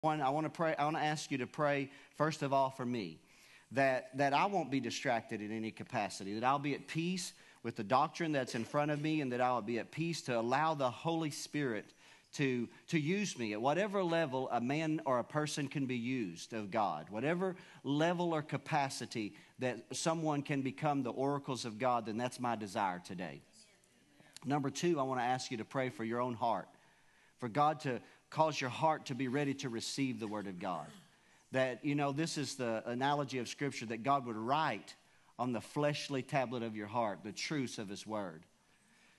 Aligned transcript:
One, 0.00 0.20
I 0.20 0.30
want 0.30 0.46
to 0.46 0.50
pray. 0.50 0.74
I 0.78 0.84
want 0.84 0.96
to 0.96 1.02
ask 1.02 1.30
you 1.30 1.38
to 1.38 1.46
pray 1.46 1.90
first 2.16 2.42
of 2.42 2.52
all 2.52 2.70
for 2.70 2.86
me, 2.86 3.18
that 3.72 4.16
that 4.16 4.32
I 4.32 4.46
won't 4.46 4.70
be 4.70 4.80
distracted 4.80 5.40
in 5.40 5.50
any 5.50 5.70
capacity, 5.70 6.34
that 6.34 6.44
I'll 6.44 6.58
be 6.58 6.74
at 6.74 6.86
peace 6.86 7.32
with 7.64 7.74
the 7.74 7.82
doctrine 7.82 8.30
that's 8.30 8.54
in 8.54 8.64
front 8.64 8.92
of 8.92 9.00
me, 9.00 9.20
and 9.20 9.32
that 9.32 9.40
I'll 9.40 9.60
be 9.60 9.80
at 9.80 9.90
peace 9.90 10.22
to 10.22 10.38
allow 10.38 10.74
the 10.74 10.88
Holy 10.88 11.30
Spirit 11.30 11.92
to, 12.34 12.68
to 12.88 12.98
use 12.98 13.38
me 13.38 13.52
at 13.52 13.60
whatever 13.60 14.02
level 14.02 14.48
a 14.52 14.60
man 14.60 15.00
or 15.04 15.18
a 15.18 15.24
person 15.24 15.66
can 15.66 15.86
be 15.86 15.96
used 15.96 16.52
of 16.52 16.70
God, 16.70 17.06
whatever 17.10 17.56
level 17.84 18.32
or 18.34 18.42
capacity 18.42 19.34
that 19.58 19.78
someone 19.92 20.42
can 20.42 20.62
become 20.62 21.02
the 21.02 21.10
oracles 21.10 21.64
of 21.64 21.78
God, 21.78 22.06
then 22.06 22.16
that's 22.16 22.38
my 22.38 22.54
desire 22.54 23.00
today. 23.04 23.40
Number 24.44 24.70
two, 24.70 25.00
I 25.00 25.02
want 25.02 25.20
to 25.20 25.24
ask 25.24 25.50
you 25.50 25.56
to 25.56 25.64
pray 25.64 25.88
for 25.88 26.04
your 26.04 26.20
own 26.20 26.34
heart, 26.34 26.68
for 27.38 27.48
God 27.48 27.80
to 27.80 28.00
cause 28.30 28.60
your 28.60 28.70
heart 28.70 29.06
to 29.06 29.14
be 29.14 29.28
ready 29.28 29.54
to 29.54 29.68
receive 29.68 30.20
the 30.20 30.26
Word 30.26 30.46
of 30.46 30.58
God. 30.58 30.86
That, 31.52 31.84
you 31.84 31.94
know, 31.94 32.12
this 32.12 32.36
is 32.36 32.56
the 32.56 32.82
analogy 32.86 33.38
of 33.38 33.48
Scripture 33.48 33.86
that 33.86 34.02
God 34.02 34.26
would 34.26 34.36
write 34.36 34.94
on 35.38 35.52
the 35.52 35.60
fleshly 35.60 36.22
tablet 36.22 36.62
of 36.62 36.76
your 36.76 36.86
heart 36.86 37.20
the 37.24 37.32
truths 37.32 37.78
of 37.78 37.88
His 37.88 38.06
Word. 38.06 38.42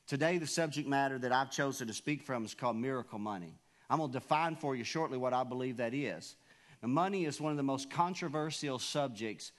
Today, 0.05 0.37
the 0.37 0.47
subject 0.47 0.87
matter 0.87 1.17
that 1.19 1.31
I've 1.31 1.51
chosen 1.51 1.87
to 1.87 1.93
speak 1.93 2.23
from 2.23 2.43
is 2.45 2.53
called 2.53 2.75
miracle 2.75 3.19
money. 3.19 3.53
I'm 3.89 3.99
going 3.99 4.11
to 4.11 4.19
define 4.19 4.55
for 4.55 4.75
you 4.75 4.83
shortly 4.83 5.17
what 5.17 5.33
I 5.33 5.43
believe 5.43 5.77
that 5.77 5.93
is. 5.93 6.35
Now, 6.81 6.89
money 6.89 7.25
is 7.25 7.41
one 7.41 7.51
of 7.51 7.57
the 7.57 7.63
most 7.63 7.89
controversial 7.89 8.79
subjects 8.79 9.51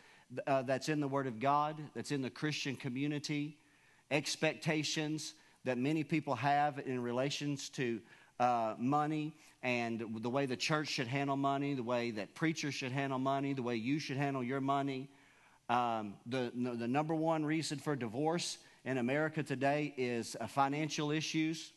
uh, 0.46 0.62
that's 0.62 0.88
in 0.88 1.00
the 1.00 1.08
Word 1.08 1.26
of 1.26 1.40
God, 1.40 1.76
that's 1.94 2.12
in 2.12 2.22
the 2.22 2.30
Christian 2.30 2.76
community, 2.76 3.58
expectations 4.10 5.34
that 5.64 5.76
many 5.76 6.04
people 6.04 6.34
have 6.34 6.78
in 6.78 7.02
relations 7.02 7.68
to 7.70 8.00
uh, 8.40 8.74
money 8.78 9.34
and 9.62 10.02
the 10.22 10.30
way 10.30 10.46
the 10.46 10.56
church 10.56 10.88
should 10.88 11.06
handle 11.06 11.36
money, 11.36 11.74
the 11.74 11.82
way 11.82 12.10
that 12.12 12.34
preachers 12.34 12.74
should 12.74 12.90
handle 12.90 13.18
money, 13.18 13.52
the 13.52 13.62
way 13.62 13.76
you 13.76 13.98
should 13.98 14.16
handle 14.16 14.42
your 14.42 14.60
money. 14.60 15.08
Um, 15.68 16.14
the, 16.26 16.50
the 16.54 16.88
number 16.88 17.14
one 17.14 17.44
reason 17.44 17.78
for 17.78 17.94
divorce 17.94 18.56
in 18.84 18.96
America 18.96 19.42
today 19.42 19.94
is 19.96 20.36
uh, 20.40 20.46
financial 20.46 21.10
issues, 21.10 21.70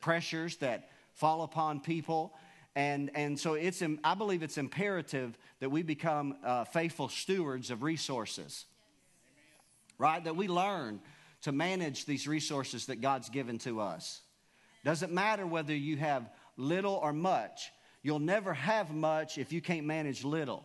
pressures 0.00 0.56
that 0.56 0.90
fall 1.14 1.42
upon 1.42 1.80
people. 1.80 2.34
And, 2.74 3.10
and 3.14 3.38
so 3.38 3.54
it's, 3.54 3.82
I 4.02 4.14
believe 4.14 4.42
it's 4.42 4.58
imperative 4.58 5.38
that 5.60 5.70
we 5.70 5.82
become 5.82 6.36
uh, 6.44 6.64
faithful 6.64 7.08
stewards 7.08 7.70
of 7.70 7.84
resources, 7.84 8.64
right? 9.98 10.22
That 10.24 10.34
we 10.34 10.48
learn 10.48 11.00
to 11.42 11.52
manage 11.52 12.04
these 12.04 12.26
resources 12.26 12.86
that 12.86 13.00
God's 13.00 13.28
given 13.28 13.58
to 13.58 13.80
us. 13.80 14.22
Doesn't 14.84 15.12
matter 15.12 15.46
whether 15.46 15.74
you 15.74 15.96
have 15.96 16.28
little 16.56 16.94
or 16.94 17.12
much. 17.12 17.72
You'll 18.02 18.18
never 18.18 18.52
have 18.52 18.92
much 18.92 19.38
if 19.38 19.52
you 19.52 19.60
can't 19.60 19.86
manage 19.86 20.24
little, 20.24 20.64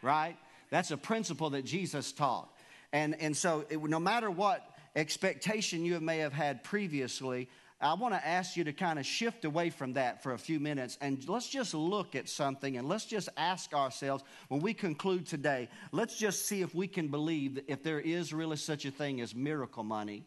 right? 0.00 0.36
That's 0.70 0.90
a 0.90 0.96
principle 0.96 1.50
that 1.50 1.64
Jesus 1.64 2.12
taught. 2.12 2.48
And, 2.92 3.20
and 3.20 3.36
so, 3.36 3.64
it, 3.68 3.82
no 3.82 3.98
matter 3.98 4.30
what 4.30 4.64
expectation 4.94 5.84
you 5.84 5.98
may 6.00 6.18
have 6.18 6.32
had 6.32 6.62
previously, 6.62 7.48
I 7.80 7.94
want 7.94 8.14
to 8.14 8.26
ask 8.26 8.56
you 8.56 8.64
to 8.64 8.72
kind 8.72 8.98
of 8.98 9.06
shift 9.06 9.44
away 9.44 9.70
from 9.70 9.92
that 9.92 10.22
for 10.22 10.32
a 10.32 10.38
few 10.38 10.58
minutes 10.58 10.98
and 11.00 11.26
let's 11.28 11.48
just 11.48 11.74
look 11.74 12.16
at 12.16 12.28
something 12.28 12.76
and 12.76 12.88
let's 12.88 13.04
just 13.04 13.28
ask 13.36 13.72
ourselves 13.72 14.24
when 14.48 14.60
we 14.60 14.74
conclude 14.74 15.26
today, 15.26 15.68
let's 15.92 16.18
just 16.18 16.46
see 16.46 16.60
if 16.60 16.74
we 16.74 16.88
can 16.88 17.06
believe 17.06 17.54
that 17.54 17.64
if 17.68 17.84
there 17.84 18.00
is 18.00 18.32
really 18.32 18.56
such 18.56 18.84
a 18.84 18.90
thing 18.90 19.20
as 19.20 19.32
miracle 19.32 19.84
money 19.84 20.24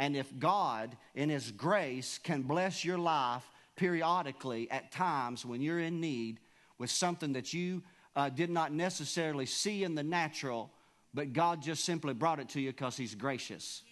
and 0.00 0.16
if 0.16 0.36
God, 0.38 0.96
in 1.14 1.28
His 1.28 1.50
grace, 1.50 2.18
can 2.18 2.40
bless 2.40 2.86
your 2.86 2.96
life 2.96 3.44
periodically 3.76 4.68
at 4.70 4.90
times 4.90 5.44
when 5.44 5.60
you're 5.60 5.78
in 5.78 6.00
need 6.00 6.40
with 6.78 6.90
something 6.90 7.34
that 7.34 7.52
you 7.52 7.82
uh, 8.16 8.30
did 8.30 8.48
not 8.48 8.72
necessarily 8.72 9.44
see 9.44 9.84
in 9.84 9.94
the 9.94 10.02
natural, 10.02 10.70
but 11.12 11.34
God 11.34 11.60
just 11.60 11.84
simply 11.84 12.14
brought 12.14 12.40
it 12.40 12.48
to 12.50 12.60
you 12.62 12.70
because 12.70 12.96
He's 12.96 13.14
gracious. 13.14 13.82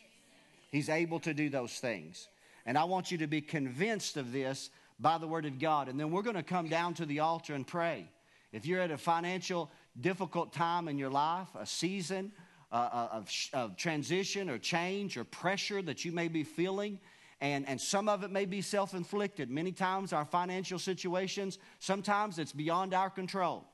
He's 0.73 0.89
able 0.89 1.21
to 1.21 1.35
do 1.35 1.51
those 1.51 1.75
things. 1.75 2.27
And 2.65 2.79
I 2.79 2.85
want 2.85 3.11
you 3.11 3.19
to 3.19 3.27
be 3.27 3.43
convinced 3.43 4.17
of 4.17 4.33
this 4.33 4.71
by 4.99 5.19
the 5.19 5.29
Word 5.29 5.45
of 5.45 5.59
God. 5.59 5.91
And 5.91 6.01
then 6.01 6.11
we're 6.11 6.23
going 6.23 6.37
to 6.37 6.43
come 6.43 6.69
down 6.69 6.95
to 6.95 7.05
the 7.05 7.21
altar 7.21 7.53
and 7.53 7.67
pray. 7.67 8.09
If 8.51 8.65
you're 8.65 8.81
at 8.81 8.91
a 8.91 8.97
financial 8.97 9.71
difficult 10.01 10.55
time 10.55 10.89
in 10.89 10.97
your 10.97 11.11
life, 11.11 11.49
a 11.55 11.67
season 11.67 12.33
uh, 12.71 12.75
uh 12.75 13.09
of, 13.13 13.31
of 13.53 13.77
transition 13.77 14.51
or 14.51 14.59
change 14.59 15.17
or 15.17 15.25
pressure 15.25 15.83
that 15.83 16.05
you 16.05 16.13
may 16.13 16.29
be 16.29 16.45
feeling, 16.45 17.01
and, 17.41 17.69
and 17.69 17.81
some 17.81 18.09
of 18.09 18.25
it 18.25 18.31
may 18.31 18.45
be 18.45 18.61
self 18.61 18.95
inflicted. 18.95 19.51
Many 19.51 19.73
times, 19.73 20.13
our 20.13 20.25
financial 20.25 20.79
situations, 20.79 21.59
sometimes 21.79 22.39
it's 22.39 22.53
beyond 22.53 22.95
our 22.95 23.11
control. 23.11 23.65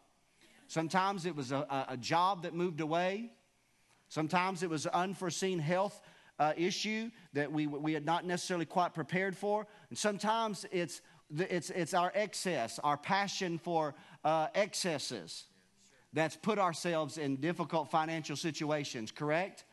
Sometimes 0.66 1.26
it 1.26 1.36
was 1.36 1.52
a, 1.52 1.86
a 1.88 1.96
job 1.96 2.42
that 2.42 2.54
moved 2.54 2.80
away. 2.80 3.30
Sometimes 4.08 4.62
it 4.62 4.70
was 4.70 4.86
an 4.86 4.92
unforeseen 4.94 5.58
health 5.58 6.00
uh, 6.38 6.52
issue 6.56 7.10
that 7.32 7.52
we, 7.52 7.66
we 7.66 7.92
had 7.92 8.04
not 8.04 8.24
necessarily 8.24 8.66
quite 8.66 8.94
prepared 8.94 9.36
for. 9.36 9.66
And 9.88 9.98
sometimes 9.98 10.66
it's, 10.72 11.00
it's, 11.36 11.70
it's 11.70 11.94
our 11.94 12.12
excess, 12.14 12.78
our 12.82 12.96
passion 12.96 13.58
for 13.58 13.94
uh, 14.24 14.48
excesses 14.54 15.44
that's 16.14 16.36
put 16.36 16.58
ourselves 16.58 17.18
in 17.18 17.36
difficult 17.36 17.90
financial 17.90 18.36
situations, 18.36 19.10
correct? 19.10 19.64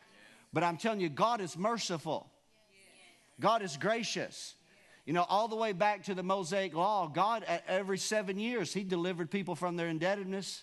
But 0.52 0.62
I'm 0.64 0.76
telling 0.76 1.00
you, 1.00 1.08
God 1.08 1.40
is 1.40 1.56
merciful, 1.56 2.28
God 3.40 3.62
is 3.62 3.76
gracious. 3.76 4.54
You 5.04 5.12
know, 5.12 5.26
all 5.28 5.48
the 5.48 5.56
way 5.56 5.72
back 5.72 6.04
to 6.04 6.14
the 6.14 6.22
Mosaic 6.22 6.74
Law, 6.74 7.08
God, 7.08 7.44
every 7.66 7.98
seven 7.98 8.38
years, 8.38 8.72
He 8.72 8.84
delivered 8.84 9.32
people 9.32 9.56
from 9.56 9.74
their 9.76 9.88
indebtedness. 9.88 10.62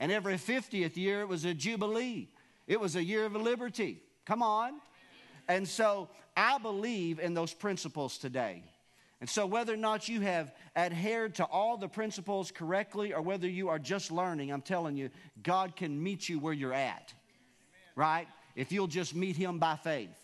And 0.00 0.10
every 0.10 0.34
50th 0.34 0.96
year, 0.96 1.20
it 1.20 1.28
was 1.28 1.44
a 1.44 1.54
jubilee. 1.54 2.28
It 2.66 2.80
was 2.80 2.96
a 2.96 3.04
year 3.04 3.24
of 3.24 3.36
liberty. 3.36 4.02
Come 4.24 4.42
on. 4.42 4.80
And 5.46 5.68
so 5.68 6.08
I 6.36 6.58
believe 6.58 7.20
in 7.20 7.34
those 7.34 7.54
principles 7.54 8.18
today. 8.18 8.64
And 9.26 9.30
so, 9.32 9.44
whether 9.44 9.74
or 9.74 9.76
not 9.76 10.08
you 10.08 10.20
have 10.20 10.54
adhered 10.76 11.34
to 11.34 11.44
all 11.46 11.76
the 11.76 11.88
principles 11.88 12.52
correctly 12.52 13.12
or 13.12 13.20
whether 13.20 13.48
you 13.48 13.68
are 13.70 13.78
just 13.80 14.12
learning, 14.12 14.52
I'm 14.52 14.62
telling 14.62 14.96
you, 14.96 15.10
God 15.42 15.74
can 15.74 16.00
meet 16.00 16.28
you 16.28 16.38
where 16.38 16.52
you're 16.52 16.72
at, 16.72 17.12
right? 17.96 18.28
If 18.54 18.70
you'll 18.70 18.86
just 18.86 19.16
meet 19.16 19.36
Him 19.36 19.58
by 19.58 19.74
faith. 19.74 20.14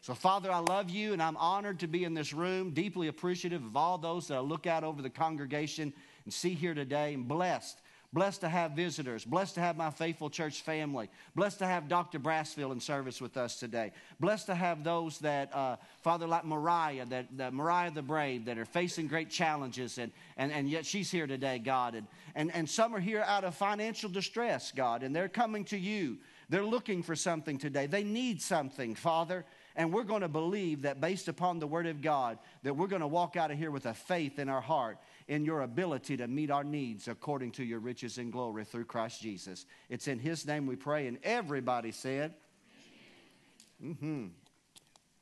So, 0.00 0.14
Father, 0.14 0.50
I 0.50 0.60
love 0.60 0.88
you 0.88 1.12
and 1.12 1.22
I'm 1.22 1.36
honored 1.36 1.80
to 1.80 1.86
be 1.86 2.04
in 2.04 2.14
this 2.14 2.32
room, 2.32 2.70
deeply 2.70 3.08
appreciative 3.08 3.62
of 3.62 3.76
all 3.76 3.98
those 3.98 4.26
that 4.28 4.36
I 4.38 4.40
look 4.40 4.66
out 4.66 4.84
over 4.84 5.02
the 5.02 5.10
congregation 5.10 5.92
and 6.24 6.32
see 6.32 6.54
here 6.54 6.72
today, 6.72 7.12
and 7.12 7.28
blessed 7.28 7.78
Blessed 8.12 8.40
to 8.42 8.48
have 8.48 8.72
visitors. 8.72 9.24
Blessed 9.24 9.54
to 9.56 9.60
have 9.60 9.76
my 9.76 9.90
faithful 9.90 10.30
church 10.30 10.62
family. 10.62 11.08
Blessed 11.34 11.58
to 11.58 11.66
have 11.66 11.88
Dr. 11.88 12.18
Brassfield 12.18 12.72
in 12.72 12.80
service 12.80 13.20
with 13.20 13.36
us 13.36 13.58
today. 13.58 13.92
Blessed 14.20 14.46
to 14.46 14.54
have 14.54 14.84
those 14.84 15.18
that, 15.18 15.54
uh, 15.54 15.76
Father, 16.02 16.26
like 16.26 16.44
Mariah, 16.44 17.06
that, 17.06 17.26
that 17.36 17.52
Mariah 17.52 17.90
the 17.90 18.02
Brave, 18.02 18.44
that 18.46 18.58
are 18.58 18.64
facing 18.64 19.06
great 19.06 19.30
challenges, 19.30 19.98
and, 19.98 20.12
and, 20.36 20.52
and 20.52 20.68
yet 20.68 20.86
she's 20.86 21.10
here 21.10 21.26
today, 21.26 21.58
God. 21.58 21.94
And, 21.94 22.06
and, 22.34 22.54
and 22.54 22.68
some 22.68 22.94
are 22.94 23.00
here 23.00 23.22
out 23.26 23.44
of 23.44 23.54
financial 23.54 24.08
distress, 24.08 24.72
God, 24.74 25.02
and 25.02 25.14
they're 25.14 25.28
coming 25.28 25.64
to 25.66 25.76
you. 25.76 26.18
They're 26.48 26.64
looking 26.64 27.02
for 27.02 27.16
something 27.16 27.58
today. 27.58 27.86
They 27.86 28.04
need 28.04 28.40
something, 28.40 28.94
Father. 28.94 29.44
And 29.76 29.92
we're 29.92 30.04
going 30.04 30.22
to 30.22 30.28
believe 30.28 30.82
that 30.82 31.00
based 31.00 31.28
upon 31.28 31.58
the 31.58 31.66
Word 31.66 31.86
of 31.86 32.00
God, 32.00 32.38
that 32.62 32.74
we're 32.74 32.86
going 32.86 33.02
to 33.02 33.06
walk 33.06 33.36
out 33.36 33.50
of 33.50 33.58
here 33.58 33.70
with 33.70 33.84
a 33.84 33.92
faith 33.92 34.38
in 34.38 34.48
our 34.48 34.62
heart 34.62 34.98
in 35.28 35.44
your 35.44 35.60
ability 35.60 36.16
to 36.16 36.26
meet 36.26 36.50
our 36.50 36.64
needs 36.64 37.08
according 37.08 37.52
to 37.52 37.64
your 37.64 37.78
riches 37.78 38.16
and 38.16 38.32
glory 38.32 38.64
through 38.64 38.86
Christ 38.86 39.20
Jesus. 39.20 39.66
It's 39.90 40.08
in 40.08 40.18
His 40.18 40.46
name 40.46 40.66
we 40.66 40.76
pray. 40.76 41.06
And 41.06 41.18
everybody 41.22 41.92
said, 41.92 42.34
mm-hmm. 43.84 44.26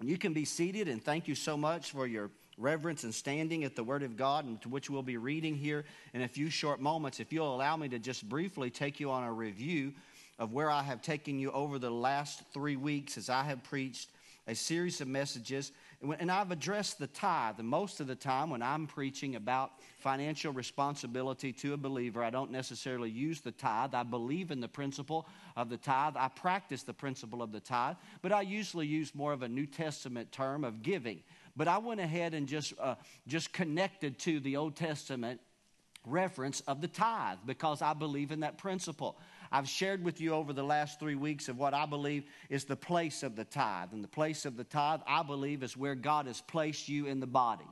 You 0.03 0.19
can 0.19 0.35
be 0.35 0.45
seated, 0.45 0.89
and 0.89 1.03
thank 1.03 1.29
you 1.29 1.35
so 1.35 1.57
much 1.57 1.93
for 1.93 2.07
your 2.07 2.31
reverence 2.59 3.05
and 3.05 3.15
standing 3.15 3.65
at 3.65 3.75
the 3.75 3.83
Word 3.83 4.03
of 4.03 4.17
God, 4.17 4.45
and 4.45 4.61
to 4.63 4.69
which 4.69 4.91
we'll 4.91 5.03
be 5.03 5.17
reading 5.17 5.57
here 5.57 5.85
in 6.13 6.23
a 6.23 6.29
few 6.29 6.51
short 6.51 6.81
moments. 6.81 7.21
If 7.21 7.33
you'll 7.33 7.55
allow 7.55 7.77
me 7.77 7.89
to 7.89 7.99
just 7.99 8.29
briefly 8.29 8.71
take 8.71 9.01
you 9.01 9.11
on 9.11 9.25
a 9.25 9.33
review 9.33 9.95
of 10.39 10.53
where 10.53 10.71
I 10.71 10.83
have 10.83 11.01
taken 11.01 11.39
you 11.39 11.51
over 11.53 11.79
the 11.79 11.91
last 11.91 12.43
three 12.53 12.77
weeks 12.77 13.17
as 13.17 13.31
I 13.31 13.45
have 13.45 13.63
preached 13.65 14.11
a 14.47 14.55
series 14.55 15.01
of 15.01 15.09
messages 15.09 15.73
and 16.19 16.31
I've 16.31 16.51
addressed 16.51 16.99
the 16.99 17.07
tithe. 17.07 17.59
And 17.59 17.69
most 17.69 18.01
of 18.01 18.07
the 18.07 18.15
time, 18.15 18.51
when 18.51 18.63
I'm 18.63 18.87
preaching 18.87 19.37
about 19.37 19.73
financial 19.99 20.53
responsibility 20.53 21.53
to 21.55 21.73
a 21.73 21.77
believer, 21.77 22.23
I 22.23 22.31
don't 22.31 22.51
necessarily 22.51 23.11
use 23.11 23.41
the 23.41 23.53
tithe. 23.53 23.95
I 23.95 24.03
believe 24.03 24.51
in 24.51 24.61
the 24.61 24.69
principle 24.69 25.27
of 25.57 25.71
the 25.71 25.77
tithe. 25.77 26.15
I 26.17 26.29
practice 26.29 26.83
the 26.83 26.93
principle 26.93 27.43
of 27.43 27.53
the 27.53 27.61
tithe, 27.61 27.97
but 28.23 28.33
I 28.33 28.43
usually 28.43 28.87
use 28.87 29.15
more 29.15 29.33
of 29.33 29.43
a 29.43 29.49
New 29.49 29.67
Testament 29.67 30.31
term 30.33 30.65
of 30.65 30.83
giving. 30.83 31.23
But 31.57 31.69
I 31.69 31.79
went 31.79 32.01
ahead 32.01 32.35
and 32.35 32.47
just, 32.47 32.75
uh, 32.79 32.97
just 33.27 33.53
connected 33.53 34.19
to 34.21 34.41
the 34.41 34.57
Old 34.57 34.77
Testament 34.77 35.41
reference 36.05 36.61
of 36.63 36.81
the 36.81 36.89
tithe 36.89 37.39
because 37.47 37.81
I 37.81 37.95
believe 37.95 38.31
in 38.31 38.41
that 38.41 38.59
principle. 38.59 39.17
I've 39.53 39.69
shared 39.69 40.05
with 40.05 40.21
you 40.21 40.33
over 40.33 40.53
the 40.53 40.63
last 40.63 40.99
three 41.01 41.15
weeks 41.15 41.49
of 41.49 41.59
what 41.59 41.75
I 41.75 41.87
believe 41.87 42.25
is 42.49 42.65
the 42.65 42.77
place 42.77 43.23
of 43.23 43.37
the 43.37 43.45
tithe. 43.45 43.93
And 43.93 44.03
the 44.03 44.09
place 44.09 44.45
of 44.45 44.57
the 44.57 44.65
tithe, 44.65 45.01
I 45.07 45.23
believe, 45.23 45.63
is 45.63 45.77
where 45.77 45.95
God 45.95 46.27
has 46.27 46.41
placed 46.41 46.89
you 46.89 47.07
in 47.07 47.21
the 47.21 47.27
body, 47.27 47.69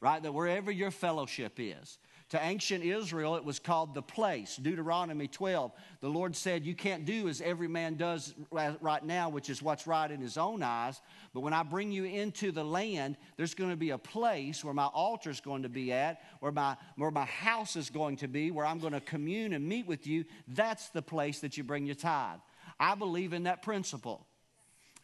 right? 0.00 0.22
That 0.22 0.32
wherever 0.32 0.70
your 0.70 0.90
fellowship 0.90 1.54
is, 1.58 1.98
To 2.30 2.40
ancient 2.40 2.84
Israel, 2.84 3.34
it 3.34 3.44
was 3.44 3.58
called 3.58 3.92
the 3.92 4.02
place. 4.02 4.54
Deuteronomy 4.54 5.26
12. 5.26 5.72
The 6.00 6.08
Lord 6.08 6.36
said, 6.36 6.64
You 6.64 6.76
can't 6.76 7.04
do 7.04 7.28
as 7.28 7.40
every 7.40 7.66
man 7.66 7.96
does 7.96 8.34
right 8.52 9.04
now, 9.04 9.28
which 9.28 9.50
is 9.50 9.60
what's 9.60 9.84
right 9.88 10.08
in 10.08 10.20
his 10.20 10.38
own 10.38 10.62
eyes. 10.62 11.00
But 11.34 11.40
when 11.40 11.52
I 11.52 11.64
bring 11.64 11.90
you 11.90 12.04
into 12.04 12.52
the 12.52 12.64
land, 12.64 13.16
there's 13.36 13.54
going 13.54 13.70
to 13.70 13.76
be 13.76 13.90
a 13.90 13.98
place 13.98 14.64
where 14.64 14.72
my 14.74 14.86
altar 14.86 15.30
is 15.30 15.40
going 15.40 15.64
to 15.64 15.68
be 15.68 15.92
at, 15.92 16.20
where 16.38 16.52
my, 16.52 16.76
where 16.94 17.10
my 17.10 17.24
house 17.24 17.74
is 17.74 17.90
going 17.90 18.16
to 18.18 18.28
be, 18.28 18.52
where 18.52 18.64
I'm 18.64 18.78
going 18.78 18.92
to 18.92 19.00
commune 19.00 19.52
and 19.52 19.68
meet 19.68 19.88
with 19.88 20.06
you. 20.06 20.24
That's 20.46 20.88
the 20.90 21.02
place 21.02 21.40
that 21.40 21.56
you 21.56 21.64
bring 21.64 21.84
your 21.84 21.96
tithe. 21.96 22.38
I 22.78 22.94
believe 22.94 23.32
in 23.32 23.42
that 23.42 23.62
principle. 23.62 24.24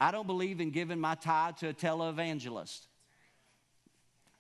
I 0.01 0.13
don't 0.13 0.29
believe 0.29 0.61
in 0.61 0.71
giving 0.71 1.01
my 1.01 1.17
tithe 1.17 1.57
to 1.57 1.71
a 1.71 1.75
televangelist. 1.75 2.87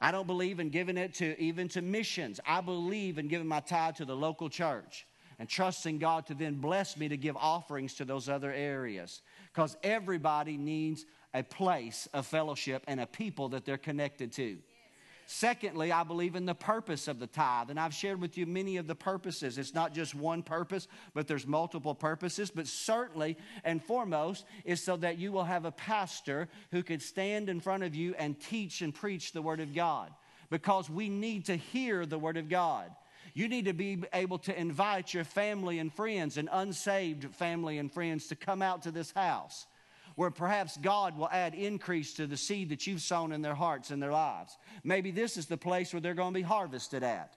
I 0.01 0.11
don't 0.11 0.27
believe 0.27 0.61
in 0.61 0.69
giving 0.69 0.97
it 0.97 1.15
to 1.15 1.41
even 1.41 1.69
to 1.69 1.83
missions. 1.83 2.39
I 2.47 2.61
believe 2.61 3.19
in 3.19 3.29
giving 3.29 3.49
my 3.49 3.61
tithe 3.61 3.97
to 3.97 4.05
the 4.05 4.17
local 4.17 4.49
church 4.49 5.07
and 5.39 5.49
trusting 5.49 5.99
God 5.99 6.27
to 6.27 6.35
then 6.35 6.57
bless 6.57 6.97
me 6.97 7.09
to 7.09 7.17
give 7.17 7.37
offerings 7.37 7.95
to 7.95 8.05
those 8.05 8.29
other 8.29 8.53
areas. 8.53 9.23
Because 9.53 9.77
everybody 9.83 10.57
needs 10.57 11.05
a 11.35 11.43
place 11.43 12.09
of 12.15 12.27
fellowship 12.27 12.83
and 12.87 13.01
a 13.01 13.07
people 13.07 13.51
that 13.51 13.65
they're 13.65 13.79
connected 13.79 14.33
to. 14.33 14.59
Secondly, 15.29 15.91
I 15.91 16.05
believe 16.05 16.37
in 16.37 16.47
the 16.47 16.55
purpose 16.55 17.09
of 17.09 17.19
the 17.19 17.27
tithe. 17.27 17.71
And 17.71 17.81
I've 17.81 17.93
shared 17.93 18.21
with 18.21 18.39
you 18.39 18.47
many 18.47 18.77
of 18.77 18.87
the 18.87 18.95
purposes. 18.95 19.59
It's 19.59 19.75
not 19.75 19.93
just 19.93 20.15
one 20.15 20.45
purpose, 20.45 20.87
but 21.15 21.27
there's 21.27 21.49
multiple 21.49 21.97
purposes. 21.97 22.53
But 22.53 22.69
certainly 22.69 23.37
and 23.65 23.83
foremost 23.83 24.47
is 24.65 24.83
so 24.83 24.97
that 24.99 25.19
you 25.19 25.33
will 25.33 25.45
have 25.45 25.65
a 25.65 25.73
pastor 25.73 26.49
who 26.71 26.85
could 26.85 27.03
stand 27.03 27.49
in 27.49 27.59
front 27.59 27.83
of 27.83 27.93
you 27.93 28.15
and 28.17 28.39
teach 28.39 28.83
and 28.83 28.95
preach 28.95 29.33
the 29.33 29.43
Word 29.43 29.59
of 29.59 29.75
God. 29.75 30.13
Because 30.49 30.89
we 30.89 31.09
need 31.09 31.47
to 31.47 31.57
hear 31.57 32.07
the 32.07 32.21
Word 32.21 32.37
of 32.37 32.49
God. 32.49 32.93
You 33.35 33.49
need 33.49 33.65
to 33.65 33.73
be 33.73 34.05
able 34.13 34.39
to 34.39 34.59
invite 34.59 35.13
your 35.13 35.25
family 35.25 35.81
and 35.81 35.93
friends 35.93 36.39
and 36.39 36.49
unsaved 36.53 37.35
family 37.35 37.79
and 37.79 37.93
friends 37.93 38.29
to 38.29 38.37
come 38.37 38.63
out 38.63 38.83
to 38.83 38.93
this 38.93 39.11
house 39.11 39.67
where 40.17 40.31
perhaps 40.31 40.77
God 40.79 41.17
will 41.17 41.29
add 41.31 41.55
increase 41.55 42.15
to 42.15 42.27
the 42.27 42.37
seed 42.37 42.71
that 42.71 42.87
you've 42.87 43.03
sown 43.03 43.33
in 43.33 43.43
their 43.43 43.55
hearts 43.55 43.91
and 43.91 44.03
their 44.03 44.13
lives. 44.13 44.57
Maybe 44.83 45.11
this 45.11 45.37
is 45.37 45.47
the 45.47 45.57
place 45.57 45.93
where 45.93 46.01
they're 46.01 46.15
going 46.15 46.33
to 46.33 46.41
be 46.41 46.43
harvested 46.43 47.03
at. 47.03 47.37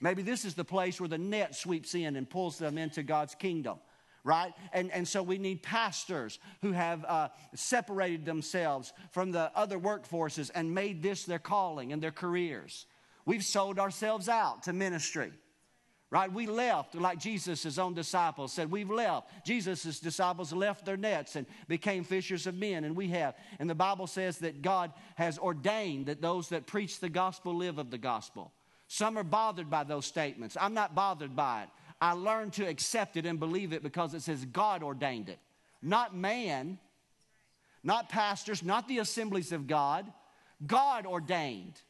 Maybe 0.00 0.22
this 0.22 0.44
is 0.44 0.54
the 0.54 0.64
place 0.64 1.00
where 1.00 1.08
the 1.08 1.18
net 1.18 1.54
sweeps 1.54 1.94
in 1.94 2.16
and 2.16 2.28
pulls 2.30 2.56
them 2.56 2.78
into 2.78 3.02
God's 3.02 3.34
kingdom 3.34 3.78
right? 4.24 4.52
And, 4.72 4.90
and 4.92 5.08
so 5.08 5.22
we 5.22 5.38
need 5.38 5.62
pastors 5.62 6.38
who 6.60 6.72
have 6.72 7.04
uh, 7.06 7.28
separated 7.54 8.26
themselves 8.26 8.92
from 9.12 9.32
the 9.32 9.50
other 9.54 9.78
workforces 9.78 10.50
and 10.54 10.74
made 10.74 11.02
this 11.02 11.24
their 11.24 11.38
calling 11.38 11.92
and 11.92 12.02
their 12.02 12.10
careers. 12.10 12.84
We've 13.24 13.44
sold 13.44 13.78
ourselves 13.78 14.28
out 14.28 14.64
to 14.64 14.72
ministry 14.72 15.32
right? 16.10 16.32
We 16.32 16.46
left 16.46 16.94
like 16.94 17.18
Jesus' 17.18 17.78
own 17.78 17.94
disciples 17.94 18.52
said, 18.52 18.70
We've 18.70 18.90
left. 18.90 19.28
Jesus' 19.44 20.00
disciples 20.00 20.52
left 20.52 20.84
their 20.84 20.96
nets 20.96 21.36
and 21.36 21.46
became 21.68 22.04
fishers 22.04 22.46
of 22.46 22.54
men, 22.54 22.84
and 22.84 22.96
we 22.96 23.08
have. 23.08 23.34
And 23.58 23.70
the 23.70 23.74
Bible 23.74 24.06
says 24.06 24.38
that 24.38 24.60
God 24.60 24.92
has 25.14 25.38
ordained 25.38 26.06
that 26.06 26.20
those 26.20 26.48
that 26.48 26.66
preach 26.66 26.98
the 26.98 27.08
gospel 27.08 27.54
live 27.54 27.78
of 27.78 27.90
the 27.90 27.98
gospel. 27.98 28.52
Some 28.88 29.16
are 29.16 29.24
bothered 29.24 29.70
by 29.70 29.84
those 29.84 30.04
statements. 30.04 30.56
I'm 30.60 30.74
not 30.74 30.96
bothered 30.96 31.36
by 31.36 31.62
it. 31.62 31.68
I 32.00 32.12
learned 32.12 32.54
to 32.54 32.66
accept 32.66 33.16
it 33.16 33.26
and 33.26 33.38
believe 33.38 33.72
it 33.72 33.82
because 33.82 34.14
it 34.14 34.22
says 34.22 34.44
God 34.46 34.82
ordained 34.82 35.28
it, 35.28 35.38
not 35.80 36.16
man, 36.16 36.78
not 37.84 38.08
pastors, 38.08 38.62
not 38.62 38.88
the 38.88 38.98
assemblies 38.98 39.52
of 39.52 39.66
God. 39.66 40.10
God 40.66 41.06
ordained. 41.06 41.80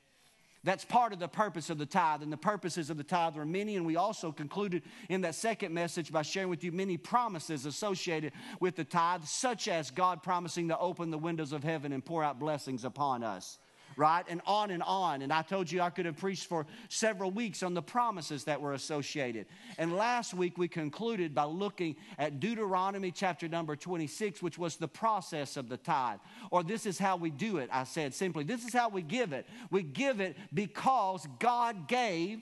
That's 0.63 0.85
part 0.85 1.15
of 1.15 1.19
the 1.19 1.29
purpose 1.29 1.71
of 1.71 1.79
the 1.79 1.87
tithe, 1.87 2.23
and 2.23 2.31
the 2.31 2.37
purposes 2.37 2.91
of 2.91 2.99
the 2.99 3.05
tithe 3.05 3.39
are 3.39 3.47
many. 3.47 3.77
And 3.77 3.87
we 3.87 3.97
also 3.97 4.31
concluded 4.31 4.83
in 5.09 5.23
that 5.23 5.35
second 5.35 5.73
message 5.73 6.13
by 6.13 6.23
sharing 6.23 6.51
with 6.51 6.63
you 6.63 6.71
many 6.71 6.99
promises 6.99 7.65
associated 7.65 8.33
with 8.61 8.77
the 8.77 8.85
tithe, 8.85 9.25
such 9.25 9.69
as 9.69 9.91
God 9.91 10.23
promising 10.23 10.69
to 10.69 10.79
open 10.79 11.11
the 11.11 11.19
windows 11.19 11.53
of 11.53 11.65
heaven 11.65 11.93
and 11.93 12.05
pour 12.05 12.23
out 12.23 12.39
blessings 12.39 12.85
upon 12.85 13.23
us 13.23 13.59
right? 14.01 14.25
And 14.31 14.41
on 14.47 14.71
and 14.71 14.83
on. 14.83 15.21
And 15.21 15.31
I 15.31 15.43
told 15.43 15.71
you 15.71 15.83
I 15.83 15.91
could 15.91 16.07
have 16.07 16.17
preached 16.17 16.47
for 16.47 16.67
several 16.89 17.31
weeks 17.31 17.63
on 17.63 17.75
the 17.75 17.83
promises 17.83 18.45
that 18.45 18.59
were 18.59 18.73
associated. 18.73 19.45
And 19.77 19.95
last 19.95 20.33
week 20.33 20.57
we 20.57 20.69
concluded 20.69 21.35
by 21.35 21.45
looking 21.45 21.97
at 22.19 22.41
Deuteronomy 22.41 23.11
chapter 23.11 23.47
number 23.47 23.77
26, 23.77 24.43
which 24.43 24.57
was 24.57 24.77
the 24.77 24.89
process 24.89 25.59
of 25.59 25.69
the 25.69 25.77
tithe. 25.77 26.19
Or 26.51 26.63
this 26.63 26.87
is 26.87 26.99
how 26.99 27.19
we 27.19 27.31
do 27.31 27.59
it, 27.59 27.69
I 27.71 27.85
said 27.85 28.15
simply. 28.15 28.43
This 28.43 28.65
is 28.65 28.73
how 28.73 28.89
we 28.89 29.03
give 29.03 29.35
it. 29.35 29.47
We 29.71 29.83
give 29.83 30.21
it 30.21 30.35
because 30.55 31.29
God 31.39 31.87
gave. 31.87 32.41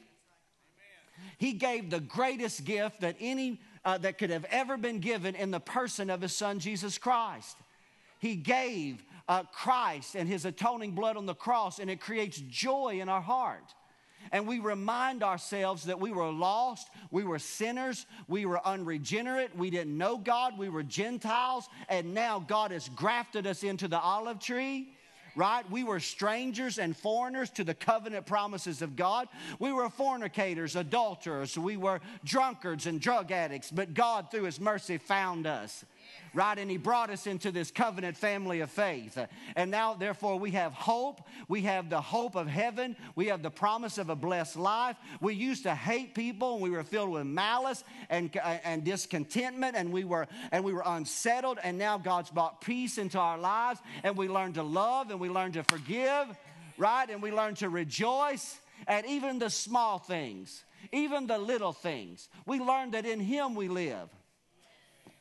He 1.39 1.55
gave 1.55 1.91
the 1.91 1.99
greatest 1.99 2.65
gift 2.65 3.01
that 3.01 3.17
any 3.19 3.61
uh, 3.85 3.99
that 3.99 4.19
could 4.19 4.31
have 4.31 4.45
ever 4.51 4.77
been 4.77 5.01
given 5.01 5.35
in 5.35 5.51
the 5.51 5.59
person 5.59 6.09
of 6.09 6.21
his 6.21 6.33
son 6.33 6.61
Jesus 6.61 6.99
Christ. 6.99 7.57
He 8.21 8.37
gave 8.37 9.03
uh, 9.29 9.43
Christ 9.53 10.15
and 10.15 10.29
his 10.29 10.45
atoning 10.45 10.93
blood 10.93 11.17
on 11.17 11.27
the 11.27 11.35
cross, 11.35 11.79
and 11.79 11.91
it 11.91 12.01
creates 12.01 12.43
joy 12.49 12.99
in 13.01 13.09
our 13.09 13.21
heart. 13.21 13.75
And 14.33 14.47
we 14.47 14.59
remind 14.59 15.23
ourselves 15.23 15.85
that 15.85 16.01
we 16.01 16.11
were 16.11 16.31
lost, 16.31 16.89
we 17.11 17.25
were 17.25 17.39
sinners, 17.39 18.07
we 18.27 18.47
were 18.47 18.67
unregenerate, 18.67 19.57
we 19.57 19.71
didn't 19.71 19.97
know 19.97 20.19
God, 20.19 20.59
we 20.59 20.69
were 20.69 20.83
Gentiles, 20.83 21.69
and 21.89 22.15
now 22.15 22.39
God 22.41 22.71
has 22.73 22.89
grafted 22.91 23.47
us 23.47 23.63
into 23.63 23.89
the 23.89 23.99
olive 23.99 24.41
tree 24.41 24.89
right? 25.37 25.71
We 25.71 25.85
were 25.85 26.01
strangers 26.01 26.79
and 26.79 26.97
foreigners 26.97 27.51
to 27.51 27.63
the 27.63 27.75
covenant 27.75 28.27
promises 28.27 28.83
of 28.83 28.97
God. 28.97 29.29
We 29.61 29.73
were 29.73 29.89
fornicators, 29.89 30.75
adulterers, 30.75 31.57
we 31.57 31.77
were 31.77 32.01
drunkards 32.25 32.87
and 32.87 33.01
drug 33.01 33.31
addicts, 33.31 33.71
but 33.71 33.95
God, 33.95 34.33
through 34.33 34.45
His 34.45 34.59
mercy, 34.59 34.99
found 34.99 35.47
us 35.47 35.85
right? 36.35 36.59
And 36.59 36.71
He 36.71 36.77
brought 36.77 37.11
us 37.11 37.27
into 37.27 37.51
this 37.51 37.71
covenant 37.71 38.17
family 38.17 38.61
of 38.61 38.71
faith. 38.71 39.19
And 39.57 39.71
now, 39.71 39.95
therefore, 39.95 40.39
we 40.39 40.53
have 40.53 40.73
hope. 40.73 41.21
We 41.49 41.63
have 41.63 41.91
the 41.91 42.01
hope 42.01 42.37
of 42.37 42.47
heaven. 42.47 42.97
We 43.15 43.27
have 43.27 43.43
the 43.43 43.51
promise 43.51 43.99
of 43.99 44.11
a 44.11 44.17
blessed 44.17 44.57
life. 44.57 44.97
We 45.21 45.35
used 45.35 45.65
to 45.65 45.75
hate 45.75 46.15
people 46.15 46.55
and 46.55 46.63
we 46.63 46.71
were 46.71 46.83
filled 46.83 47.11
with 47.11 47.27
malice 47.27 47.85
and, 48.11 48.35
and 48.65 48.85
discontentment 48.85 49.77
and 49.77 49.93
we, 49.93 50.05
were, 50.05 50.29
and 50.53 50.65
we 50.65 50.73
were 50.73 50.85
unsettled. 50.85 51.59
And 51.63 51.79
now 51.79 51.99
God's 51.99 52.31
brought 52.31 52.61
peace 52.61 52.99
into 52.99 53.19
our 53.19 53.39
lives 53.39 53.81
and 54.03 54.17
we 54.17 54.29
learn 54.29 54.53
to 54.55 54.63
love 54.63 55.11
and 55.11 55.21
we 55.21 55.29
learn 55.29 55.53
to 55.53 55.63
forgive, 55.65 56.27
right? 56.77 57.09
And 57.09 57.23
we 57.23 57.33
learn 57.33 57.55
to 57.57 57.69
rejoice 57.69 58.59
at 58.87 59.07
even 59.07 59.39
the 59.39 59.51
small 59.51 59.99
things, 59.99 60.65
even 60.93 61.27
the 61.27 61.39
little 61.39 61.73
things. 61.73 62.29
We 62.47 62.61
learn 62.61 62.93
that 62.93 63.07
in 63.07 63.21
Him 63.21 63.55
we 63.55 63.69
live. 63.69 64.09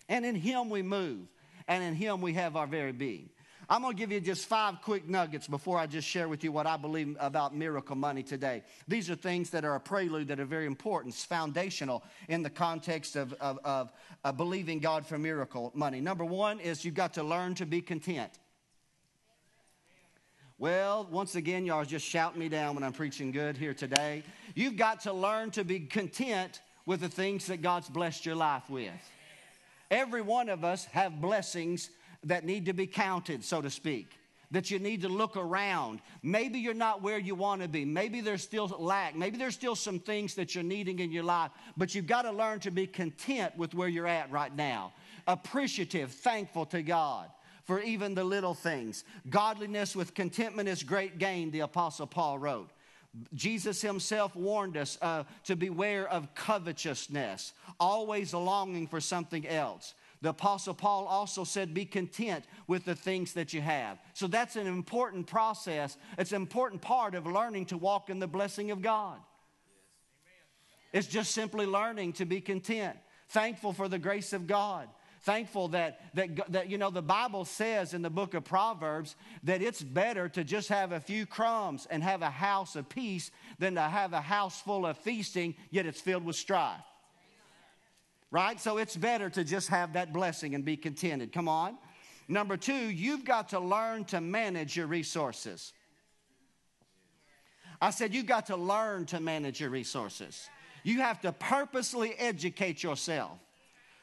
And 0.10 0.26
in 0.26 0.36
Him 0.36 0.70
we 0.70 0.82
move, 0.82 1.28
and 1.68 1.84
in 1.84 1.96
Him 1.96 2.22
we 2.22 2.34
have 2.34 2.56
our 2.56 2.68
very 2.68 2.92
being. 2.92 3.30
I'm 3.70 3.82
going 3.82 3.96
to 3.96 4.00
give 4.00 4.14
you 4.14 4.22
just 4.22 4.46
five 4.46 4.82
quick 4.82 5.10
nuggets 5.10 5.46
before 5.46 5.78
I 5.78 5.88
just 5.88 6.08
share 6.08 6.30
with 6.30 6.42
you 6.42 6.54
what 6.54 6.66
I 6.66 6.78
believe 6.78 7.18
about 7.20 7.54
miracle 7.54 7.98
money 7.98 8.24
today. 8.24 8.64
These 8.88 9.10
are 9.10 9.16
things 9.16 9.50
that 9.50 9.66
are 9.66 9.76
a 9.76 9.80
prelude 9.80 10.30
that 10.30 10.40
are 10.40 10.46
very 10.46 10.66
important, 10.66 11.14
it's 11.14 11.26
foundational 11.26 12.04
in 12.30 12.44
the 12.44 12.50
context 12.50 13.18
of, 13.18 13.34
of, 13.34 13.60
of, 14.24 14.38
believing 14.38 14.80
God 14.80 15.06
for 15.06 15.18
miracle 15.18 15.72
money. 15.76 16.00
Number 16.00 16.24
one 16.24 16.62
is 16.62 16.86
you've 16.86 16.96
got 16.96 17.16
to 17.16 17.24
learn 17.24 17.56
to 17.56 17.66
be 17.66 17.82
content. 17.82 18.32
Well, 20.58 21.08
once 21.12 21.36
again, 21.36 21.66
y'all 21.66 21.86
just 21.86 22.06
shouting 22.06 22.40
me 22.40 22.50
down 22.50 22.74
when 22.74 22.84
I'm 22.84 22.94
preaching 22.94 23.32
good 23.32 23.58
here 23.58 23.74
today. 23.74 24.24
You've 24.56 24.78
got 24.78 25.02
to 25.02 25.14
learn 25.14 25.52
to 25.52 25.66
be 25.66 25.82
content 25.82 26.62
with 26.86 27.02
the 27.02 27.10
things 27.10 27.48
that 27.48 27.62
God's 27.62 27.90
blessed 27.90 28.26
your 28.26 28.36
life 28.36 28.70
with. 28.70 28.92
Every 29.90 30.22
one 30.22 30.50
of 30.50 30.64
us 30.64 30.86
have 30.86 31.22
blessings 31.22 31.90
that 32.24 32.46
need 32.46 32.66
to 32.66 32.74
be 32.74 32.88
counted, 32.88 33.44
so 33.44 33.62
to 33.62 33.70
speak. 33.70 34.14
That 34.52 34.72
you 34.72 34.80
need 34.80 35.02
to 35.02 35.10
look 35.10 35.36
around. 35.36 36.00
Maybe 36.24 36.60
you're 36.60 36.74
not 36.74 37.02
where 37.02 37.20
you 37.20 37.36
want 37.36 37.62
to 37.62 37.68
be. 37.68 37.84
Maybe 37.84 38.22
there's 38.22 38.44
still 38.44 38.68
lack. 38.68 39.16
Maybe 39.16 39.38
there's 39.38 39.56
still 39.56 39.76
some 39.76 40.00
things 40.00 40.36
that 40.36 40.56
you're 40.56 40.64
needing 40.64 41.00
in 41.00 41.12
your 41.12 41.24
life. 41.24 41.52
But 41.76 41.94
you've 41.94 42.08
got 42.08 42.22
to 42.22 42.32
learn 42.32 42.62
to 42.62 42.72
be 42.72 42.88
content 42.88 43.58
with 43.58 43.74
where 43.74 43.90
you're 43.90 44.08
at 44.08 44.32
right 44.32 44.56
now. 44.56 44.94
Appreciative, 45.28 46.12
thankful 46.12 46.66
to 46.68 46.82
God 46.82 47.30
for 47.66 47.82
even 47.82 48.16
the 48.16 48.24
little 48.24 48.54
things. 48.54 49.04
Godliness 49.30 49.94
with 49.94 50.14
contentment 50.14 50.70
is 50.70 50.82
great 50.82 51.18
gain, 51.18 51.52
the 51.52 51.60
Apostle 51.60 52.08
Paul 52.08 52.40
wrote. 52.40 52.70
Jesus 53.34 53.82
himself 53.82 54.36
warned 54.36 54.78
us 54.78 54.98
uh, 55.02 55.24
to 55.46 55.56
beware 55.56 56.08
of 56.08 56.34
covetousness, 56.36 57.54
always 57.80 58.34
longing 58.34 58.88
for 58.88 59.00
something 59.00 59.48
else. 59.48 59.94
The 60.22 60.30
Apostle 60.30 60.74
Paul 60.74 61.06
also 61.06 61.44
said, 61.44 61.74
Be 61.74 61.86
content 61.86 62.46
with 62.68 62.86
the 62.86 62.96
things 62.96 63.34
that 63.34 63.54
you 63.54 63.62
have. 63.62 64.00
So 64.14 64.28
that's 64.28 64.56
an 64.56 64.68
important 64.68 65.28
process. 65.28 65.98
It's 66.18 66.32
an 66.32 66.42
important 66.42 66.82
part 66.82 67.14
of 67.14 67.28
learning 67.28 67.68
to 67.68 67.78
walk 67.78 68.10
in 68.10 68.20
the 68.20 68.28
blessing 68.28 68.72
of 68.72 68.82
God. 68.82 69.20
It's 70.92 71.08
just 71.08 71.32
simply 71.32 71.66
learning 71.66 72.14
to 72.14 72.26
be 72.26 72.42
content, 72.42 72.98
thankful 73.30 73.74
for 73.74 73.88
the 73.88 74.00
grace 74.00 74.34
of 74.34 74.48
God, 74.48 74.88
thankful 75.28 75.68
that, 75.68 76.00
that, 76.16 76.54
that, 76.54 76.70
you 76.70 76.78
know, 76.78 76.90
the 76.90 77.02
Bible 77.02 77.44
says 77.44 77.94
in 77.94 78.02
the 78.02 78.10
book 78.10 78.34
of 78.34 78.46
Proverbs 78.46 79.18
that 79.44 79.62
it's 79.62 79.84
better 79.84 80.30
to 80.30 80.46
just 80.46 80.70
have 80.70 80.94
a 80.94 81.02
few 81.02 81.26
crumbs 81.26 81.86
and 81.92 82.02
have 82.02 82.22
a 82.22 82.30
house 82.30 82.78
of 82.78 82.88
peace 82.88 83.30
than 83.60 83.76
to 83.76 83.82
have 83.82 84.14
a 84.14 84.22
house 84.22 84.62
full 84.62 84.86
of 84.86 84.98
feasting, 84.98 85.54
yet 85.70 85.86
it's 85.86 86.00
filled 86.00 86.24
with 86.24 86.38
strife. 86.38 86.80
Right? 88.32 88.58
So 88.58 88.78
it's 88.78 88.96
better 88.96 89.30
to 89.32 89.44
just 89.44 89.68
have 89.68 89.94
that 89.94 90.14
blessing 90.14 90.56
and 90.56 90.64
be 90.64 90.78
contented. 90.78 91.34
Come 91.34 91.50
on. 91.50 91.78
Number 92.30 92.56
two, 92.56 92.74
you've 92.74 93.26
got 93.26 93.50
to 93.50 93.60
learn 93.60 94.06
to 94.06 94.22
manage 94.22 94.78
your 94.78 94.88
resources. 94.88 95.74
I 97.82 97.90
said, 97.90 98.14
you've 98.14 98.28
got 98.28 98.46
to 98.46 98.56
learn 98.56 99.06
to 99.08 99.20
manage 99.20 99.60
your 99.60 99.72
resources. 99.72 100.50
You 100.86 101.02
have 101.02 101.20
to 101.22 101.34
purposely 101.34 102.14
educate 102.18 102.82
yourself. 102.82 103.40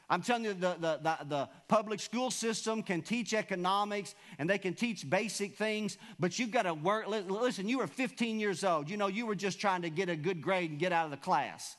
I'm 0.09 0.21
telling 0.21 0.43
you, 0.43 0.53
the, 0.53 0.75
the, 0.79 0.99
the, 1.01 1.17
the, 1.27 1.49
public 1.67 1.99
school 1.99 2.29
system 2.29 2.83
can 2.83 3.01
teach 3.01 3.33
economics 3.33 4.13
and 4.37 4.47
they 4.47 4.59
can 4.59 4.75
teach 4.75 5.09
basic 5.09 5.55
things, 5.55 5.97
but 6.19 6.37
you've 6.37 6.51
got 6.51 6.63
to 6.63 6.75
work. 6.75 7.07
Listen, 7.07 7.67
you 7.67 7.79
were 7.79 7.87
15 7.87 8.39
years 8.39 8.63
old. 8.63 8.89
You 8.89 8.97
know, 8.97 9.07
you 9.07 9.25
were 9.25 9.35
just 9.35 9.59
trying 9.59 9.81
to 9.81 9.89
get 9.89 10.09
a 10.09 10.15
good 10.15 10.43
grade 10.43 10.69
and 10.69 10.79
get 10.79 10.91
out 10.91 11.05
of 11.05 11.11
the 11.11 11.17
class. 11.17 11.75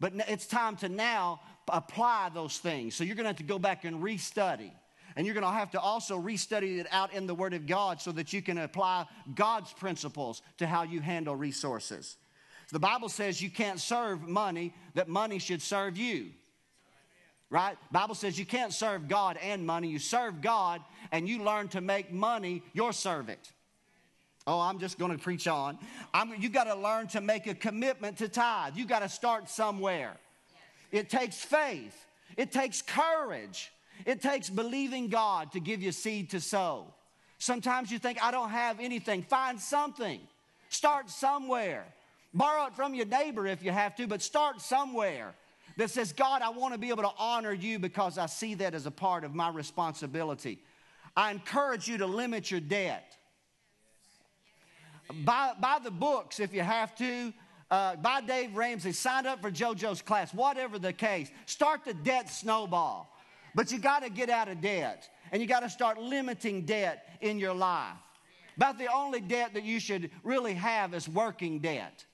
But 0.00 0.14
it's 0.28 0.46
time 0.46 0.76
to 0.76 0.88
now 0.88 1.40
apply 1.68 2.30
those 2.32 2.58
things. 2.58 2.94
So 2.94 3.04
you're 3.04 3.16
going 3.16 3.24
to 3.24 3.30
have 3.30 3.36
to 3.36 3.42
go 3.42 3.58
back 3.58 3.84
and 3.84 4.02
restudy. 4.02 4.70
And 5.16 5.26
you're 5.26 5.34
going 5.34 5.46
to 5.46 5.50
have 5.50 5.70
to 5.72 5.80
also 5.80 6.20
restudy 6.20 6.78
it 6.78 6.86
out 6.90 7.12
in 7.12 7.26
the 7.26 7.34
Word 7.34 7.54
of 7.54 7.66
God 7.66 8.00
so 8.00 8.10
that 8.12 8.32
you 8.32 8.42
can 8.42 8.58
apply 8.58 9.06
God's 9.34 9.72
principles 9.72 10.42
to 10.58 10.66
how 10.66 10.82
you 10.82 11.00
handle 11.00 11.36
resources. 11.36 12.16
The 12.72 12.80
Bible 12.80 13.08
says 13.08 13.40
you 13.40 13.50
can't 13.50 13.78
serve 13.78 14.22
money, 14.22 14.74
that 14.94 15.08
money 15.08 15.38
should 15.38 15.62
serve 15.62 15.96
you. 15.96 16.30
Right? 17.50 17.76
Bible 17.92 18.14
says 18.14 18.38
you 18.38 18.46
can't 18.46 18.72
serve 18.72 19.08
God 19.08 19.38
and 19.42 19.66
money. 19.66 19.88
You 19.88 19.98
serve 19.98 20.40
God 20.40 20.80
and 21.12 21.28
you 21.28 21.42
learn 21.44 21.68
to 21.68 21.80
make 21.80 22.12
money 22.12 22.62
your 22.72 22.92
servant. 22.92 23.52
Oh, 24.46 24.60
I'm 24.60 24.78
just 24.78 24.98
going 24.98 25.12
to 25.12 25.18
preach 25.18 25.46
on. 25.46 25.78
I'm, 26.12 26.34
you 26.40 26.48
got 26.48 26.64
to 26.64 26.74
learn 26.74 27.06
to 27.08 27.20
make 27.20 27.46
a 27.46 27.54
commitment 27.54 28.18
to 28.18 28.28
tithe. 28.28 28.76
You 28.76 28.86
got 28.86 29.00
to 29.00 29.08
start 29.08 29.48
somewhere. 29.48 30.16
It 30.92 31.08
takes 31.08 31.36
faith. 31.36 32.06
It 32.36 32.52
takes 32.52 32.82
courage. 32.82 33.72
It 34.04 34.20
takes 34.20 34.50
believing 34.50 35.08
God 35.08 35.52
to 35.52 35.60
give 35.60 35.82
you 35.82 35.92
seed 35.92 36.30
to 36.30 36.40
sow. 36.40 36.86
Sometimes 37.38 37.90
you 37.90 37.98
think, 37.98 38.22
I 38.22 38.30
don't 38.30 38.50
have 38.50 38.80
anything. 38.80 39.22
Find 39.22 39.60
something. 39.60 40.20
Start 40.68 41.08
somewhere. 41.08 41.84
Borrow 42.32 42.66
it 42.66 42.74
from 42.74 42.94
your 42.94 43.06
neighbor 43.06 43.46
if 43.46 43.62
you 43.62 43.70
have 43.70 43.94
to, 43.96 44.06
but 44.06 44.20
start 44.20 44.60
somewhere 44.60 45.34
that 45.76 45.90
says, 45.90 46.12
God, 46.12 46.42
I 46.42 46.50
want 46.50 46.74
to 46.74 46.78
be 46.78 46.90
able 46.90 47.02
to 47.02 47.12
honor 47.18 47.52
you 47.52 47.78
because 47.78 48.18
I 48.18 48.26
see 48.26 48.54
that 48.54 48.74
as 48.74 48.86
a 48.86 48.90
part 48.90 49.24
of 49.24 49.34
my 49.34 49.50
responsibility. 49.50 50.62
I 51.16 51.30
encourage 51.30 51.88
you 51.88 51.98
to 51.98 52.06
limit 52.06 52.50
your 52.50 52.60
debt. 52.60 53.16
Buy, 55.24 55.52
buy 55.60 55.78
the 55.82 55.90
books 55.90 56.40
if 56.40 56.54
you 56.54 56.62
have 56.62 56.94
to. 56.96 57.32
Uh, 57.70 57.96
buy 57.96 58.20
Dave 58.20 58.54
Ramsey. 58.56 58.92
Sign 58.92 59.26
up 59.26 59.40
for 59.40 59.50
JoJo's 59.50 60.02
class. 60.02 60.32
Whatever 60.32 60.78
the 60.78 60.92
case, 60.92 61.30
start 61.46 61.84
the 61.84 61.94
debt 61.94 62.30
snowball. 62.30 63.10
But 63.54 63.70
you 63.70 63.78
got 63.78 64.02
to 64.02 64.10
get 64.10 64.30
out 64.30 64.48
of 64.48 64.60
debt 64.60 65.08
and 65.32 65.40
you 65.40 65.48
got 65.48 65.60
to 65.60 65.70
start 65.70 65.98
limiting 66.00 66.64
debt 66.64 67.06
in 67.20 67.38
your 67.38 67.54
life. 67.54 67.96
About 68.56 68.78
the 68.78 68.92
only 68.92 69.20
debt 69.20 69.54
that 69.54 69.64
you 69.64 69.80
should 69.80 70.10
really 70.22 70.54
have 70.54 70.94
is 70.94 71.08
working 71.08 71.58
debt. 71.60 72.04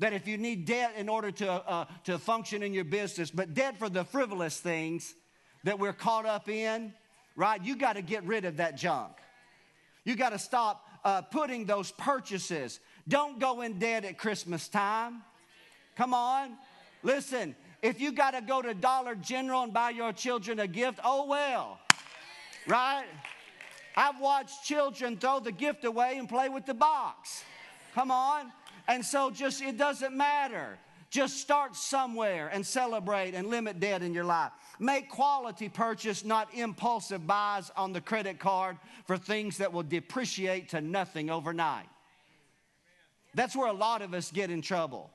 That 0.00 0.12
if 0.12 0.26
you 0.26 0.36
need 0.36 0.66
debt 0.66 0.94
in 0.96 1.08
order 1.08 1.30
to, 1.30 1.50
uh, 1.50 1.84
to 2.04 2.18
function 2.18 2.62
in 2.62 2.74
your 2.74 2.84
business, 2.84 3.30
but 3.30 3.54
debt 3.54 3.78
for 3.78 3.88
the 3.88 4.04
frivolous 4.04 4.58
things 4.58 5.14
that 5.64 5.78
we're 5.78 5.92
caught 5.92 6.26
up 6.26 6.48
in, 6.48 6.92
right? 7.36 7.62
You 7.62 7.76
got 7.76 7.94
to 7.94 8.02
get 8.02 8.24
rid 8.24 8.44
of 8.44 8.56
that 8.56 8.76
junk. 8.76 9.12
You 10.04 10.16
got 10.16 10.30
to 10.30 10.38
stop 10.38 10.86
uh, 11.04 11.22
putting 11.22 11.66
those 11.66 11.92
purchases. 11.92 12.80
Don't 13.08 13.38
go 13.38 13.60
in 13.60 13.78
debt 13.78 14.04
at 14.04 14.18
Christmas 14.18 14.68
time. 14.68 15.22
Come 15.96 16.14
on. 16.14 16.56
Listen, 17.02 17.54
if 17.82 18.00
you 18.00 18.12
got 18.12 18.32
to 18.32 18.40
go 18.40 18.62
to 18.62 18.74
Dollar 18.74 19.14
General 19.14 19.62
and 19.62 19.72
buy 19.72 19.90
your 19.90 20.12
children 20.12 20.60
a 20.60 20.66
gift, 20.66 20.98
oh 21.04 21.26
well. 21.26 21.78
Right? 22.66 23.06
I've 23.96 24.20
watched 24.20 24.64
children 24.64 25.16
throw 25.16 25.40
the 25.40 25.52
gift 25.52 25.84
away 25.84 26.16
and 26.18 26.28
play 26.28 26.48
with 26.48 26.64
the 26.64 26.74
box. 26.74 27.44
Come 27.94 28.10
on. 28.10 28.52
And 28.88 29.04
so 29.04 29.30
just 29.30 29.62
it 29.62 29.76
doesn't 29.76 30.16
matter. 30.16 30.78
Just 31.10 31.38
start 31.38 31.74
somewhere 31.74 32.48
and 32.52 32.64
celebrate 32.64 33.34
and 33.34 33.48
limit 33.48 33.80
debt 33.80 34.02
in 34.02 34.14
your 34.14 34.24
life. 34.24 34.52
Make 34.78 35.08
quality 35.08 35.68
purchase, 35.68 36.24
not 36.24 36.54
impulsive 36.54 37.26
buys 37.26 37.70
on 37.76 37.92
the 37.92 38.00
credit 38.00 38.38
card 38.38 38.78
for 39.06 39.16
things 39.16 39.58
that 39.58 39.72
will 39.72 39.82
depreciate 39.82 40.68
to 40.70 40.80
nothing 40.80 41.28
overnight. 41.28 41.86
That's 43.34 43.56
where 43.56 43.68
a 43.68 43.72
lot 43.72 44.02
of 44.02 44.14
us 44.14 44.30
get 44.30 44.50
in 44.50 44.62
trouble. 44.62 45.10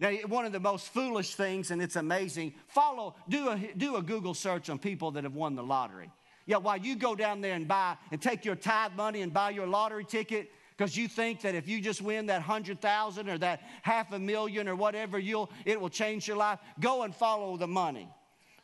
Now, 0.00 0.10
one 0.26 0.44
of 0.44 0.52
the 0.52 0.60
most 0.60 0.88
foolish 0.88 1.34
things, 1.34 1.70
and 1.70 1.80
it's 1.80 1.96
amazing, 1.96 2.54
follow, 2.68 3.14
do 3.28 3.48
a, 3.48 3.58
do 3.76 3.96
a 3.96 4.02
Google 4.02 4.34
search 4.34 4.68
on 4.68 4.78
people 4.78 5.12
that 5.12 5.24
have 5.24 5.34
won 5.34 5.54
the 5.54 5.62
lottery. 5.62 6.10
Yeah, 6.44 6.56
while 6.56 6.76
you 6.76 6.96
go 6.96 7.14
down 7.14 7.40
there 7.40 7.54
and 7.54 7.68
buy 7.68 7.96
and 8.10 8.20
take 8.20 8.44
your 8.44 8.56
tithe 8.56 8.92
money 8.96 9.22
and 9.22 9.32
buy 9.32 9.50
your 9.50 9.66
lottery 9.66 10.04
ticket, 10.04 10.50
because 10.82 10.96
you 10.96 11.06
think 11.06 11.42
that 11.42 11.54
if 11.54 11.68
you 11.68 11.80
just 11.80 12.02
win 12.02 12.26
that 12.26 12.42
hundred 12.42 12.80
thousand 12.80 13.28
or 13.28 13.38
that 13.38 13.60
half 13.82 14.12
a 14.12 14.18
million 14.18 14.66
or 14.66 14.74
whatever, 14.74 15.16
you'll 15.16 15.48
it 15.64 15.80
will 15.80 15.88
change 15.88 16.26
your 16.26 16.36
life. 16.36 16.58
Go 16.80 17.04
and 17.04 17.14
follow 17.14 17.56
the 17.56 17.68
money. 17.68 18.08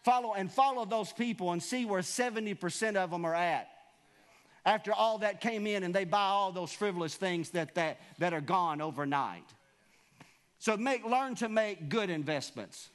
Follow 0.02 0.34
and 0.34 0.50
follow 0.50 0.84
those 0.84 1.12
people 1.12 1.52
and 1.52 1.62
see 1.62 1.84
where 1.84 2.00
70% 2.00 2.96
of 2.96 3.12
them 3.12 3.24
are 3.24 3.36
at. 3.36 3.68
After 4.66 4.92
all 4.92 5.18
that 5.18 5.40
came 5.40 5.64
in 5.64 5.84
and 5.84 5.94
they 5.94 6.04
buy 6.04 6.24
all 6.24 6.50
those 6.50 6.72
frivolous 6.72 7.14
things 7.14 7.50
that, 7.50 7.76
that, 7.76 8.00
that 8.18 8.32
are 8.32 8.40
gone 8.40 8.80
overnight. 8.80 9.46
So 10.58 10.76
make 10.76 11.04
learn 11.04 11.36
to 11.36 11.48
make 11.48 11.88
good 11.88 12.10
investments. 12.10 12.88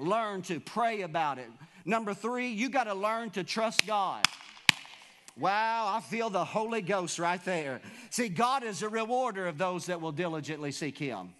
Learn 0.00 0.42
to 0.42 0.58
pray 0.58 1.02
about 1.02 1.38
it. 1.38 1.48
Number 1.84 2.12
three, 2.12 2.48
you 2.48 2.70
got 2.70 2.84
to 2.84 2.94
learn 2.94 3.30
to 3.30 3.44
trust 3.44 3.86
God. 3.86 4.26
Wow, 5.38 5.92
I 5.94 6.00
feel 6.00 6.30
the 6.30 6.44
Holy 6.44 6.82
Ghost 6.82 7.18
right 7.18 7.42
there. 7.44 7.80
See, 8.10 8.28
God 8.28 8.64
is 8.64 8.82
a 8.82 8.88
rewarder 8.88 9.46
of 9.46 9.58
those 9.58 9.86
that 9.86 10.00
will 10.00 10.12
diligently 10.12 10.72
seek 10.72 10.98
Him. 10.98 11.30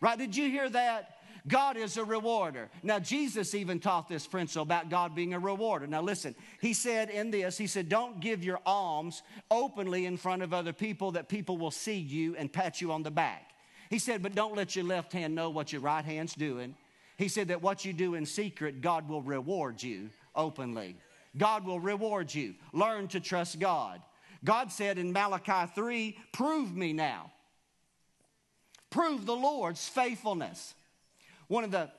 Right? 0.00 0.18
Did 0.18 0.36
you 0.36 0.50
hear 0.50 0.68
that? 0.70 1.18
God 1.46 1.76
is 1.76 1.96
a 1.96 2.04
rewarder. 2.04 2.68
Now, 2.82 2.98
Jesus 2.98 3.54
even 3.54 3.80
taught 3.80 4.08
this 4.08 4.26
principle 4.26 4.62
about 4.62 4.90
God 4.90 5.14
being 5.14 5.34
a 5.34 5.38
rewarder. 5.38 5.86
Now, 5.86 6.02
listen, 6.02 6.34
He 6.60 6.72
said 6.72 7.10
in 7.10 7.30
this, 7.30 7.58
He 7.58 7.66
said, 7.66 7.88
Don't 7.88 8.20
give 8.20 8.44
your 8.44 8.60
alms 8.66 9.22
openly 9.50 10.06
in 10.06 10.16
front 10.16 10.42
of 10.42 10.52
other 10.52 10.72
people 10.72 11.12
that 11.12 11.28
people 11.28 11.58
will 11.58 11.70
see 11.70 11.98
you 11.98 12.36
and 12.36 12.52
pat 12.52 12.80
you 12.80 12.92
on 12.92 13.02
the 13.02 13.10
back. 13.10 13.50
He 13.90 13.98
said, 13.98 14.22
But 14.22 14.34
don't 14.34 14.56
let 14.56 14.76
your 14.76 14.84
left 14.84 15.12
hand 15.12 15.34
know 15.34 15.50
what 15.50 15.72
your 15.72 15.80
right 15.80 16.04
hand's 16.04 16.34
doing. 16.34 16.74
He 17.16 17.28
said 17.28 17.48
that 17.48 17.62
what 17.62 17.84
you 17.84 17.92
do 17.92 18.14
in 18.14 18.26
secret, 18.26 18.80
God 18.80 19.08
will 19.08 19.22
reward 19.22 19.82
you 19.82 20.10
openly. 20.34 20.96
God 21.36 21.64
will 21.64 21.80
reward 21.80 22.34
you. 22.34 22.54
Learn 22.72 23.08
to 23.08 23.20
trust 23.20 23.58
God. 23.58 24.00
God 24.44 24.72
said 24.72 24.98
in 24.98 25.12
Malachi 25.12 25.70
3 25.74 26.16
Prove 26.32 26.74
me 26.74 26.92
now. 26.92 27.32
Prove 28.90 29.24
the 29.24 29.36
Lord's 29.36 29.88
faithfulness. 29.88 30.74
One 31.48 31.64
of 31.64 31.70
the, 31.70 31.90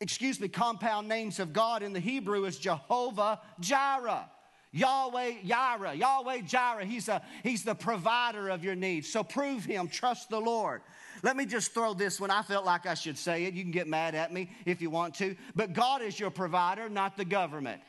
excuse 0.00 0.40
me, 0.40 0.48
compound 0.48 1.08
names 1.08 1.38
of 1.38 1.52
God 1.52 1.82
in 1.82 1.92
the 1.92 2.00
Hebrew 2.00 2.44
is 2.44 2.58
Jehovah 2.58 3.40
Jireh. 3.60 4.28
Yahweh 4.74 5.32
Jireh, 5.44 5.92
Yahweh 5.94 6.40
Jireh, 6.40 6.86
he's, 6.86 7.08
a, 7.08 7.20
he's 7.42 7.62
the 7.62 7.74
provider 7.74 8.48
of 8.48 8.64
your 8.64 8.74
needs. 8.74 9.06
So 9.06 9.22
prove 9.22 9.66
him, 9.66 9.86
trust 9.86 10.30
the 10.30 10.40
Lord. 10.40 10.80
Let 11.22 11.36
me 11.36 11.44
just 11.44 11.74
throw 11.74 11.92
this 11.92 12.18
one. 12.18 12.30
I 12.30 12.42
felt 12.42 12.64
like 12.64 12.86
I 12.86 12.94
should 12.94 13.18
say 13.18 13.44
it. 13.44 13.52
You 13.52 13.62
can 13.62 13.70
get 13.70 13.86
mad 13.86 14.14
at 14.14 14.32
me 14.32 14.50
if 14.64 14.80
you 14.80 14.88
want 14.88 15.14
to. 15.16 15.36
But 15.54 15.74
God 15.74 16.00
is 16.00 16.18
your 16.18 16.30
provider, 16.30 16.88
not 16.88 17.18
the 17.18 17.24
government. 17.24 17.82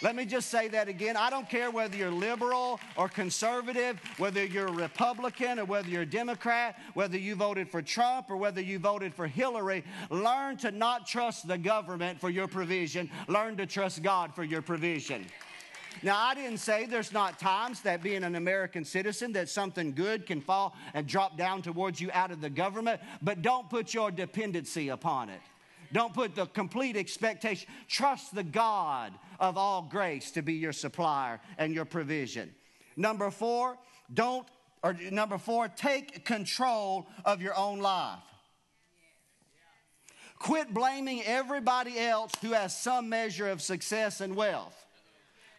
Let 0.00 0.14
me 0.14 0.26
just 0.26 0.48
say 0.48 0.68
that 0.68 0.86
again. 0.86 1.16
I 1.16 1.28
don't 1.28 1.50
care 1.50 1.72
whether 1.72 1.96
you're 1.96 2.12
liberal 2.12 2.78
or 2.96 3.08
conservative, 3.08 4.00
whether 4.16 4.44
you're 4.44 4.68
a 4.68 4.72
Republican 4.72 5.58
or 5.58 5.64
whether 5.64 5.88
you're 5.88 6.02
a 6.02 6.06
Democrat, 6.06 6.78
whether 6.94 7.18
you 7.18 7.34
voted 7.34 7.68
for 7.68 7.82
Trump 7.82 8.30
or 8.30 8.36
whether 8.36 8.60
you 8.60 8.78
voted 8.78 9.12
for 9.12 9.26
Hillary. 9.26 9.82
Learn 10.08 10.56
to 10.58 10.70
not 10.70 11.08
trust 11.08 11.48
the 11.48 11.58
government 11.58 12.20
for 12.20 12.30
your 12.30 12.46
provision, 12.46 13.10
learn 13.26 13.56
to 13.56 13.66
trust 13.66 14.04
God 14.04 14.32
for 14.36 14.44
your 14.44 14.62
provision. 14.62 15.26
Now, 16.04 16.16
I 16.16 16.32
didn't 16.32 16.58
say 16.58 16.86
there's 16.86 17.12
not 17.12 17.40
times 17.40 17.80
that 17.80 18.00
being 18.00 18.22
an 18.22 18.36
American 18.36 18.84
citizen 18.84 19.32
that 19.32 19.48
something 19.48 19.94
good 19.94 20.26
can 20.26 20.40
fall 20.40 20.76
and 20.94 21.08
drop 21.08 21.36
down 21.36 21.60
towards 21.60 22.00
you 22.00 22.08
out 22.12 22.30
of 22.30 22.40
the 22.40 22.50
government, 22.50 23.00
but 23.20 23.42
don't 23.42 23.68
put 23.68 23.92
your 23.94 24.12
dependency 24.12 24.90
upon 24.90 25.28
it. 25.28 25.40
Don't 25.92 26.12
put 26.12 26.34
the 26.34 26.46
complete 26.46 26.96
expectation. 26.96 27.68
Trust 27.88 28.34
the 28.34 28.42
God 28.42 29.12
of 29.40 29.56
all 29.56 29.82
grace 29.82 30.30
to 30.32 30.42
be 30.42 30.54
your 30.54 30.72
supplier 30.72 31.40
and 31.56 31.74
your 31.74 31.84
provision. 31.84 32.54
Number 32.96 33.30
four, 33.30 33.78
don't, 34.12 34.46
or 34.82 34.94
number 35.10 35.38
four, 35.38 35.68
take 35.68 36.24
control 36.24 37.06
of 37.24 37.40
your 37.40 37.56
own 37.56 37.78
life. 37.78 38.18
Quit 40.38 40.72
blaming 40.72 41.22
everybody 41.24 41.98
else 41.98 42.32
who 42.42 42.52
has 42.52 42.76
some 42.76 43.08
measure 43.08 43.48
of 43.48 43.60
success 43.60 44.20
and 44.20 44.36
wealth. 44.36 44.74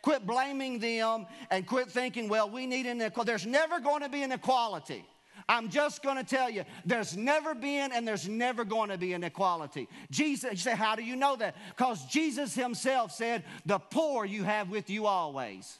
Quit 0.01 0.25
blaming 0.25 0.79
them 0.79 1.25
and 1.51 1.67
quit 1.67 1.91
thinking, 1.91 2.29
well, 2.29 2.50
we 2.50 2.65
need 2.65 2.86
an 2.86 3.01
equality. 3.01 3.29
There's 3.29 3.45
never 3.45 3.79
going 3.81 4.01
to 4.01 4.09
be 4.09 4.24
an 4.24 4.31
equality. 4.31 5.05
I'm 5.50 5.70
just 5.70 6.03
going 6.03 6.18
to 6.18 6.24
tell 6.24 6.50
you, 6.50 6.63
there's 6.86 7.18
never 7.18 7.56
been 7.56 7.91
and 7.91 8.08
there's 8.08 8.29
never 8.29 8.63
going 8.63 8.89
to 8.89 9.00
be 9.00 9.13
an 9.13 9.24
equality. 9.24 9.89
Jesus, 10.12 10.51
you 10.51 10.58
say, 10.58 10.75
how 10.75 10.96
do 10.96 11.03
you 11.03 11.15
know 11.15 11.36
that? 11.38 11.56
Because 11.75 12.06
Jesus 12.06 12.53
himself 12.53 13.12
said, 13.12 13.44
the 13.65 13.79
poor 13.79 14.25
you 14.25 14.44
have 14.44 14.70
with 14.70 14.91
you 14.91 15.08
always. 15.08 15.79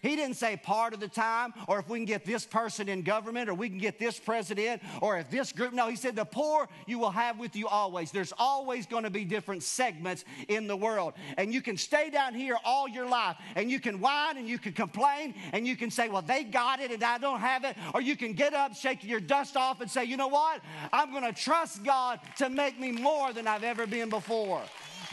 He 0.00 0.14
didn't 0.16 0.36
say 0.36 0.56
part 0.56 0.94
of 0.94 1.00
the 1.00 1.08
time, 1.08 1.52
or 1.66 1.78
if 1.78 1.88
we 1.88 1.98
can 1.98 2.04
get 2.04 2.24
this 2.24 2.44
person 2.44 2.88
in 2.88 3.02
government, 3.02 3.48
or 3.48 3.54
we 3.54 3.68
can 3.68 3.78
get 3.78 3.98
this 3.98 4.18
president, 4.18 4.82
or 5.02 5.18
if 5.18 5.30
this 5.30 5.52
group. 5.52 5.72
No, 5.72 5.88
he 5.88 5.96
said, 5.96 6.14
the 6.14 6.24
poor 6.24 6.68
you 6.86 6.98
will 6.98 7.10
have 7.10 7.38
with 7.38 7.56
you 7.56 7.66
always. 7.66 8.10
There's 8.10 8.32
always 8.38 8.86
going 8.86 9.04
to 9.04 9.10
be 9.10 9.24
different 9.24 9.62
segments 9.62 10.24
in 10.48 10.66
the 10.66 10.76
world. 10.76 11.14
And 11.36 11.52
you 11.52 11.60
can 11.60 11.76
stay 11.76 12.10
down 12.10 12.34
here 12.34 12.56
all 12.64 12.88
your 12.88 13.08
life, 13.08 13.36
and 13.56 13.70
you 13.70 13.80
can 13.80 14.00
whine, 14.00 14.36
and 14.36 14.48
you 14.48 14.58
can 14.58 14.72
complain, 14.72 15.34
and 15.52 15.66
you 15.66 15.76
can 15.76 15.90
say, 15.90 16.08
well, 16.08 16.22
they 16.22 16.44
got 16.44 16.80
it, 16.80 16.92
and 16.92 17.02
I 17.02 17.18
don't 17.18 17.40
have 17.40 17.64
it. 17.64 17.76
Or 17.94 18.00
you 18.00 18.16
can 18.16 18.34
get 18.34 18.54
up, 18.54 18.74
shake 18.74 19.02
your 19.02 19.20
dust 19.20 19.56
off, 19.56 19.80
and 19.80 19.90
say, 19.90 20.04
you 20.04 20.16
know 20.16 20.28
what? 20.28 20.60
I'm 20.92 21.10
going 21.10 21.24
to 21.24 21.32
trust 21.32 21.82
God 21.82 22.20
to 22.36 22.48
make 22.48 22.78
me 22.78 22.92
more 22.92 23.32
than 23.32 23.46
I've 23.46 23.64
ever 23.64 23.86
been 23.86 24.10
before. 24.10 24.62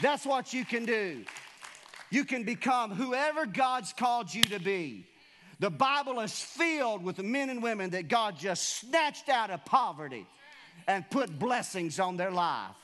That's 0.00 0.24
what 0.24 0.52
you 0.52 0.64
can 0.64 0.84
do. 0.84 1.24
You 2.10 2.24
can 2.24 2.44
become 2.44 2.92
whoever 2.92 3.46
God's 3.46 3.92
called 3.92 4.32
you 4.32 4.42
to 4.44 4.58
be. 4.58 5.06
The 5.58 5.70
Bible 5.70 6.20
is 6.20 6.38
filled 6.38 7.02
with 7.02 7.22
men 7.22 7.50
and 7.50 7.62
women 7.62 7.90
that 7.90 8.08
God 8.08 8.38
just 8.38 8.80
snatched 8.80 9.28
out 9.28 9.50
of 9.50 9.64
poverty 9.64 10.26
and 10.86 11.08
put 11.10 11.38
blessings 11.38 11.98
on 11.98 12.16
their 12.16 12.30
life. 12.30 12.74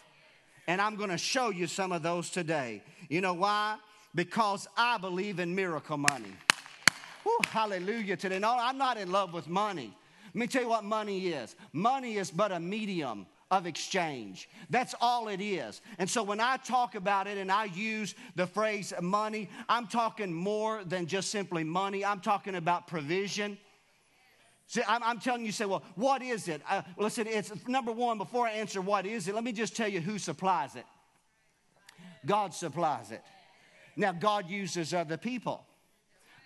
And 0.67 0.81
I'm 0.81 0.97
going 0.97 1.11
to 1.11 1.19
show 1.19 1.51
you 1.51 1.67
some 1.67 1.93
of 1.93 2.03
those 2.03 2.31
today. 2.31 2.83
You 3.09 3.21
know 3.21 3.35
why? 3.35 3.77
Because 4.15 4.67
I 4.77 4.99
believe 4.99 5.39
in 5.39 5.55
miracle 5.55 5.97
money. 5.97 6.33
Whew, 7.25 7.39
hallelujah 7.49 8.17
today. 8.17 8.39
No, 8.39 8.57
I'm 8.59 8.79
not 8.79 8.97
in 8.97 9.13
love 9.13 9.33
with 9.33 9.49
money. 9.49 9.95
Let 10.27 10.35
me 10.35 10.47
tell 10.47 10.63
you 10.63 10.69
what 10.69 10.85
money 10.85 11.29
is 11.29 11.55
money 11.73 12.17
is 12.17 12.31
but 12.31 12.53
a 12.53 12.61
medium 12.61 13.27
of 13.53 13.67
exchange. 13.67 14.49
That's 14.71 14.95
all 14.99 15.29
it 15.29 15.41
is. 15.43 15.83
And 15.99 16.09
so 16.09 16.23
when 16.23 16.41
I 16.41 16.57
talk 16.57 16.95
about 16.95 17.27
it 17.27 17.37
and 17.37 17.53
I 17.53 17.67
use 17.67 18.15
the 18.35 18.47
phrase 18.47 18.95
money, 19.01 19.51
I'm 19.69 19.87
talking 19.87 20.33
more 20.33 20.83
than 20.85 21.07
just 21.07 21.31
simply 21.31 21.63
money. 21.63 22.03
I'm 22.03 22.21
talking 22.21 22.55
about 22.55 22.87
provision. 22.87 23.59
See, 24.69 24.81
I'm, 24.89 25.03
I'm 25.03 25.21
telling 25.21 25.45
you, 25.45 25.53
say, 25.53 25.67
well, 25.67 25.83
what 25.97 26.23
is 26.23 26.49
it? 26.49 26.63
Uh, 26.69 26.81
listen, 26.97 27.27
it's 27.27 27.53
number 27.69 27.93
one, 27.93 28.17
before 28.17 28.47
I 28.47 28.53
answer 28.53 28.81
what 28.81 29.05
is 29.05 29.29
it, 29.29 29.35
let 29.35 29.45
me 29.45 29.53
just 29.53 29.77
tell 29.77 29.89
you 29.89 30.01
who 30.01 30.19
supplies 30.19 30.75
it. 30.75 30.87
God 32.25 32.55
supplies 32.55 33.11
it. 33.11 33.21
Now, 33.97 34.13
God 34.13 34.49
uses 34.49 34.95
other 34.95 35.19
people. 35.19 35.67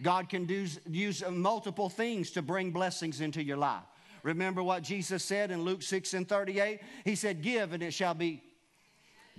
God 0.03 0.29
can 0.29 0.45
do, 0.45 0.67
use 0.91 1.23
multiple 1.31 1.89
things 1.89 2.33
to 2.33 2.43
bring 2.43 2.73
blessings 2.73 3.21
into 3.21 3.45
your 3.45 3.59
life. 3.59 3.85
Remember 4.27 4.61
what 4.61 4.83
Jesus 4.83 5.23
said 5.23 5.53
in 5.53 5.63
Luke 5.63 5.83
6 5.83 6.13
and 6.15 6.29
38? 6.29 6.81
He 7.05 7.15
said, 7.15 7.43
Give 7.43 7.73
and 7.73 7.81
it 7.81 7.93
shall 7.93 8.13
be 8.13 8.43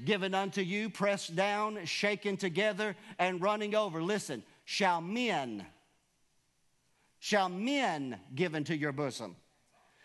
given 0.05 0.33
unto 0.33 0.61
you, 0.61 0.89
pressed 0.89 1.35
down, 1.35 1.83
shaken 1.83 2.37
together, 2.37 2.95
and 3.19 3.41
running 3.41 3.75
over. 3.75 4.01
Listen, 4.01 4.43
shall 4.63 5.01
men, 5.01 5.65
shall 7.19 7.49
men 7.49 8.17
give 8.33 8.55
into 8.55 8.77
your 8.77 8.93
bosom. 8.93 9.35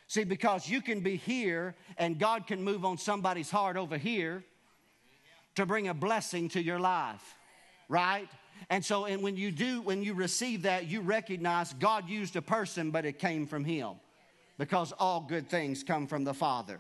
See, 0.09 0.25
because 0.25 0.69
you 0.69 0.83
can 0.83 0.99
be 0.99 1.15
here 1.15 1.77
and 1.97 2.19
God 2.19 2.49
can 2.49 2.65
move 2.65 2.85
on 2.85 2.99
somebody's 2.99 3.53
heart 3.53 3.77
over 3.77 3.97
here 3.97 4.43
to 5.55 5.65
bring 5.65 5.87
a 5.87 5.95
blessing 5.95 6.49
to 6.49 6.61
your 6.61 6.81
life, 6.81 7.37
right? 7.89 8.29
And 8.69 8.85
so, 8.85 9.05
and 9.05 9.23
when 9.23 9.37
you 9.37 9.53
do, 9.53 9.81
when 9.81 10.03
you 10.03 10.15
receive 10.15 10.63
that, 10.63 10.89
you 10.89 11.03
recognize 11.03 11.73
God 11.73 12.09
used 12.09 12.35
a 12.35 12.43
person, 12.43 12.91
but 12.91 13.05
it 13.05 13.21
came 13.21 13.47
from 13.47 13.65
Him 13.65 13.93
because 14.59 14.93
all 14.99 15.21
good 15.21 15.49
things 15.49 15.83
come 15.83 16.07
from 16.07 16.25
the 16.25 16.35
Father. 16.35 16.79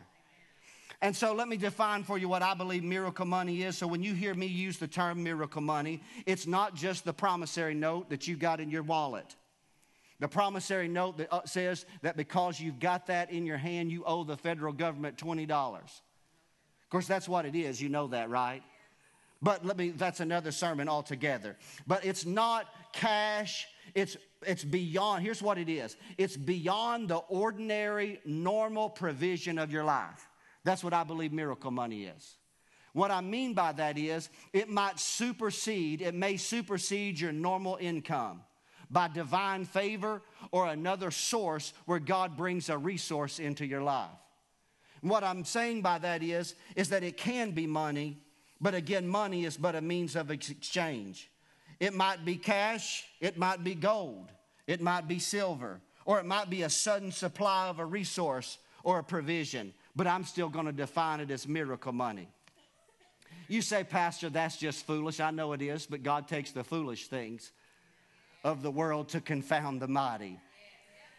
And 1.00 1.16
so 1.16 1.34
let 1.34 1.48
me 1.48 1.56
define 1.56 2.04
for 2.04 2.16
you 2.16 2.28
what 2.28 2.42
I 2.42 2.54
believe 2.54 2.84
miracle 2.84 3.26
money 3.26 3.62
is. 3.62 3.76
So 3.76 3.88
when 3.88 4.04
you 4.04 4.14
hear 4.14 4.34
me 4.34 4.46
use 4.46 4.78
the 4.78 4.86
term 4.86 5.24
miracle 5.24 5.60
money, 5.60 6.00
it's 6.26 6.46
not 6.46 6.76
just 6.76 7.04
the 7.04 7.12
promissory 7.12 7.74
note 7.74 8.10
that 8.10 8.28
you 8.28 8.36
got 8.36 8.60
in 8.60 8.70
your 8.70 8.84
wallet. 8.84 9.34
The 10.20 10.28
promissory 10.28 10.86
note 10.86 11.18
that 11.18 11.34
uh, 11.34 11.40
says 11.44 11.84
that 12.02 12.16
because 12.16 12.60
you've 12.60 12.78
got 12.78 13.08
that 13.08 13.32
in 13.32 13.44
your 13.44 13.56
hand, 13.56 13.90
you 13.90 14.04
owe 14.04 14.22
the 14.22 14.36
federal 14.36 14.72
government 14.72 15.16
$20. 15.16 15.50
Of 15.50 15.90
course, 16.88 17.08
that's 17.08 17.28
what 17.28 17.46
it 17.46 17.56
is. 17.56 17.82
You 17.82 17.88
know 17.88 18.06
that, 18.06 18.30
right? 18.30 18.62
But 19.42 19.66
let 19.66 19.76
me, 19.76 19.90
that's 19.90 20.20
another 20.20 20.52
sermon 20.52 20.88
altogether. 20.88 21.56
But 21.88 22.04
it's 22.04 22.24
not 22.24 22.68
cash, 22.92 23.66
it's 23.96 24.16
it's 24.46 24.64
beyond, 24.64 25.22
here's 25.22 25.42
what 25.42 25.58
it 25.58 25.68
is 25.68 25.96
it's 26.18 26.36
beyond 26.36 27.08
the 27.08 27.16
ordinary, 27.16 28.20
normal 28.24 28.90
provision 28.90 29.58
of 29.58 29.72
your 29.72 29.84
life. 29.84 30.28
That's 30.64 30.84
what 30.84 30.94
I 30.94 31.04
believe 31.04 31.32
miracle 31.32 31.70
money 31.70 32.04
is. 32.04 32.36
What 32.92 33.10
I 33.10 33.20
mean 33.20 33.54
by 33.54 33.72
that 33.72 33.96
is 33.96 34.28
it 34.52 34.68
might 34.68 35.00
supersede, 35.00 36.02
it 36.02 36.14
may 36.14 36.36
supersede 36.36 37.18
your 37.18 37.32
normal 37.32 37.78
income 37.80 38.42
by 38.90 39.08
divine 39.08 39.64
favor 39.64 40.22
or 40.50 40.66
another 40.66 41.10
source 41.10 41.72
where 41.86 41.98
God 41.98 42.36
brings 42.36 42.68
a 42.68 42.76
resource 42.76 43.38
into 43.38 43.64
your 43.64 43.82
life. 43.82 44.10
What 45.00 45.24
I'm 45.24 45.44
saying 45.44 45.82
by 45.82 45.98
that 45.98 46.22
is, 46.22 46.54
is 46.76 46.90
that 46.90 47.02
it 47.02 47.16
can 47.16 47.52
be 47.52 47.66
money, 47.66 48.18
but 48.60 48.74
again, 48.74 49.08
money 49.08 49.44
is 49.44 49.56
but 49.56 49.74
a 49.74 49.80
means 49.80 50.14
of 50.14 50.30
exchange. 50.30 51.31
It 51.82 51.94
might 51.94 52.24
be 52.24 52.36
cash, 52.36 53.04
it 53.20 53.36
might 53.36 53.64
be 53.64 53.74
gold, 53.74 54.28
it 54.68 54.80
might 54.80 55.08
be 55.08 55.18
silver, 55.18 55.80
or 56.04 56.20
it 56.20 56.24
might 56.24 56.48
be 56.48 56.62
a 56.62 56.70
sudden 56.70 57.10
supply 57.10 57.66
of 57.66 57.80
a 57.80 57.84
resource 57.84 58.58
or 58.84 59.00
a 59.00 59.02
provision, 59.02 59.74
but 59.96 60.06
I'm 60.06 60.22
still 60.22 60.48
going 60.48 60.66
to 60.66 60.72
define 60.72 61.18
it 61.18 61.32
as 61.32 61.48
miracle 61.48 61.92
money. 61.92 62.28
You 63.48 63.62
say, 63.62 63.82
Pastor, 63.82 64.30
that's 64.30 64.58
just 64.58 64.86
foolish. 64.86 65.18
I 65.18 65.32
know 65.32 65.54
it 65.54 65.60
is, 65.60 65.86
but 65.86 66.04
God 66.04 66.28
takes 66.28 66.52
the 66.52 66.62
foolish 66.62 67.08
things 67.08 67.50
of 68.44 68.62
the 68.62 68.70
world 68.70 69.08
to 69.08 69.20
confound 69.20 69.82
the 69.82 69.88
mighty. 69.88 70.38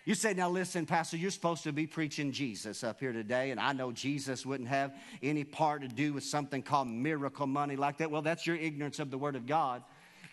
You 0.06 0.16
say, 0.16 0.34
now 0.34 0.50
listen, 0.50 0.86
Pastor, 0.86 1.18
you're 1.18 1.32
supposed 1.32 1.64
to 1.64 1.74
be 1.74 1.88
preaching 1.88 2.32
Jesus 2.32 2.86
up 2.86 3.02
here 3.02 3.12
today, 3.12 3.52
and 3.52 3.60
I 3.60 3.74
know 3.74 3.92
Jesus 3.92 4.46
wouldn't 4.46 4.70
have 4.70 4.94
any 5.22 5.44
part 5.44 5.82
to 5.82 5.90
do 5.90 6.14
with 6.14 6.24
something 6.24 6.62
called 6.62 6.88
miracle 6.88 7.48
money 7.48 7.76
like 7.76 7.98
that. 7.98 8.10
Well, 8.10 8.22
that's 8.22 8.48
your 8.48 8.56
ignorance 8.56 9.00
of 9.00 9.12
the 9.12 9.18
Word 9.18 9.36
of 9.36 9.46
God. 9.46 9.84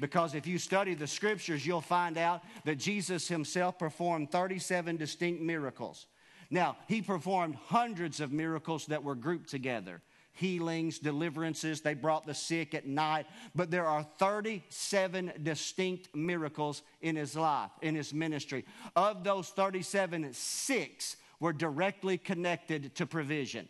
Because 0.00 0.34
if 0.34 0.46
you 0.46 0.58
study 0.58 0.94
the 0.94 1.06
scriptures, 1.06 1.64
you'll 1.64 1.80
find 1.80 2.18
out 2.18 2.42
that 2.64 2.78
Jesus 2.78 3.28
himself 3.28 3.78
performed 3.78 4.32
37 4.32 4.96
distinct 4.96 5.42
miracles. 5.42 6.06
Now, 6.50 6.76
he 6.88 7.02
performed 7.02 7.54
hundreds 7.54 8.20
of 8.20 8.32
miracles 8.32 8.86
that 8.86 9.04
were 9.04 9.14
grouped 9.14 9.50
together 9.50 10.02
healings, 10.32 10.98
deliverances. 10.98 11.80
They 11.80 11.94
brought 11.94 12.26
the 12.26 12.34
sick 12.34 12.74
at 12.74 12.86
night. 12.86 13.26
But 13.54 13.70
there 13.70 13.86
are 13.86 14.06
37 14.18 15.32
distinct 15.42 16.14
miracles 16.14 16.82
in 17.02 17.16
his 17.16 17.36
life, 17.36 17.70
in 17.82 17.94
his 17.94 18.14
ministry. 18.14 18.64
Of 18.96 19.22
those 19.22 19.48
37, 19.50 20.32
six 20.32 21.16
were 21.40 21.52
directly 21.52 22.16
connected 22.16 22.94
to 22.96 23.06
provision. 23.06 23.68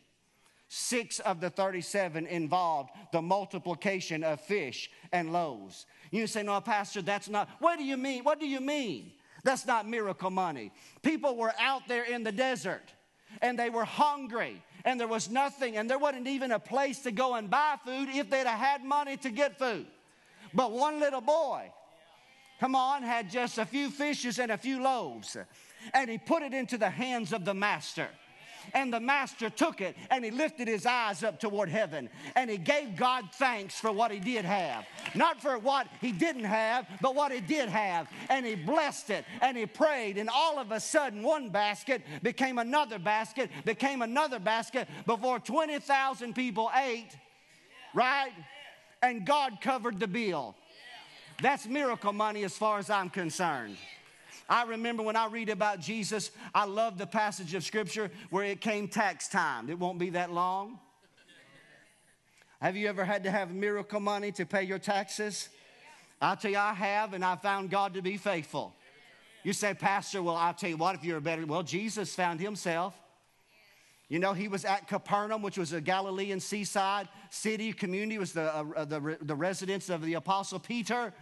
Six 0.73 1.19
of 1.19 1.41
the 1.41 1.51
37 1.51 2.29
involved 2.29 2.91
the 3.11 3.21
multiplication 3.21 4.23
of 4.23 4.41
fish 4.41 4.89
and 5.11 5.33
loaves. 5.33 5.85
You 6.13 6.29
say, 6.29 6.45
No, 6.45 6.61
Pastor, 6.61 7.03
that's 7.03 7.29
not. 7.29 7.49
What 7.59 7.77
do 7.77 7.85
you 7.85 7.97
mean? 7.97 8.23
What 8.23 8.39
do 8.39 8.47
you 8.47 8.61
mean? 8.61 9.11
That's 9.43 9.67
not 9.67 9.89
miracle 9.89 10.31
money. 10.31 10.71
People 11.03 11.35
were 11.35 11.53
out 11.59 11.89
there 11.89 12.05
in 12.05 12.23
the 12.23 12.31
desert 12.31 12.93
and 13.43 13.59
they 13.59 13.69
were 13.69 13.85
hungry 13.85 14.63
and 14.85 15.01
there 15.01 15.09
was 15.09 15.29
nothing 15.29 15.77
and 15.77 15.91
there 15.91 15.99
wasn't 15.99 16.29
even 16.29 16.53
a 16.53 16.61
place 16.61 17.01
to 17.01 17.11
go 17.11 17.35
and 17.35 17.51
buy 17.51 17.75
food 17.85 18.09
if 18.09 18.31
they'd 18.31 18.47
have 18.47 18.61
had 18.61 18.85
money 18.85 19.17
to 19.17 19.31
get 19.31 19.59
food. 19.59 19.87
But 20.55 20.71
one 20.71 21.01
little 21.01 21.21
boy, 21.21 21.73
come 22.61 22.77
on, 22.77 23.03
had 23.03 23.29
just 23.29 23.59
a 23.59 23.67
few 23.67 23.91
fishes 23.91 24.39
and 24.39 24.53
a 24.53 24.57
few 24.57 24.81
loaves 24.81 25.37
and 25.95 26.09
he 26.09 26.19
put 26.19 26.45
it 26.45 26.55
into 26.55 26.79
the 26.79 26.91
hands 26.91 27.33
of 27.33 27.45
the 27.45 27.55
master. 27.55 28.07
And 28.75 28.93
the 28.93 29.01
master 29.01 29.51
took 29.51 29.81
it 29.81 29.97
and 30.11 30.25
he 30.25 30.31
lifted 30.31 30.69
his 30.69 30.87
eyes 30.87 31.23
up 31.23 31.41
toward 31.41 31.69
heaven 31.69 32.09
and 32.37 32.51
he 32.51 32.57
gave 32.57 32.97
God 32.97 33.25
thanks 33.35 33.75
for 33.75 33.93
what 33.93 34.11
he 34.11 34.19
did 34.19 34.45
have. 34.45 34.87
Not 35.15 35.41
for 35.41 35.59
what 35.59 35.87
he 36.01 36.13
didn't 36.13 36.45
have, 36.45 36.87
but 37.01 37.15
what 37.15 37.33
he 37.33 37.41
did 37.41 37.69
have. 37.69 38.09
And 38.29 38.45
he 38.45 38.55
blessed 38.55 39.11
it 39.11 39.25
and 39.41 39.57
he 39.57 39.67
prayed. 39.67 40.19
And 40.19 40.29
all 40.29 40.59
of 40.59 40.73
a 40.73 40.81
sudden, 40.81 41.23
one 41.23 41.49
basket 41.51 42.03
became 42.23 42.59
another 42.59 42.99
basket, 42.99 43.51
became 43.65 44.03
another 44.03 44.39
basket 44.39 44.89
before 45.07 45.39
20,000 45.39 46.35
people 46.35 46.71
ate, 46.75 47.17
right? 47.95 48.33
And 49.03 49.25
God 49.27 49.59
covered 49.61 49.99
the 49.99 50.09
bill. 50.09 50.55
That's 51.43 51.67
miracle 51.67 52.13
money 52.13 52.45
as 52.45 52.57
far 52.57 52.79
as 52.79 52.91
I'm 52.91 53.09
concerned. 53.09 53.77
I 54.51 54.65
remember 54.65 55.05
when 55.05 55.15
I 55.15 55.29
read 55.29 55.49
about 55.49 55.79
Jesus, 55.79 56.33
I 56.53 56.65
love 56.65 56.99
the 56.99 57.07
passage 57.07 57.55
of 57.55 57.63
Scripture 57.63 58.11
where 58.31 58.45
it 58.45 58.61
came 58.61 58.89
tax 58.89 59.29
time. 59.29 59.71
It 59.71 59.79
won't 59.79 60.01
be 60.01 60.11
that 60.11 60.33
long. 60.33 60.81
Have 62.61 62.77
you 62.77 62.89
ever 62.89 63.05
had 63.05 63.23
to 63.25 63.31
have 63.31 63.55
miracle 63.55 64.01
money 64.01 64.33
to 64.33 64.45
pay 64.45 64.65
your 64.65 64.81
taxes? 64.81 65.49
I'll 66.21 66.37
tell 66.37 66.51
you, 66.51 66.59
I 66.59 66.75
have, 66.75 67.15
and 67.15 67.25
I 67.25 67.37
found 67.37 67.71
God 67.71 67.95
to 67.95 68.03
be 68.03 68.17
faithful. 68.17 68.75
You 69.45 69.53
say, 69.53 69.73
Pastor, 69.73 70.21
well, 70.21 70.37
I'll 70.37 70.53
tell 70.53 70.69
you 70.69 70.77
what, 70.77 70.97
if 70.97 71.05
you're 71.05 71.19
a 71.19 71.23
better, 71.23 71.47
well, 71.47 71.63
Jesus 71.63 72.15
found 72.15 72.41
himself. 72.41 72.95
You 74.09 74.19
know, 74.19 74.33
he 74.33 74.49
was 74.49 74.65
at 74.65 74.89
Capernaum, 74.89 75.41
which 75.41 75.57
was 75.57 75.73
a 75.73 75.81
Galilean 75.81 76.41
seaside 76.41 77.09
city, 77.31 77.73
community, 77.73 78.19
was 78.19 78.33
the, 78.33 78.53
uh, 78.53 78.85
the, 78.85 79.17
the 79.23 79.37
residence 79.37 79.89
of 79.89 80.05
the 80.05 80.15
Apostle 80.15 80.59
Peter. 80.59 81.15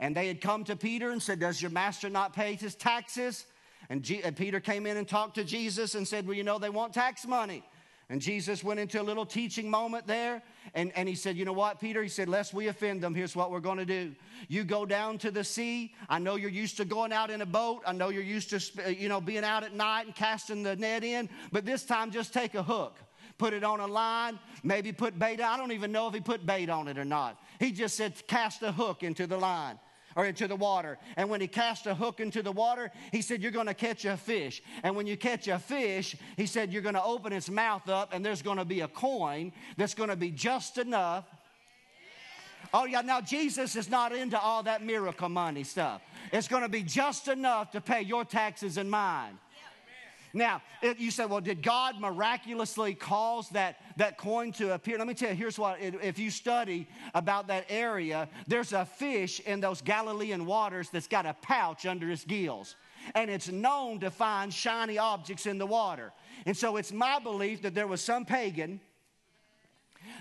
And 0.00 0.16
they 0.16 0.28
had 0.28 0.40
come 0.40 0.64
to 0.64 0.76
Peter 0.76 1.10
and 1.10 1.22
said, 1.22 1.40
Does 1.40 1.60
your 1.60 1.70
master 1.70 2.08
not 2.08 2.34
pay 2.34 2.54
his 2.54 2.74
taxes? 2.74 3.46
And, 3.88 4.02
G- 4.02 4.22
and 4.22 4.36
Peter 4.36 4.60
came 4.60 4.86
in 4.86 4.96
and 4.96 5.06
talked 5.06 5.34
to 5.36 5.44
Jesus 5.44 5.94
and 5.94 6.06
said, 6.06 6.26
Well, 6.26 6.36
you 6.36 6.44
know, 6.44 6.58
they 6.58 6.70
want 6.70 6.94
tax 6.94 7.26
money. 7.26 7.62
And 8.08 8.20
Jesus 8.20 8.62
went 8.62 8.78
into 8.78 9.00
a 9.00 9.02
little 9.02 9.24
teaching 9.24 9.70
moment 9.70 10.06
there. 10.06 10.42
And, 10.74 10.92
and 10.96 11.08
he 11.08 11.14
said, 11.14 11.36
You 11.36 11.44
know 11.44 11.52
what, 11.52 11.80
Peter? 11.80 12.02
He 12.02 12.08
said, 12.08 12.28
Lest 12.28 12.52
we 12.52 12.68
offend 12.68 13.02
them, 13.02 13.14
here's 13.14 13.34
what 13.34 13.50
we're 13.50 13.60
going 13.60 13.78
to 13.78 13.86
do. 13.86 14.14
You 14.48 14.64
go 14.64 14.84
down 14.84 15.18
to 15.18 15.30
the 15.30 15.44
sea. 15.44 15.94
I 16.08 16.18
know 16.18 16.36
you're 16.36 16.50
used 16.50 16.76
to 16.76 16.84
going 16.84 17.12
out 17.12 17.30
in 17.30 17.40
a 17.40 17.46
boat. 17.46 17.82
I 17.86 17.92
know 17.92 18.10
you're 18.10 18.22
used 18.22 18.50
to, 18.50 18.94
you 18.94 19.08
know, 19.08 19.20
being 19.20 19.44
out 19.44 19.64
at 19.64 19.74
night 19.74 20.06
and 20.06 20.14
casting 20.14 20.62
the 20.62 20.76
net 20.76 21.04
in. 21.04 21.28
But 21.52 21.64
this 21.64 21.84
time, 21.84 22.10
just 22.10 22.34
take 22.34 22.54
a 22.54 22.62
hook. 22.62 22.98
Put 23.42 23.54
it 23.54 23.64
on 23.64 23.80
a 23.80 23.88
line, 23.88 24.38
maybe 24.62 24.92
put 24.92 25.18
bait. 25.18 25.40
I 25.40 25.56
don't 25.56 25.72
even 25.72 25.90
know 25.90 26.06
if 26.06 26.14
he 26.14 26.20
put 26.20 26.46
bait 26.46 26.70
on 26.70 26.86
it 26.86 26.96
or 26.96 27.04
not. 27.04 27.42
He 27.58 27.72
just 27.72 27.96
said, 27.96 28.24
Cast 28.28 28.62
a 28.62 28.70
hook 28.70 29.02
into 29.02 29.26
the 29.26 29.36
line 29.36 29.80
or 30.14 30.26
into 30.26 30.46
the 30.46 30.54
water. 30.54 30.96
And 31.16 31.28
when 31.28 31.40
he 31.40 31.48
cast 31.48 31.88
a 31.88 31.94
hook 31.96 32.20
into 32.20 32.40
the 32.44 32.52
water, 32.52 32.92
he 33.10 33.20
said, 33.20 33.42
You're 33.42 33.50
going 33.50 33.66
to 33.66 33.74
catch 33.74 34.04
a 34.04 34.16
fish. 34.16 34.62
And 34.84 34.94
when 34.94 35.08
you 35.08 35.16
catch 35.16 35.48
a 35.48 35.58
fish, 35.58 36.14
he 36.36 36.46
said, 36.46 36.72
You're 36.72 36.82
going 36.82 36.94
to 36.94 37.02
open 37.02 37.32
its 37.32 37.50
mouth 37.50 37.88
up 37.88 38.10
and 38.12 38.24
there's 38.24 38.42
going 38.42 38.58
to 38.58 38.64
be 38.64 38.82
a 38.82 38.86
coin 38.86 39.50
that's 39.76 39.94
going 39.94 40.10
to 40.10 40.14
be 40.14 40.30
just 40.30 40.78
enough. 40.78 41.24
Oh, 42.72 42.84
yeah, 42.84 43.00
now 43.00 43.20
Jesus 43.20 43.74
is 43.74 43.90
not 43.90 44.14
into 44.14 44.38
all 44.38 44.62
that 44.62 44.84
miracle 44.84 45.28
money 45.28 45.64
stuff. 45.64 46.00
It's 46.32 46.46
going 46.46 46.62
to 46.62 46.68
be 46.68 46.84
just 46.84 47.26
enough 47.26 47.72
to 47.72 47.80
pay 47.80 48.02
your 48.02 48.24
taxes 48.24 48.76
and 48.76 48.88
mine. 48.88 49.36
Now, 50.34 50.62
you 50.96 51.10
say, 51.10 51.26
well, 51.26 51.40
did 51.40 51.62
God 51.62 52.00
miraculously 52.00 52.94
cause 52.94 53.48
that, 53.50 53.76
that 53.98 54.16
coin 54.16 54.52
to 54.52 54.72
appear? 54.74 54.96
Let 54.96 55.06
me 55.06 55.14
tell 55.14 55.30
you, 55.30 55.34
here's 55.34 55.58
what, 55.58 55.78
if 55.80 56.18
you 56.18 56.30
study 56.30 56.88
about 57.14 57.48
that 57.48 57.66
area, 57.68 58.28
there's 58.46 58.72
a 58.72 58.86
fish 58.86 59.40
in 59.40 59.60
those 59.60 59.82
Galilean 59.82 60.46
waters 60.46 60.88
that's 60.90 61.06
got 61.06 61.26
a 61.26 61.34
pouch 61.34 61.84
under 61.84 62.10
its 62.10 62.24
gills. 62.24 62.76
And 63.14 63.30
it's 63.30 63.48
known 63.48 64.00
to 64.00 64.10
find 64.10 64.52
shiny 64.52 64.96
objects 64.96 65.46
in 65.46 65.58
the 65.58 65.66
water. 65.66 66.12
And 66.46 66.56
so 66.56 66.76
it's 66.76 66.92
my 66.92 67.18
belief 67.18 67.62
that 67.62 67.74
there 67.74 67.86
was 67.86 68.00
some 68.00 68.24
pagan 68.24 68.80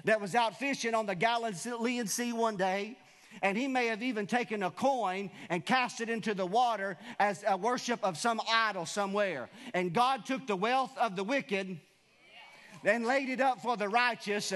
that 0.04 0.20
was 0.20 0.36
out 0.36 0.60
fishing 0.60 0.94
on 0.94 1.06
the 1.06 1.16
Galilean 1.16 2.08
Sea 2.08 2.34
one 2.34 2.58
day 2.58 2.98
and 3.42 3.58
he 3.58 3.68
may 3.68 3.88
have 3.88 4.04
even 4.04 4.28
taken 4.28 4.64
a 4.64 4.72
coin 4.72 5.30
and 5.50 5.66
cast 5.66 6.02
it 6.02 6.10
into 6.10 6.34
the 6.34 6.46
water 6.46 6.98
as 7.20 7.44
a 7.48 7.58
worship 7.58 8.04
of 8.04 8.18
some 8.18 8.42
idol 8.50 8.86
somewhere. 8.86 9.50
And 9.74 9.94
God 9.94 10.26
took 10.26 10.48
the 10.48 10.56
wealth 10.56 10.96
of 10.98 11.16
the 11.16 11.24
wicked 11.24 11.80
and 12.84 13.06
laid 13.06 13.30
it 13.30 13.42
up 13.42 13.62
for 13.62 13.78
the 13.78 13.88
righteous. 13.88 14.54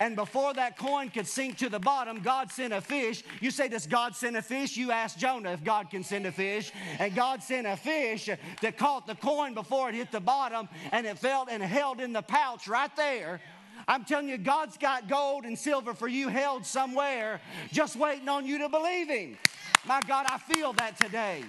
And 0.00 0.16
before 0.16 0.54
that 0.54 0.78
coin 0.78 1.10
could 1.10 1.26
sink 1.26 1.58
to 1.58 1.68
the 1.68 1.78
bottom, 1.78 2.20
God 2.20 2.50
sent 2.50 2.72
a 2.72 2.80
fish. 2.80 3.22
You 3.40 3.50
say, 3.50 3.68
Does 3.68 3.86
God 3.86 4.14
send 4.14 4.36
a 4.36 4.42
fish? 4.42 4.76
You 4.76 4.90
ask 4.90 5.18
Jonah 5.18 5.52
if 5.52 5.64
God 5.64 5.90
can 5.90 6.02
send 6.02 6.26
a 6.26 6.32
fish. 6.32 6.72
And 6.98 7.14
God 7.14 7.42
sent 7.42 7.66
a 7.66 7.76
fish 7.76 8.28
that 8.62 8.76
caught 8.76 9.06
the 9.06 9.14
coin 9.14 9.54
before 9.54 9.88
it 9.88 9.94
hit 9.94 10.12
the 10.12 10.20
bottom, 10.20 10.68
and 10.92 11.06
it 11.06 11.18
fell 11.18 11.46
and 11.50 11.62
held 11.62 12.00
in 12.00 12.12
the 12.12 12.22
pouch 12.22 12.68
right 12.68 12.94
there 12.96 13.40
I'm 13.88 14.04
telling 14.04 14.28
you, 14.28 14.38
God's 14.38 14.76
got 14.76 15.08
gold 15.08 15.44
and 15.44 15.58
silver 15.58 15.94
for 15.94 16.08
you 16.08 16.28
held 16.28 16.66
somewhere, 16.66 17.40
just 17.72 17.96
waiting 17.96 18.28
on 18.28 18.46
you 18.46 18.58
to 18.58 18.68
believe 18.68 19.08
Him. 19.08 19.38
My 19.86 20.00
God, 20.06 20.26
I 20.28 20.38
feel 20.38 20.72
that 20.74 20.98
today. 20.98 21.44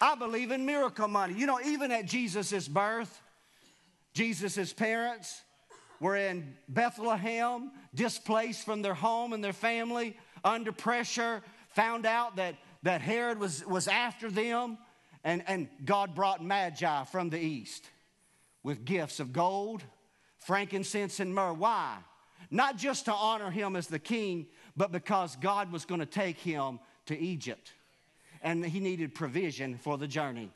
I 0.00 0.14
believe 0.14 0.50
in 0.50 0.66
miracle 0.66 1.08
money. 1.08 1.34
You 1.34 1.46
know, 1.46 1.60
even 1.64 1.92
at 1.92 2.06
Jesus' 2.06 2.68
birth, 2.68 3.20
Jesus' 4.14 4.72
parents 4.72 5.42
were 6.00 6.16
in 6.16 6.54
Bethlehem, 6.68 7.70
displaced 7.94 8.64
from 8.64 8.82
their 8.82 8.94
home 8.94 9.32
and 9.32 9.42
their 9.42 9.52
family, 9.52 10.16
under 10.44 10.72
pressure, 10.72 11.42
found 11.70 12.04
out 12.04 12.36
that, 12.36 12.56
that 12.82 13.00
Herod 13.00 13.38
was, 13.38 13.64
was 13.64 13.86
after 13.86 14.30
them, 14.30 14.76
and, 15.24 15.44
and 15.46 15.68
God 15.84 16.14
brought 16.14 16.44
Magi 16.44 17.04
from 17.04 17.30
the 17.30 17.38
east 17.38 17.88
with 18.62 18.84
gifts 18.84 19.20
of 19.20 19.32
gold 19.32 19.82
frankincense 20.44 21.20
and 21.20 21.34
myrrh. 21.34 21.52
Why? 21.52 21.98
Not 22.50 22.76
just 22.76 23.06
to 23.06 23.12
honor 23.12 23.50
him 23.50 23.76
as 23.76 23.86
the 23.86 23.98
king, 23.98 24.46
but 24.76 24.92
because 24.92 25.36
God 25.36 25.72
was 25.72 25.84
going 25.84 26.00
to 26.00 26.06
take 26.06 26.38
him 26.38 26.80
to 27.06 27.18
Egypt 27.18 27.72
and 28.42 28.64
he 28.64 28.80
needed 28.80 29.14
provision 29.14 29.78
for 29.78 29.96
the 29.96 30.06
journey. 30.06 30.50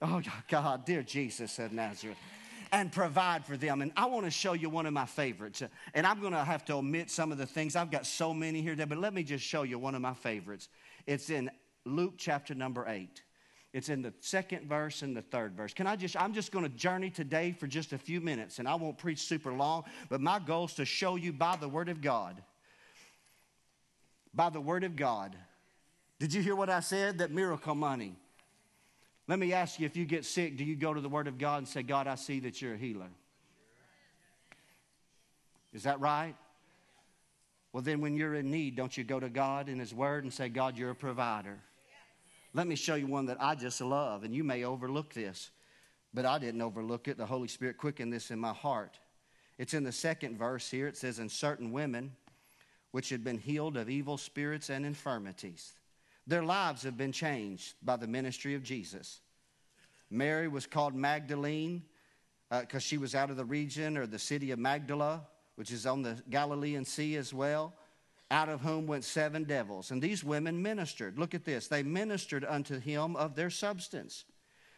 Oh, 0.00 0.22
God, 0.48 0.84
dear 0.84 1.02
Jesus 1.02 1.58
of 1.58 1.72
Nazareth. 1.72 2.16
And 2.70 2.92
provide 2.92 3.46
for 3.46 3.56
them. 3.56 3.80
And 3.80 3.92
I 3.96 4.06
want 4.06 4.26
to 4.26 4.30
show 4.30 4.52
you 4.52 4.68
one 4.68 4.84
of 4.84 4.92
my 4.92 5.06
favorites. 5.06 5.62
And 5.94 6.06
I'm 6.06 6.20
going 6.20 6.34
to 6.34 6.44
have 6.44 6.66
to 6.66 6.74
omit 6.74 7.10
some 7.10 7.32
of 7.32 7.38
the 7.38 7.46
things. 7.46 7.76
I've 7.76 7.90
got 7.90 8.04
so 8.04 8.34
many 8.34 8.60
here, 8.60 8.76
but 8.76 8.98
let 8.98 9.14
me 9.14 9.22
just 9.22 9.42
show 9.42 9.62
you 9.62 9.78
one 9.78 9.94
of 9.94 10.02
my 10.02 10.12
favorites. 10.12 10.68
It's 11.06 11.30
in 11.30 11.50
Luke 11.86 12.14
chapter 12.18 12.54
number 12.54 12.84
8. 12.86 13.22
It's 13.78 13.90
in 13.90 14.02
the 14.02 14.12
second 14.18 14.68
verse 14.68 15.02
and 15.02 15.16
the 15.16 15.22
third 15.22 15.56
verse. 15.56 15.72
Can 15.72 15.86
I 15.86 15.94
just, 15.94 16.20
I'm 16.20 16.34
just 16.34 16.50
going 16.50 16.64
to 16.64 16.68
journey 16.68 17.10
today 17.10 17.52
for 17.52 17.68
just 17.68 17.92
a 17.92 17.98
few 17.98 18.20
minutes, 18.20 18.58
and 18.58 18.66
I 18.66 18.74
won't 18.74 18.98
preach 18.98 19.20
super 19.20 19.52
long, 19.52 19.84
but 20.08 20.20
my 20.20 20.40
goal 20.40 20.64
is 20.64 20.74
to 20.74 20.84
show 20.84 21.14
you 21.14 21.32
by 21.32 21.54
the 21.54 21.68
Word 21.68 21.88
of 21.88 22.00
God. 22.00 22.42
By 24.34 24.50
the 24.50 24.60
Word 24.60 24.82
of 24.82 24.96
God. 24.96 25.36
Did 26.18 26.34
you 26.34 26.42
hear 26.42 26.56
what 26.56 26.68
I 26.68 26.80
said? 26.80 27.18
That 27.18 27.30
miracle 27.30 27.76
money. 27.76 28.16
Let 29.28 29.38
me 29.38 29.52
ask 29.52 29.78
you 29.78 29.86
if 29.86 29.96
you 29.96 30.06
get 30.06 30.24
sick, 30.24 30.56
do 30.56 30.64
you 30.64 30.74
go 30.74 30.92
to 30.92 31.00
the 31.00 31.08
Word 31.08 31.28
of 31.28 31.38
God 31.38 31.58
and 31.58 31.68
say, 31.68 31.84
God, 31.84 32.08
I 32.08 32.16
see 32.16 32.40
that 32.40 32.60
you're 32.60 32.74
a 32.74 32.78
healer? 32.78 33.10
Is 35.72 35.84
that 35.84 36.00
right? 36.00 36.34
Well, 37.72 37.84
then 37.84 38.00
when 38.00 38.16
you're 38.16 38.34
in 38.34 38.50
need, 38.50 38.74
don't 38.74 38.96
you 38.96 39.04
go 39.04 39.20
to 39.20 39.28
God 39.28 39.68
in 39.68 39.78
His 39.78 39.94
Word 39.94 40.24
and 40.24 40.32
say, 40.32 40.48
God, 40.48 40.76
you're 40.76 40.90
a 40.90 40.96
provider? 40.96 41.60
Let 42.58 42.66
me 42.66 42.74
show 42.74 42.96
you 42.96 43.06
one 43.06 43.26
that 43.26 43.40
I 43.40 43.54
just 43.54 43.80
love, 43.80 44.24
and 44.24 44.34
you 44.34 44.42
may 44.42 44.64
overlook 44.64 45.14
this, 45.14 45.52
but 46.12 46.26
I 46.26 46.40
didn't 46.40 46.60
overlook 46.60 47.06
it. 47.06 47.16
The 47.16 47.24
Holy 47.24 47.46
Spirit 47.46 47.78
quickened 47.78 48.12
this 48.12 48.32
in 48.32 48.40
my 48.40 48.52
heart. 48.52 48.98
It's 49.58 49.74
in 49.74 49.84
the 49.84 49.92
second 49.92 50.36
verse 50.36 50.68
here. 50.68 50.88
It 50.88 50.96
says, 50.96 51.20
And 51.20 51.30
certain 51.30 51.70
women 51.70 52.16
which 52.90 53.10
had 53.10 53.22
been 53.22 53.38
healed 53.38 53.76
of 53.76 53.88
evil 53.88 54.18
spirits 54.18 54.70
and 54.70 54.84
infirmities, 54.84 55.74
their 56.26 56.42
lives 56.42 56.82
have 56.82 56.96
been 56.96 57.12
changed 57.12 57.74
by 57.80 57.94
the 57.94 58.08
ministry 58.08 58.56
of 58.56 58.64
Jesus. 58.64 59.20
Mary 60.10 60.48
was 60.48 60.66
called 60.66 60.96
Magdalene 60.96 61.84
because 62.50 62.82
uh, 62.82 62.88
she 62.88 62.98
was 62.98 63.14
out 63.14 63.30
of 63.30 63.36
the 63.36 63.44
region 63.44 63.96
or 63.96 64.04
the 64.04 64.18
city 64.18 64.50
of 64.50 64.58
Magdala, 64.58 65.24
which 65.54 65.70
is 65.70 65.86
on 65.86 66.02
the 66.02 66.20
Galilean 66.28 66.84
Sea 66.84 67.14
as 67.18 67.32
well 67.32 67.72
out 68.30 68.48
of 68.48 68.60
whom 68.60 68.86
went 68.86 69.04
seven 69.04 69.44
devils. 69.44 69.90
And 69.90 70.02
these 70.02 70.22
women 70.22 70.60
ministered. 70.60 71.18
Look 71.18 71.34
at 71.34 71.44
this. 71.44 71.68
They 71.68 71.82
ministered 71.82 72.44
unto 72.44 72.78
him 72.78 73.16
of 73.16 73.34
their 73.34 73.50
substance. 73.50 74.24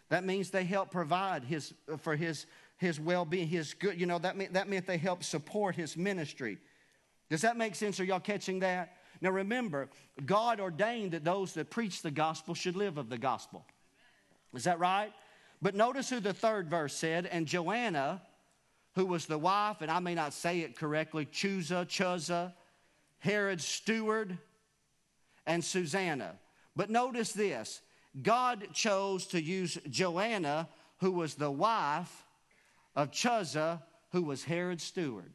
That 0.08 0.24
means 0.24 0.50
they 0.50 0.64
helped 0.64 0.92
provide 0.92 1.44
his, 1.44 1.74
for 1.98 2.16
his, 2.16 2.46
his 2.76 3.00
well 3.00 3.24
being, 3.24 3.48
his 3.48 3.74
good. 3.74 3.98
You 3.98 4.06
know, 4.06 4.18
that, 4.18 4.36
mean, 4.36 4.52
that 4.52 4.68
meant 4.68 4.86
they 4.86 4.98
helped 4.98 5.24
support 5.24 5.74
his 5.74 5.96
ministry. 5.96 6.58
Does 7.28 7.42
that 7.42 7.56
make 7.56 7.74
sense? 7.74 7.98
Are 8.00 8.04
y'all 8.04 8.20
catching 8.20 8.60
that? 8.60 8.96
Now 9.20 9.30
remember, 9.30 9.88
God 10.24 10.60
ordained 10.60 11.12
that 11.12 11.24
those 11.24 11.54
that 11.54 11.70
preach 11.70 12.02
the 12.02 12.10
gospel 12.10 12.54
should 12.54 12.76
live 12.76 12.98
of 12.98 13.08
the 13.08 13.18
gospel. 13.18 13.64
Is 14.54 14.64
that 14.64 14.78
right? 14.78 15.12
But 15.62 15.74
notice 15.74 16.08
who 16.08 16.20
the 16.20 16.32
third 16.32 16.68
verse 16.68 16.94
said, 16.94 17.26
and 17.26 17.46
Joanna, 17.46 18.22
who 18.94 19.06
was 19.06 19.26
the 19.26 19.38
wife, 19.38 19.82
and 19.82 19.90
I 19.90 20.00
may 20.00 20.14
not 20.14 20.32
say 20.32 20.60
it 20.60 20.76
correctly, 20.76 21.26
Chuza, 21.26 21.86
Chuza, 21.86 22.54
Herod's 23.20 23.64
steward, 23.64 24.36
and 25.46 25.64
Susanna. 25.64 26.34
But 26.76 26.90
notice 26.90 27.32
this 27.32 27.80
God 28.22 28.68
chose 28.72 29.26
to 29.28 29.42
use 29.42 29.78
Joanna, 29.88 30.68
who 30.98 31.12
was 31.12 31.34
the 31.34 31.50
wife 31.50 32.26
of 32.94 33.10
Chuza, 33.10 33.82
who 34.10 34.22
was 34.22 34.44
Herod's 34.44 34.84
steward. 34.84 35.32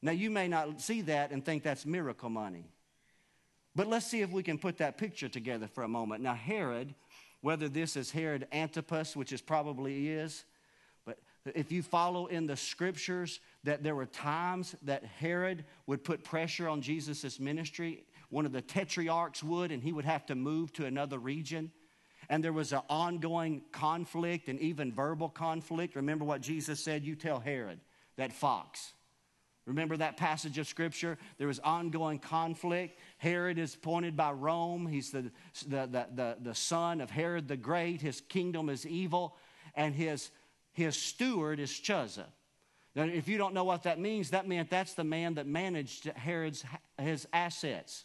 Now, 0.00 0.12
you 0.12 0.30
may 0.30 0.48
not 0.48 0.80
see 0.80 1.02
that 1.02 1.30
and 1.30 1.44
think 1.44 1.62
that's 1.62 1.86
miracle 1.86 2.28
money. 2.28 2.64
But 3.74 3.86
let's 3.86 4.06
see 4.06 4.20
if 4.20 4.30
we 4.30 4.42
can 4.42 4.58
put 4.58 4.78
that 4.78 4.98
picture 4.98 5.28
together 5.28 5.68
for 5.68 5.84
a 5.84 5.88
moment. 5.88 6.22
Now, 6.22 6.34
Herod, 6.34 6.94
whether 7.40 7.68
this 7.68 7.96
is 7.96 8.10
Herod 8.10 8.46
Antipas, 8.52 9.16
which 9.16 9.32
is 9.32 9.40
probably 9.40 10.08
is, 10.08 10.44
but 11.04 11.18
if 11.54 11.72
you 11.72 11.82
follow 11.82 12.26
in 12.26 12.46
the 12.46 12.56
scriptures, 12.56 13.40
that 13.64 13.82
there 13.82 13.94
were 13.94 14.06
times 14.06 14.74
that 14.82 15.04
Herod 15.04 15.64
would 15.86 16.04
put 16.04 16.24
pressure 16.24 16.68
on 16.68 16.82
Jesus' 16.82 17.38
ministry. 17.38 18.04
One 18.30 18.46
of 18.46 18.52
the 18.52 18.62
tetrarchs 18.62 19.42
would, 19.42 19.70
and 19.70 19.82
he 19.82 19.92
would 19.92 20.04
have 20.04 20.26
to 20.26 20.34
move 20.34 20.72
to 20.74 20.86
another 20.86 21.18
region. 21.18 21.70
And 22.28 22.42
there 22.42 22.52
was 22.52 22.72
an 22.72 22.82
ongoing 22.88 23.62
conflict 23.72 24.48
and 24.48 24.58
even 24.60 24.92
verbal 24.92 25.28
conflict. 25.28 25.96
Remember 25.96 26.24
what 26.24 26.40
Jesus 26.40 26.82
said? 26.82 27.04
You 27.04 27.14
tell 27.14 27.40
Herod, 27.40 27.80
that 28.16 28.32
fox, 28.32 28.94
Remember 29.64 29.96
that 29.96 30.16
passage 30.16 30.58
of 30.58 30.66
scripture? 30.66 31.18
There 31.38 31.46
was 31.46 31.60
ongoing 31.60 32.18
conflict. 32.18 32.98
Herod 33.18 33.58
is 33.58 33.74
appointed 33.74 34.16
by 34.16 34.32
Rome. 34.32 34.86
He's 34.86 35.10
the, 35.12 35.30
the, 35.68 35.86
the, 35.86 36.06
the, 36.14 36.36
the 36.40 36.54
son 36.54 37.00
of 37.00 37.10
Herod 37.10 37.46
the 37.46 37.56
Great. 37.56 38.00
His 38.00 38.20
kingdom 38.20 38.68
is 38.68 38.84
evil, 38.84 39.36
and 39.76 39.94
his, 39.94 40.30
his 40.72 40.96
steward 40.96 41.60
is 41.60 41.70
Chuza. 41.70 42.24
Now, 42.94 43.04
if 43.04 43.26
you 43.26 43.38
don't 43.38 43.54
know 43.54 43.64
what 43.64 43.84
that 43.84 43.98
means, 43.98 44.30
that 44.30 44.46
meant 44.46 44.68
that's 44.68 44.94
the 44.94 45.04
man 45.04 45.34
that 45.34 45.46
managed 45.46 46.06
Herod's 46.06 46.64
his 46.98 47.26
assets. 47.32 48.04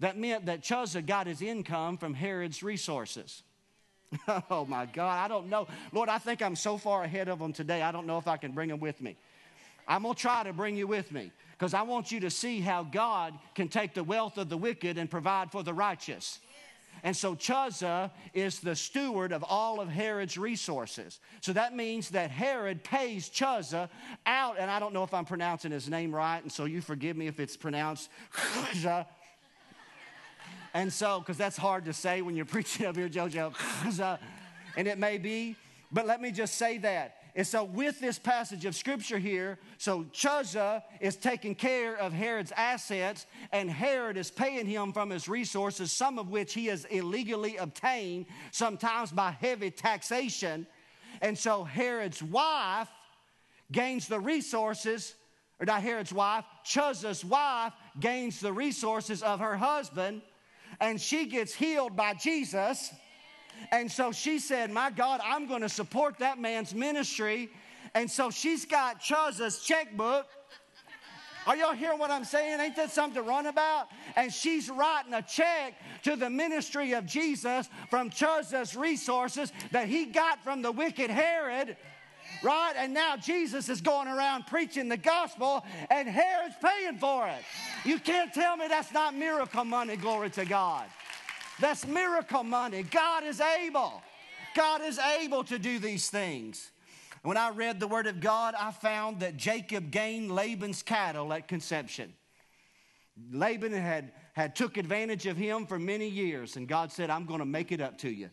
That 0.00 0.16
meant 0.16 0.46
that 0.46 0.62
Chuza 0.62 1.04
got 1.04 1.26
his 1.26 1.42
income 1.42 1.96
from 1.96 2.14
Herod's 2.14 2.62
resources. 2.62 3.42
oh 4.50 4.64
my 4.66 4.86
God, 4.86 5.24
I 5.24 5.28
don't 5.28 5.48
know. 5.48 5.66
Lord, 5.92 6.08
I 6.08 6.18
think 6.18 6.40
I'm 6.42 6.56
so 6.56 6.76
far 6.78 7.02
ahead 7.02 7.28
of 7.28 7.38
them 7.38 7.52
today, 7.52 7.82
I 7.82 7.92
don't 7.92 8.06
know 8.06 8.18
if 8.18 8.28
I 8.28 8.36
can 8.36 8.52
bring 8.52 8.68
them 8.68 8.80
with 8.80 9.00
me. 9.00 9.16
I'm 9.86 10.02
going 10.02 10.14
to 10.14 10.20
try 10.20 10.44
to 10.44 10.52
bring 10.52 10.76
you 10.76 10.86
with 10.86 11.10
me 11.10 11.32
because 11.52 11.72
I 11.72 11.82
want 11.82 12.12
you 12.12 12.20
to 12.20 12.30
see 12.30 12.60
how 12.60 12.84
God 12.84 13.34
can 13.54 13.68
take 13.68 13.94
the 13.94 14.04
wealth 14.04 14.36
of 14.36 14.50
the 14.50 14.56
wicked 14.56 14.98
and 14.98 15.10
provide 15.10 15.50
for 15.50 15.62
the 15.62 15.72
righteous. 15.72 16.40
And 17.02 17.16
so 17.16 17.34
Chuza 17.34 18.10
is 18.34 18.60
the 18.60 18.74
steward 18.74 19.32
of 19.32 19.44
all 19.44 19.80
of 19.80 19.88
Herod's 19.88 20.36
resources. 20.36 21.20
So 21.40 21.52
that 21.52 21.74
means 21.74 22.10
that 22.10 22.30
Herod 22.30 22.84
pays 22.84 23.28
Chuza 23.28 23.88
out, 24.26 24.56
and 24.58 24.70
I 24.70 24.78
don't 24.78 24.92
know 24.92 25.04
if 25.04 25.14
I'm 25.14 25.24
pronouncing 25.24 25.70
his 25.70 25.88
name 25.88 26.14
right, 26.14 26.42
and 26.42 26.50
so 26.50 26.64
you 26.64 26.80
forgive 26.80 27.16
me 27.16 27.26
if 27.26 27.40
it's 27.40 27.56
pronounced 27.56 28.10
Chuza. 28.32 29.06
And 30.74 30.92
so, 30.92 31.20
because 31.20 31.36
that's 31.36 31.56
hard 31.56 31.86
to 31.86 31.92
say 31.92 32.22
when 32.22 32.36
you're 32.36 32.44
preaching 32.44 32.86
up 32.86 32.96
here, 32.96 33.08
JoJo, 33.08 34.18
and 34.76 34.86
it 34.86 34.98
may 34.98 35.18
be, 35.18 35.56
but 35.90 36.06
let 36.06 36.20
me 36.20 36.30
just 36.30 36.54
say 36.54 36.78
that 36.78 37.17
and 37.38 37.46
so, 37.46 37.62
with 37.62 38.00
this 38.00 38.18
passage 38.18 38.64
of 38.64 38.74
scripture 38.74 39.16
here, 39.16 39.60
so 39.78 40.02
Chuza 40.12 40.82
is 41.00 41.14
taking 41.14 41.54
care 41.54 41.96
of 41.96 42.12
Herod's 42.12 42.50
assets, 42.50 43.26
and 43.52 43.70
Herod 43.70 44.16
is 44.16 44.28
paying 44.28 44.66
him 44.66 44.92
from 44.92 45.10
his 45.10 45.28
resources, 45.28 45.92
some 45.92 46.18
of 46.18 46.30
which 46.30 46.52
he 46.52 46.66
has 46.66 46.84
illegally 46.86 47.56
obtained, 47.56 48.26
sometimes 48.50 49.12
by 49.12 49.30
heavy 49.30 49.70
taxation. 49.70 50.66
And 51.22 51.38
so, 51.38 51.62
Herod's 51.62 52.20
wife 52.20 52.88
gains 53.70 54.08
the 54.08 54.18
resources, 54.18 55.14
or 55.60 55.66
not 55.66 55.82
Herod's 55.82 56.12
wife, 56.12 56.44
Chuza's 56.66 57.24
wife 57.24 57.72
gains 58.00 58.40
the 58.40 58.52
resources 58.52 59.22
of 59.22 59.38
her 59.38 59.56
husband, 59.56 60.22
and 60.80 61.00
she 61.00 61.26
gets 61.26 61.54
healed 61.54 61.94
by 61.94 62.14
Jesus 62.14 62.92
and 63.70 63.90
so 63.90 64.12
she 64.12 64.38
said, 64.38 64.70
My 64.70 64.90
God, 64.90 65.20
I'm 65.24 65.46
going 65.46 65.62
to 65.62 65.68
support 65.68 66.18
that 66.18 66.38
man's 66.38 66.74
ministry. 66.74 67.50
And 67.94 68.10
so 68.10 68.30
she's 68.30 68.64
got 68.64 69.00
Chuza's 69.00 69.60
checkbook. 69.60 70.26
Are 71.46 71.56
y'all 71.56 71.72
hearing 71.72 71.98
what 71.98 72.10
I'm 72.10 72.24
saying? 72.24 72.60
Ain't 72.60 72.76
that 72.76 72.90
something 72.90 73.22
to 73.22 73.26
run 73.26 73.46
about? 73.46 73.88
And 74.16 74.30
she's 74.30 74.68
writing 74.68 75.14
a 75.14 75.22
check 75.22 75.74
to 76.02 76.14
the 76.14 76.28
ministry 76.28 76.92
of 76.92 77.06
Jesus 77.06 77.68
from 77.88 78.10
Chuza's 78.10 78.76
resources 78.76 79.50
that 79.70 79.88
he 79.88 80.04
got 80.04 80.44
from 80.44 80.60
the 80.60 80.70
wicked 80.70 81.08
Herod. 81.08 81.76
Right? 82.42 82.74
And 82.76 82.92
now 82.92 83.16
Jesus 83.16 83.70
is 83.70 83.80
going 83.80 84.08
around 84.08 84.46
preaching 84.46 84.90
the 84.90 84.98
gospel 84.98 85.64
and 85.90 86.06
Herod's 86.06 86.56
paying 86.62 86.98
for 86.98 87.26
it. 87.26 87.42
You 87.82 87.98
can't 87.98 88.32
tell 88.34 88.56
me 88.58 88.68
that's 88.68 88.92
not 88.92 89.14
miracle 89.14 89.64
money, 89.64 89.96
glory 89.96 90.28
to 90.30 90.44
God. 90.44 90.84
That's 91.60 91.86
miracle 91.86 92.44
money. 92.44 92.84
God 92.84 93.24
is 93.24 93.40
able. 93.40 94.02
God 94.54 94.82
is 94.82 94.98
able 94.98 95.44
to 95.44 95.58
do 95.58 95.78
these 95.78 96.08
things. 96.10 96.70
When 97.22 97.36
I 97.36 97.50
read 97.50 97.80
the 97.80 97.88
Word 97.88 98.06
of 98.06 98.20
God, 98.20 98.54
I 98.58 98.70
found 98.70 99.20
that 99.20 99.36
Jacob 99.36 99.90
gained 99.90 100.30
Laban's 100.30 100.82
cattle 100.82 101.32
at 101.32 101.48
conception. 101.48 102.12
Laban 103.32 103.72
had, 103.72 104.12
had 104.34 104.54
took 104.54 104.76
advantage 104.76 105.26
of 105.26 105.36
him 105.36 105.66
for 105.66 105.78
many 105.78 106.08
years, 106.08 106.56
and 106.56 106.68
God 106.68 106.92
said, 106.92 107.10
I'm 107.10 107.24
going 107.24 107.40
to 107.40 107.46
make 107.46 107.72
it 107.72 107.80
up 107.80 107.98
to 107.98 108.08
you. 108.08 108.30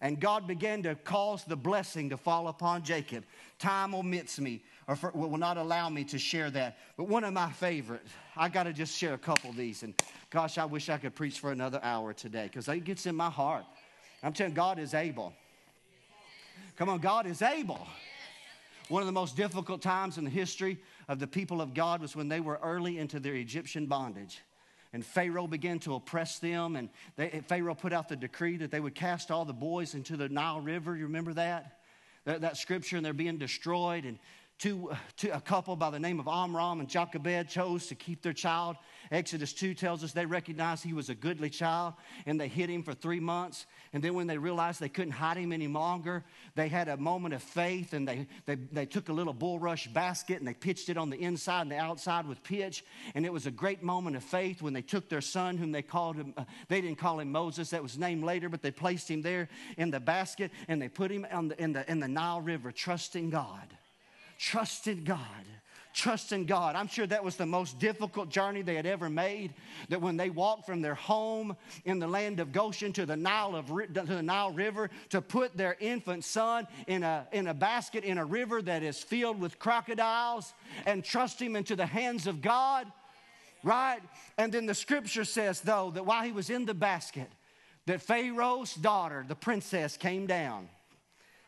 And 0.00 0.18
God 0.18 0.46
began 0.46 0.82
to 0.84 0.94
cause 0.94 1.44
the 1.44 1.56
blessing 1.56 2.10
to 2.10 2.16
fall 2.16 2.48
upon 2.48 2.82
Jacob. 2.82 3.24
Time 3.58 3.94
omits 3.94 4.38
me, 4.40 4.62
or 4.88 4.96
for, 4.96 5.10
will 5.12 5.38
not 5.38 5.56
allow 5.56 5.88
me 5.88 6.04
to 6.04 6.18
share 6.18 6.50
that. 6.50 6.78
But 6.96 7.08
one 7.08 7.24
of 7.24 7.32
my 7.32 7.50
favorite, 7.50 8.06
I 8.36 8.48
got 8.48 8.64
to 8.64 8.72
just 8.72 8.96
share 8.96 9.14
a 9.14 9.18
couple 9.18 9.50
of 9.50 9.56
these. 9.56 9.82
And 9.82 9.94
gosh, 10.30 10.58
I 10.58 10.64
wish 10.64 10.88
I 10.88 10.98
could 10.98 11.14
preach 11.14 11.40
for 11.40 11.52
another 11.52 11.80
hour 11.82 12.12
today 12.12 12.44
because 12.44 12.68
it 12.68 12.84
gets 12.84 13.06
in 13.06 13.14
my 13.14 13.30
heart. 13.30 13.64
I'm 14.22 14.32
telling 14.32 14.54
God 14.54 14.78
is 14.78 14.94
able. 14.94 15.32
Come 16.76 16.88
on, 16.88 16.98
God 16.98 17.26
is 17.26 17.42
able. 17.42 17.86
One 18.88 19.02
of 19.02 19.06
the 19.06 19.12
most 19.12 19.36
difficult 19.36 19.80
times 19.80 20.18
in 20.18 20.24
the 20.24 20.30
history 20.30 20.78
of 21.08 21.18
the 21.18 21.26
people 21.26 21.60
of 21.60 21.74
God 21.74 22.00
was 22.00 22.14
when 22.14 22.28
they 22.28 22.40
were 22.40 22.58
early 22.62 22.98
into 22.98 23.20
their 23.20 23.34
Egyptian 23.34 23.86
bondage. 23.86 24.40
And 24.92 25.04
Pharaoh 25.04 25.46
began 25.46 25.78
to 25.80 25.94
oppress 25.94 26.38
them, 26.38 26.76
and 26.76 26.90
they, 27.16 27.42
Pharaoh 27.48 27.74
put 27.74 27.92
out 27.92 28.08
the 28.08 28.16
decree 28.16 28.58
that 28.58 28.70
they 28.70 28.80
would 28.80 28.94
cast 28.94 29.30
all 29.30 29.44
the 29.44 29.52
boys 29.52 29.94
into 29.94 30.16
the 30.18 30.28
Nile 30.28 30.60
River. 30.60 30.96
You 30.96 31.04
remember 31.04 31.32
that? 31.34 31.78
That, 32.24 32.42
that 32.42 32.56
scripture, 32.58 32.96
and 32.96 33.04
they're 33.04 33.14
being 33.14 33.38
destroyed. 33.38 34.04
And 34.04 34.18
two, 34.62 34.92
two, 35.16 35.28
a 35.32 35.40
couple 35.40 35.74
by 35.74 35.90
the 35.90 35.98
name 35.98 36.20
of 36.20 36.28
Amram 36.28 36.78
and 36.78 36.88
Jochebed 36.88 37.48
chose 37.48 37.88
to 37.88 37.96
keep 37.96 38.22
their 38.22 38.32
child. 38.32 38.76
Exodus 39.10 39.52
2 39.52 39.74
tells 39.74 40.04
us 40.04 40.12
they 40.12 40.24
recognized 40.24 40.84
he 40.84 40.92
was 40.92 41.08
a 41.08 41.16
goodly 41.16 41.50
child 41.50 41.94
and 42.26 42.40
they 42.40 42.46
hid 42.46 42.70
him 42.70 42.84
for 42.84 42.94
three 42.94 43.18
months. 43.18 43.66
And 43.92 44.04
then 44.04 44.14
when 44.14 44.28
they 44.28 44.38
realized 44.38 44.78
they 44.78 44.88
couldn't 44.88 45.14
hide 45.14 45.36
him 45.36 45.52
any 45.52 45.66
longer, 45.66 46.22
they 46.54 46.68
had 46.68 46.88
a 46.88 46.96
moment 46.96 47.34
of 47.34 47.42
faith 47.42 47.92
and 47.92 48.06
they, 48.06 48.28
they, 48.46 48.54
they 48.54 48.86
took 48.86 49.08
a 49.08 49.12
little 49.12 49.34
bulrush 49.34 49.92
basket 49.92 50.38
and 50.38 50.46
they 50.46 50.54
pitched 50.54 50.88
it 50.88 50.96
on 50.96 51.10
the 51.10 51.20
inside 51.20 51.62
and 51.62 51.72
the 51.72 51.78
outside 51.78 52.28
with 52.28 52.40
pitch. 52.44 52.84
And 53.16 53.26
it 53.26 53.32
was 53.32 53.46
a 53.46 53.50
great 53.50 53.82
moment 53.82 54.14
of 54.14 54.22
faith 54.22 54.62
when 54.62 54.74
they 54.74 54.82
took 54.82 55.08
their 55.08 55.20
son, 55.20 55.56
whom 55.56 55.72
they 55.72 55.82
called 55.82 56.14
him, 56.14 56.34
uh, 56.36 56.44
they 56.68 56.80
didn't 56.80 56.98
call 56.98 57.18
him 57.18 57.32
Moses, 57.32 57.70
that 57.70 57.82
was 57.82 57.98
named 57.98 58.22
later, 58.22 58.48
but 58.48 58.62
they 58.62 58.70
placed 58.70 59.10
him 59.10 59.22
there 59.22 59.48
in 59.76 59.90
the 59.90 59.98
basket 59.98 60.52
and 60.68 60.80
they 60.80 60.88
put 60.88 61.10
him 61.10 61.22
the, 61.22 61.60
in, 61.60 61.72
the, 61.72 61.90
in 61.90 61.98
the 61.98 62.06
Nile 62.06 62.40
River, 62.40 62.70
trusting 62.70 63.30
God. 63.30 63.76
Trusted 64.42 65.04
God 65.04 65.46
trust 65.92 66.32
in 66.32 66.46
God. 66.46 66.74
I'm 66.74 66.88
sure 66.88 67.06
that 67.06 67.24
was 67.24 67.36
the 67.36 67.46
most 67.46 67.78
difficult 67.78 68.28
journey 68.28 68.62
they 68.62 68.74
had 68.74 68.86
ever 68.86 69.08
made. 69.10 69.54
That 69.88 70.00
when 70.00 70.16
they 70.16 70.30
walked 70.30 70.66
from 70.66 70.80
their 70.80 70.94
home 70.94 71.56
in 71.84 71.98
the 71.98 72.06
land 72.06 72.40
of 72.40 72.52
Goshen 72.52 72.92
to 72.94 73.06
the 73.06 73.16
Nile, 73.16 73.56
of, 73.56 73.66
to 73.66 74.04
the 74.04 74.22
Nile 74.22 74.52
River 74.52 74.90
to 75.10 75.20
put 75.20 75.56
their 75.56 75.76
infant 75.80 76.24
son 76.24 76.66
in 76.86 77.02
a, 77.02 77.26
in 77.32 77.46
a 77.46 77.54
basket 77.54 78.04
in 78.04 78.18
a 78.18 78.24
river 78.24 78.62
that 78.62 78.82
is 78.82 78.98
filled 78.98 79.40
with 79.40 79.58
crocodiles 79.58 80.54
and 80.86 81.04
trust 81.04 81.40
him 81.40 81.56
into 81.56 81.76
the 81.76 81.86
hands 81.86 82.26
of 82.26 82.42
God, 82.42 82.86
right? 83.62 84.00
And 84.38 84.52
then 84.52 84.66
the 84.66 84.74
scripture 84.74 85.24
says, 85.24 85.60
though, 85.60 85.90
that 85.90 86.06
while 86.06 86.22
he 86.22 86.32
was 86.32 86.50
in 86.50 86.64
the 86.64 86.74
basket, 86.74 87.28
that 87.86 88.00
Pharaoh's 88.00 88.74
daughter, 88.74 89.24
the 89.26 89.34
princess, 89.34 89.96
came 89.96 90.26
down 90.26 90.68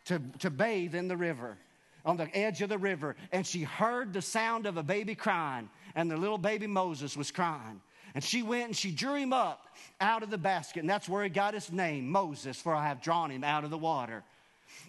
to, 0.07 0.21
to 0.41 0.51
bathe 0.51 0.95
in 0.95 1.09
the 1.09 1.17
river 1.17 1.57
on 2.05 2.17
the 2.17 2.35
edge 2.37 2.63
of 2.63 2.69
the 2.69 2.79
river, 2.79 3.17
and 3.33 3.47
she 3.47 3.63
heard 3.63 4.13
the 4.13 4.23
sound 4.23 4.67
of 4.67 4.77
a 4.77 4.83
baby 4.83 5.15
crying, 5.15 5.69
and 5.95 6.11
the 6.11 6.17
little 6.17 6.39
baby 6.39 6.67
Moses 6.67 7.17
was 7.17 7.31
crying. 7.31 7.81
And 8.15 8.23
she 8.23 8.43
went 8.43 8.67
and 8.67 8.77
she 8.77 8.93
drew 8.93 9.15
him 9.15 9.33
up 9.33 9.67
out 10.01 10.23
of 10.23 10.31
the 10.31 10.39
basket, 10.39 10.81
and 10.81 10.91
that's 10.91 11.09
where 11.09 11.25
he 11.25 11.31
got 11.31 11.55
his 11.55 11.73
name, 11.73 12.09
Moses, 12.09 12.61
for 12.61 12.75
I 12.75 12.87
have 12.87 13.03
drawn 13.03 13.31
him 13.31 13.43
out 13.43 13.65
of 13.65 13.71
the 13.71 13.79
water. 13.79 14.23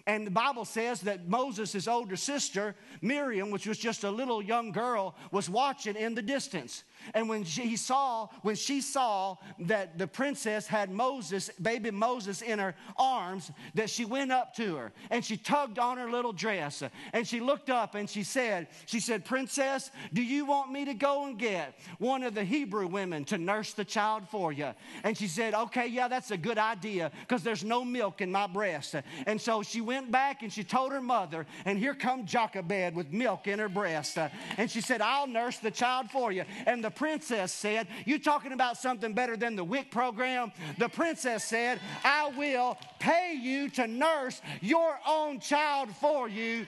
And 0.06 0.26
the 0.26 0.30
Bible 0.30 0.64
says 0.64 1.00
that 1.02 1.28
Moses' 1.28 1.88
older 1.88 2.16
sister, 2.16 2.76
Miriam, 3.02 3.50
which 3.50 3.66
was 3.66 3.78
just 3.78 4.04
a 4.04 4.10
little 4.10 4.40
young 4.42 4.70
girl, 4.70 5.16
was 5.32 5.50
watching 5.50 5.96
in 5.96 6.14
the 6.14 6.22
distance. 6.22 6.84
And 7.14 7.28
when 7.28 7.44
she 7.44 7.76
saw, 7.76 8.28
when 8.42 8.56
she 8.56 8.80
saw 8.80 9.36
that 9.60 9.98
the 9.98 10.06
princess 10.06 10.66
had 10.66 10.90
Moses, 10.90 11.50
baby 11.60 11.90
Moses 11.90 12.42
in 12.42 12.58
her 12.58 12.74
arms, 12.96 13.50
that 13.74 13.90
she 13.90 14.04
went 14.04 14.32
up 14.32 14.54
to 14.56 14.76
her 14.76 14.92
and 15.10 15.24
she 15.24 15.36
tugged 15.36 15.78
on 15.78 15.98
her 15.98 16.10
little 16.10 16.32
dress 16.32 16.82
and 17.12 17.26
she 17.26 17.40
looked 17.40 17.70
up 17.70 17.94
and 17.94 18.08
she 18.08 18.22
said, 18.22 18.68
she 18.86 19.00
said, 19.00 19.24
Princess, 19.24 19.90
do 20.12 20.22
you 20.22 20.44
want 20.46 20.72
me 20.72 20.84
to 20.84 20.94
go 20.94 21.26
and 21.26 21.38
get 21.38 21.78
one 21.98 22.22
of 22.22 22.34
the 22.34 22.44
Hebrew 22.44 22.86
women 22.86 23.24
to 23.26 23.38
nurse 23.38 23.72
the 23.72 23.84
child 23.84 24.28
for 24.28 24.52
you? 24.52 24.72
And 25.04 25.16
she 25.16 25.28
said, 25.28 25.54
Okay, 25.54 25.86
yeah, 25.86 26.08
that's 26.08 26.30
a 26.30 26.36
good 26.36 26.58
idea 26.58 27.10
because 27.20 27.42
there's 27.42 27.64
no 27.64 27.84
milk 27.84 28.20
in 28.20 28.30
my 28.30 28.46
breast. 28.46 28.94
And 29.26 29.40
so 29.40 29.62
she 29.62 29.80
went 29.80 30.10
back 30.10 30.42
and 30.42 30.52
she 30.52 30.64
told 30.64 30.92
her 30.92 31.00
mother, 31.00 31.46
and 31.64 31.78
here 31.78 31.94
come 31.94 32.26
Jochebed 32.26 32.94
with 32.94 33.12
milk 33.12 33.46
in 33.46 33.58
her 33.58 33.68
breast. 33.68 34.18
And 34.56 34.70
she 34.70 34.80
said, 34.80 35.00
I'll 35.00 35.26
nurse 35.26 35.58
the 35.58 35.70
child 35.70 36.10
for 36.10 36.32
you. 36.32 36.44
And 36.66 36.84
the 36.86 36.90
princess 36.92 37.50
said, 37.50 37.88
You 38.04 38.20
talking 38.20 38.52
about 38.52 38.76
something 38.76 39.12
better 39.12 39.36
than 39.36 39.56
the 39.56 39.64
WIC 39.64 39.90
program? 39.90 40.52
The 40.78 40.88
princess 40.88 41.42
said, 41.42 41.80
I 42.04 42.30
will 42.38 42.78
pay 43.00 43.34
you 43.34 43.68
to 43.70 43.88
nurse 43.88 44.40
your 44.60 44.96
own 45.04 45.40
child 45.40 45.90
for 45.96 46.28
you. 46.28 46.64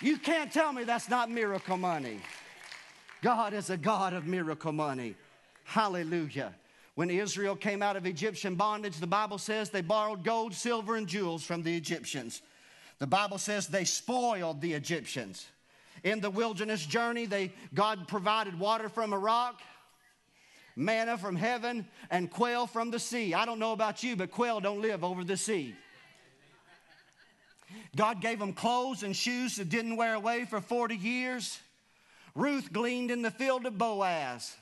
You 0.00 0.16
can't 0.16 0.50
tell 0.50 0.72
me 0.72 0.84
that's 0.84 1.10
not 1.10 1.30
miracle 1.30 1.76
money. 1.76 2.18
God 3.20 3.52
is 3.52 3.68
a 3.68 3.76
God 3.76 4.14
of 4.14 4.26
miracle 4.26 4.72
money. 4.72 5.16
Hallelujah. 5.64 6.54
When 6.94 7.10
Israel 7.10 7.56
came 7.56 7.82
out 7.82 7.96
of 7.96 8.06
Egyptian 8.06 8.54
bondage, 8.54 8.96
the 9.00 9.06
Bible 9.06 9.36
says 9.36 9.68
they 9.68 9.82
borrowed 9.82 10.24
gold, 10.24 10.54
silver, 10.54 10.96
and 10.96 11.06
jewels 11.06 11.44
from 11.44 11.62
the 11.62 11.76
Egyptians. 11.76 12.40
The 13.00 13.06
Bible 13.06 13.36
says 13.36 13.66
they 13.66 13.84
spoiled 13.84 14.62
the 14.62 14.72
Egyptians. 14.72 15.46
In 16.04 16.20
the 16.20 16.30
wilderness 16.30 16.84
journey, 16.84 17.26
they, 17.26 17.50
God 17.72 18.06
provided 18.06 18.60
water 18.60 18.88
from 18.88 19.12
a 19.12 19.18
rock, 19.18 19.60
manna 20.76 21.18
from 21.18 21.34
heaven, 21.34 21.86
and 22.10 22.30
quail 22.30 22.66
from 22.66 22.90
the 22.90 22.98
sea. 22.98 23.34
I 23.34 23.46
don't 23.46 23.58
know 23.58 23.72
about 23.72 24.02
you, 24.02 24.14
but 24.14 24.30
quail 24.30 24.60
don't 24.60 24.82
live 24.82 25.02
over 25.02 25.24
the 25.24 25.38
sea. 25.38 25.74
God 27.96 28.20
gave 28.20 28.38
them 28.38 28.52
clothes 28.52 29.02
and 29.02 29.16
shoes 29.16 29.56
that 29.56 29.68
didn't 29.68 29.96
wear 29.96 30.14
away 30.14 30.44
for 30.44 30.60
40 30.60 30.94
years. 30.94 31.58
Ruth 32.34 32.72
gleaned 32.72 33.10
in 33.10 33.22
the 33.22 33.30
field 33.30 33.64
of 33.66 33.78
Boaz. 33.78 34.54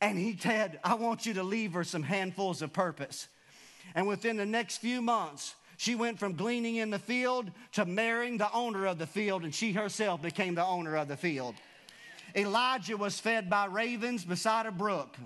And 0.00 0.18
he 0.18 0.36
said, 0.36 0.78
I 0.84 0.94
want 0.94 1.24
you 1.24 1.34
to 1.34 1.42
leave 1.42 1.72
her 1.72 1.82
some 1.82 2.02
handfuls 2.02 2.60
of 2.60 2.72
purpose. 2.72 3.28
And 3.94 4.06
within 4.06 4.36
the 4.36 4.46
next 4.46 4.78
few 4.78 5.00
months, 5.00 5.54
she 5.76 5.94
went 5.94 6.18
from 6.18 6.34
gleaning 6.34 6.76
in 6.76 6.90
the 6.90 6.98
field 6.98 7.50
to 7.72 7.84
marrying 7.84 8.38
the 8.38 8.52
owner 8.52 8.86
of 8.86 8.98
the 8.98 9.06
field, 9.06 9.44
and 9.44 9.54
she 9.54 9.72
herself 9.72 10.22
became 10.22 10.54
the 10.54 10.64
owner 10.64 10.96
of 10.96 11.08
the 11.08 11.16
field. 11.16 11.54
Elijah 12.34 12.96
was 12.96 13.18
fed 13.18 13.48
by 13.48 13.66
ravens 13.66 14.24
beside 14.24 14.66
a 14.66 14.70
brook. 14.70 15.16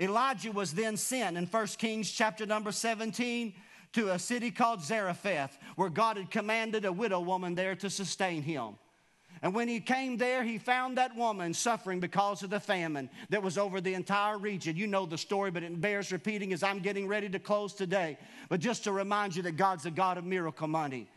Elijah 0.00 0.52
was 0.52 0.72
then 0.72 0.96
sent 0.96 1.36
in 1.36 1.46
1 1.46 1.66
Kings 1.78 2.10
chapter 2.10 2.46
number 2.46 2.72
17 2.72 3.54
to 3.92 4.10
a 4.10 4.18
city 4.18 4.50
called 4.50 4.82
Zarephath, 4.82 5.56
where 5.76 5.88
God 5.88 6.16
had 6.16 6.30
commanded 6.30 6.84
a 6.84 6.92
widow 6.92 7.20
woman 7.20 7.54
there 7.54 7.76
to 7.76 7.88
sustain 7.88 8.42
him. 8.42 8.76
And 9.44 9.52
when 9.52 9.68
he 9.68 9.78
came 9.78 10.16
there, 10.16 10.42
he 10.42 10.56
found 10.56 10.96
that 10.96 11.14
woman 11.14 11.52
suffering 11.52 12.00
because 12.00 12.42
of 12.42 12.48
the 12.48 12.58
famine 12.58 13.10
that 13.28 13.42
was 13.42 13.58
over 13.58 13.78
the 13.78 13.92
entire 13.92 14.38
region. 14.38 14.74
You 14.74 14.86
know 14.86 15.04
the 15.04 15.18
story, 15.18 15.50
but 15.50 15.62
it 15.62 15.80
bears 15.82 16.10
repeating 16.10 16.54
as 16.54 16.62
I'm 16.62 16.78
getting 16.78 17.06
ready 17.06 17.28
to 17.28 17.38
close 17.38 17.74
today. 17.74 18.16
But 18.48 18.60
just 18.60 18.84
to 18.84 18.92
remind 18.92 19.36
you 19.36 19.42
that 19.42 19.58
God's 19.58 19.84
a 19.84 19.90
God 19.90 20.16
of 20.16 20.24
miracle 20.24 20.66
money. 20.66 21.08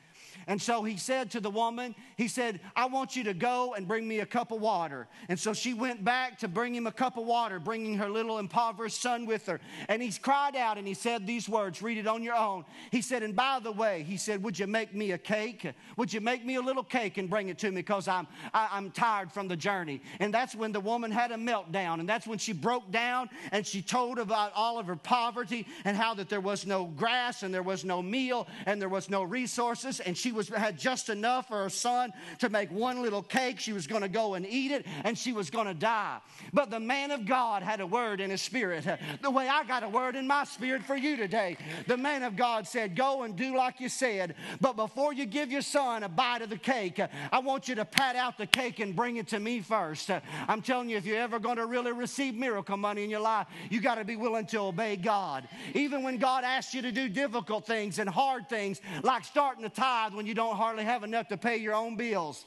And 0.48 0.62
so 0.62 0.84
he 0.84 0.96
said 0.96 1.30
to 1.32 1.42
the 1.42 1.50
woman, 1.50 1.94
he 2.16 2.30
said, 2.30 2.62
I 2.74 2.86
want 2.86 3.18
you 3.18 3.26
to 3.26 3.34
go 3.34 3.74
and 3.74 3.86
bring 3.86 4.08
me 4.08 4.22
a 4.22 4.26
cup 4.26 4.54
of 4.54 4.62
water. 4.62 5.08
And 5.28 5.38
so 5.38 5.54
she 5.54 5.74
went 5.74 6.06
back 6.06 6.40
to 6.40 6.48
bring 6.48 6.74
him 6.74 6.88
a 6.88 6.92
cup 6.92 7.18
of 7.18 7.26
water, 7.26 7.60
bringing 7.60 7.98
her 7.98 8.10
little 8.10 8.40
impoverished 8.40 9.02
son 9.02 9.26
with 9.26 9.46
her. 9.48 9.60
And 9.90 10.02
he 10.02 10.10
cried 10.12 10.56
out 10.56 10.78
and 10.78 10.88
he 10.88 10.94
said 10.94 11.28
these 11.28 11.50
words, 11.50 11.82
read 11.82 11.98
it 11.98 12.08
on 12.08 12.24
your 12.24 12.36
own. 12.36 12.64
He 12.92 13.02
said, 13.02 13.24
And 13.24 13.36
by 13.36 13.60
the 13.62 13.74
way, 13.74 14.04
he 14.04 14.16
said, 14.16 14.42
Would 14.42 14.58
you 14.58 14.68
make 14.68 14.96
me 14.96 15.12
a 15.12 15.18
cake? 15.18 15.70
Would 15.98 16.14
you 16.14 16.22
make 16.22 16.46
me 16.46 16.56
a 16.56 16.62
little 16.62 16.84
cake 16.84 17.18
and 17.18 17.30
bring 17.30 17.50
it 17.50 17.58
to 17.60 17.70
me? 17.70 17.76
Because 17.76 18.08
I'm, 18.08 18.26
I, 18.54 18.70
I'm 18.72 18.92
tired 18.92 19.34
from 19.34 19.50
the 19.50 19.58
journey. 19.58 20.02
And 20.22 20.34
that's 20.34 20.56
when 20.56 20.72
the 20.72 20.80
woman 20.80 21.12
had 21.12 21.32
a 21.32 21.36
meltdown. 21.36 22.00
And 22.00 22.08
that's 22.08 22.26
when 22.26 22.38
she 22.38 22.54
broke 22.54 22.90
down 22.90 23.30
and 23.52 23.68
she 23.68 23.82
told 23.82 24.18
about 24.18 24.54
all 24.56 24.80
of 24.80 24.88
her 24.88 24.96
poverty 24.96 25.68
and 25.84 25.98
how 25.98 26.14
that 26.14 26.30
there 26.30 26.40
was 26.40 26.66
no 26.66 26.86
grass 26.86 27.44
and 27.44 27.54
there 27.54 27.64
was 27.64 27.84
no 27.84 28.02
meal 28.02 28.48
and 28.66 28.82
there 28.82 28.88
was 28.88 29.10
no 29.10 29.24
resources. 29.24 30.00
And 30.00 30.18
she 30.18 30.32
was, 30.38 30.48
had 30.48 30.78
just 30.78 31.10
enough 31.10 31.50
for 31.50 31.64
her 31.64 31.70
son 31.70 32.14
to 32.40 32.50
make 32.50 32.72
one 32.72 33.02
little 33.02 33.22
cake. 33.22 33.60
She 33.60 33.74
was 33.74 33.88
going 33.88 34.04
to 34.04 34.08
go 34.08 34.36
and 34.36 34.46
eat 34.46 34.72
it, 34.72 34.86
and 35.04 35.18
she 35.18 35.34
was 35.34 35.50
going 35.50 35.68
to 35.68 35.74
die. 35.74 36.20
But 36.54 36.70
the 36.70 36.80
man 36.80 37.12
of 37.12 37.26
God 37.26 37.64
had 37.64 37.82
a 37.82 37.88
word 37.88 38.22
in 38.22 38.30
his 38.30 38.42
spirit, 38.42 38.86
the 39.22 39.32
way 39.32 39.48
I 39.50 39.64
got 39.66 39.84
a 39.84 39.90
word 39.90 40.16
in 40.16 40.28
my 40.28 40.46
spirit 40.46 40.84
for 40.84 40.96
you 40.96 41.18
today. 41.18 41.58
The 41.88 41.98
man 41.98 42.24
of 42.24 42.36
God 42.36 42.68
said, 42.68 42.96
Go 42.96 43.24
and 43.24 43.36
do 43.36 43.58
like 43.58 43.80
you 43.80 43.90
said, 43.90 44.36
but 44.62 44.76
before 44.76 45.14
you 45.14 45.26
give 45.26 45.52
your 45.52 45.62
son 45.62 46.04
a 46.04 46.10
bite 46.10 46.42
of 46.42 46.50
the 46.50 46.58
cake, 46.58 47.02
I 47.32 47.40
want 47.40 47.68
you 47.68 47.76
to 47.76 47.86
pat 47.86 48.16
out 48.16 48.38
the 48.38 48.46
cake 48.46 48.80
and 48.80 48.96
bring 48.96 49.18
it 49.18 49.28
to 49.30 49.40
me 49.40 49.62
first. 49.62 50.12
I'm 50.48 50.62
telling 50.62 50.90
you, 50.90 50.98
if 50.98 51.06
you're 51.06 51.18
ever 51.18 51.40
going 51.40 51.58
to 51.58 51.66
really 51.66 51.92
receive 51.92 52.36
miracle 52.36 52.78
money 52.78 53.04
in 53.04 53.10
your 53.10 53.20
life, 53.20 53.48
you 53.70 53.82
got 53.82 53.96
to 53.96 54.06
be 54.06 54.16
willing 54.16 54.46
to 54.48 54.60
obey 54.60 54.96
God. 54.96 55.48
Even 55.74 56.04
when 56.04 56.18
God 56.18 56.44
asks 56.44 56.74
you 56.74 56.82
to 56.84 56.92
do 56.92 57.10
difficult 57.10 57.66
things 57.66 58.00
and 58.00 58.08
hard 58.08 58.48
things, 58.48 58.82
like 59.04 59.24
starting 59.24 59.64
to 59.64 59.70
tithe 59.70 60.14
when 60.14 60.27
you 60.28 60.34
don't 60.34 60.58
hardly 60.58 60.84
have 60.84 61.04
enough 61.04 61.30
to 61.30 61.38
pay 61.38 61.58
your 61.58 61.74
own 61.74 61.96
bills. 61.96 62.46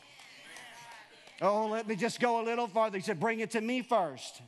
Oh, 1.40 1.66
let 1.68 1.88
me 1.88 1.96
just 1.96 2.20
go 2.20 2.42
a 2.42 2.44
little 2.44 2.66
farther. 2.66 2.98
He 2.98 3.02
said, 3.02 3.18
Bring 3.18 3.40
it 3.40 3.52
to 3.52 3.60
me 3.60 3.80
first. 3.80 4.42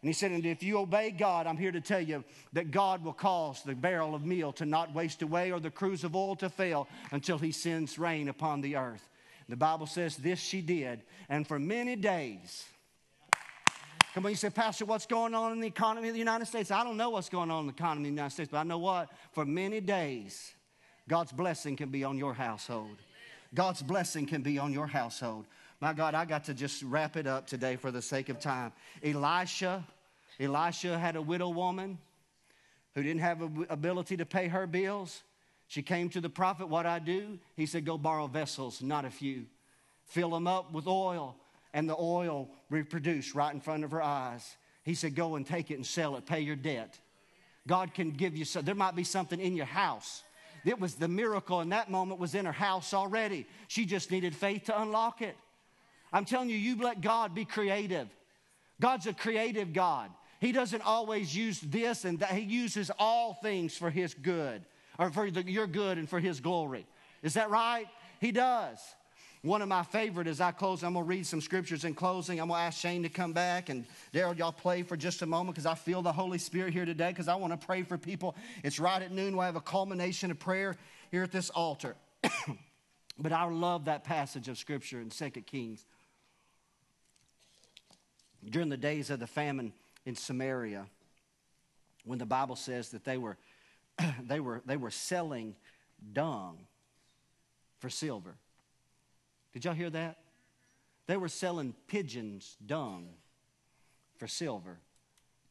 And 0.00 0.08
he 0.08 0.14
said, 0.14 0.30
And 0.30 0.44
if 0.46 0.62
you 0.62 0.78
obey 0.78 1.10
God, 1.10 1.46
I'm 1.46 1.58
here 1.58 1.72
to 1.72 1.82
tell 1.82 2.00
you 2.00 2.24
that 2.54 2.70
God 2.70 3.04
will 3.04 3.12
cause 3.12 3.62
the 3.62 3.74
barrel 3.74 4.14
of 4.14 4.24
meal 4.24 4.52
to 4.54 4.64
not 4.64 4.94
waste 4.94 5.20
away 5.20 5.52
or 5.52 5.60
the 5.60 5.70
cruse 5.70 6.04
of 6.04 6.16
oil 6.16 6.36
to 6.36 6.48
fail 6.48 6.88
until 7.12 7.36
he 7.36 7.52
sends 7.52 7.98
rain 7.98 8.28
upon 8.28 8.62
the 8.62 8.76
earth. 8.76 9.06
The 9.48 9.56
Bible 9.56 9.86
says 9.86 10.16
this 10.16 10.40
she 10.40 10.62
did, 10.62 11.02
and 11.28 11.46
for 11.46 11.58
many 11.58 11.96
days. 11.96 12.64
Come 14.14 14.24
on, 14.26 14.30
you 14.30 14.36
say, 14.36 14.48
Pastor, 14.48 14.84
what's 14.84 15.06
going 15.06 15.34
on 15.34 15.52
in 15.52 15.60
the 15.60 15.66
economy 15.66 16.06
of 16.06 16.14
the 16.14 16.20
United 16.20 16.46
States? 16.46 16.70
I 16.70 16.84
don't 16.84 16.96
know 16.96 17.10
what's 17.10 17.28
going 17.28 17.50
on 17.50 17.62
in 17.62 17.66
the 17.66 17.72
economy 17.72 18.08
of 18.08 18.14
the 18.14 18.20
United 18.20 18.32
States, 18.32 18.48
but 18.50 18.58
I 18.58 18.62
know 18.62 18.78
what? 18.78 19.10
For 19.32 19.44
many 19.44 19.80
days, 19.80 20.54
God's 21.08 21.32
blessing 21.32 21.76
can 21.76 21.90
be 21.90 22.04
on 22.04 22.18
your 22.18 22.34
household. 22.34 22.96
God's 23.54 23.82
blessing 23.82 24.26
can 24.26 24.42
be 24.42 24.58
on 24.58 24.72
your 24.72 24.86
household. 24.86 25.44
My 25.80 25.92
God, 25.92 26.14
I 26.14 26.24
got 26.24 26.44
to 26.44 26.54
just 26.54 26.82
wrap 26.82 27.16
it 27.16 27.26
up 27.26 27.46
today 27.46 27.76
for 27.76 27.90
the 27.90 28.00
sake 28.00 28.28
of 28.28 28.40
time. 28.40 28.72
Elisha, 29.02 29.84
Elisha 30.40 30.98
had 30.98 31.16
a 31.16 31.22
widow 31.22 31.50
woman 31.50 31.98
who 32.94 33.02
didn't 33.02 33.20
have 33.20 33.40
the 33.40 33.66
ability 33.68 34.16
to 34.16 34.24
pay 34.24 34.48
her 34.48 34.66
bills. 34.66 35.22
She 35.68 35.82
came 35.82 36.08
to 36.10 36.20
the 36.20 36.28
prophet, 36.28 36.68
What 36.68 36.86
I 36.86 36.98
do? 36.98 37.38
He 37.56 37.66
said, 37.66 37.84
Go 37.84 37.98
borrow 37.98 38.26
vessels, 38.26 38.82
not 38.82 39.04
a 39.04 39.10
few. 39.10 39.44
Fill 40.06 40.30
them 40.30 40.46
up 40.46 40.72
with 40.72 40.86
oil, 40.86 41.36
and 41.72 41.88
the 41.88 41.96
oil 41.98 42.48
reproduced 42.70 43.34
right 43.34 43.52
in 43.52 43.60
front 43.60 43.84
of 43.84 43.90
her 43.90 44.02
eyes. 44.02 44.56
He 44.84 44.94
said, 44.94 45.14
Go 45.14 45.36
and 45.36 45.46
take 45.46 45.70
it 45.70 45.74
and 45.74 45.86
sell 45.86 46.16
it, 46.16 46.26
pay 46.26 46.40
your 46.40 46.56
debt. 46.56 46.98
God 47.66 47.94
can 47.94 48.10
give 48.10 48.36
you, 48.36 48.44
so, 48.44 48.62
there 48.62 48.74
might 48.74 48.94
be 48.94 49.04
something 49.04 49.40
in 49.40 49.56
your 49.56 49.66
house 49.66 50.22
it 50.64 50.80
was 50.80 50.94
the 50.94 51.08
miracle 51.08 51.60
in 51.60 51.70
that 51.70 51.90
moment 51.90 52.20
was 52.20 52.34
in 52.34 52.46
her 52.46 52.52
house 52.52 52.94
already. 52.94 53.46
She 53.68 53.84
just 53.84 54.10
needed 54.10 54.34
faith 54.34 54.64
to 54.64 54.80
unlock 54.80 55.22
it. 55.22 55.36
I'm 56.12 56.24
telling 56.24 56.48
you, 56.48 56.56
you 56.56 56.80
let 56.82 57.00
God 57.00 57.34
be 57.34 57.44
creative. 57.44 58.08
God's 58.80 59.06
a 59.06 59.12
creative 59.12 59.72
God. 59.72 60.10
He 60.40 60.52
doesn't 60.52 60.82
always 60.82 61.34
use 61.34 61.60
this 61.60 62.04
and 62.04 62.18
that. 62.20 62.30
He 62.30 62.42
uses 62.42 62.90
all 62.98 63.34
things 63.34 63.76
for 63.76 63.90
His 63.90 64.14
good, 64.14 64.64
or 64.98 65.10
for 65.10 65.30
the, 65.30 65.42
your 65.50 65.66
good 65.66 65.98
and 65.98 66.08
for 66.08 66.20
His 66.20 66.40
glory. 66.40 66.86
Is 67.22 67.34
that 67.34 67.50
right? 67.50 67.86
He 68.20 68.32
does. 68.32 68.78
One 69.44 69.60
of 69.60 69.68
my 69.68 69.82
favorite 69.82 70.26
as 70.26 70.40
I 70.40 70.52
close, 70.52 70.82
I'm 70.82 70.94
going 70.94 71.04
to 71.04 71.08
read 71.08 71.26
some 71.26 71.42
scriptures 71.42 71.84
in 71.84 71.92
closing. 71.92 72.40
I'm 72.40 72.48
going 72.48 72.60
to 72.60 72.64
ask 72.64 72.80
Shane 72.80 73.02
to 73.02 73.10
come 73.10 73.34
back. 73.34 73.68
And 73.68 73.84
Daryl, 74.14 74.36
y'all 74.38 74.52
play 74.52 74.82
for 74.82 74.96
just 74.96 75.20
a 75.20 75.26
moment 75.26 75.54
because 75.54 75.66
I 75.66 75.74
feel 75.74 76.00
the 76.00 76.12
Holy 76.12 76.38
Spirit 76.38 76.72
here 76.72 76.86
today 76.86 77.10
because 77.10 77.28
I 77.28 77.34
want 77.34 77.52
to 77.52 77.66
pray 77.66 77.82
for 77.82 77.98
people. 77.98 78.36
It's 78.62 78.80
right 78.80 79.02
at 79.02 79.12
noon. 79.12 79.36
We'll 79.36 79.44
have 79.44 79.54
a 79.54 79.60
culmination 79.60 80.30
of 80.30 80.38
prayer 80.38 80.76
here 81.10 81.22
at 81.22 81.30
this 81.30 81.50
altar. 81.50 81.94
but 83.18 83.32
I 83.32 83.44
love 83.44 83.84
that 83.84 84.02
passage 84.02 84.48
of 84.48 84.56
scripture 84.56 84.98
in 84.98 85.10
2 85.10 85.28
Kings. 85.42 85.84
During 88.48 88.70
the 88.70 88.78
days 88.78 89.10
of 89.10 89.20
the 89.20 89.26
famine 89.26 89.74
in 90.06 90.16
Samaria, 90.16 90.86
when 92.06 92.18
the 92.18 92.24
Bible 92.24 92.56
says 92.56 92.88
that 92.92 93.04
they 93.04 93.18
were, 93.18 93.36
they 94.26 94.40
were, 94.40 94.62
they 94.64 94.78
were 94.78 94.90
selling 94.90 95.54
dung 96.14 96.56
for 97.78 97.90
silver. 97.90 98.36
Did 99.54 99.64
y'all 99.64 99.74
hear 99.74 99.90
that? 99.90 100.18
They 101.06 101.16
were 101.16 101.28
selling 101.28 101.74
pigeons' 101.86 102.56
dung 102.66 103.08
for 104.16 104.26
silver 104.26 104.80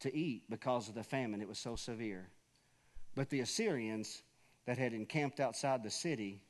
to 0.01 0.13
eat 0.13 0.43
because 0.49 0.89
of 0.89 0.95
the 0.95 1.03
famine. 1.03 1.41
It 1.41 1.47
was 1.47 1.57
so 1.57 1.77
severe. 1.77 2.27
But 3.15 3.29
the 3.29 3.39
Assyrians 3.39 4.21
that 4.65 4.77
had 4.77 4.93
encamped 4.93 5.39
outside 5.39 5.83
the 5.83 5.89
city 5.89 6.41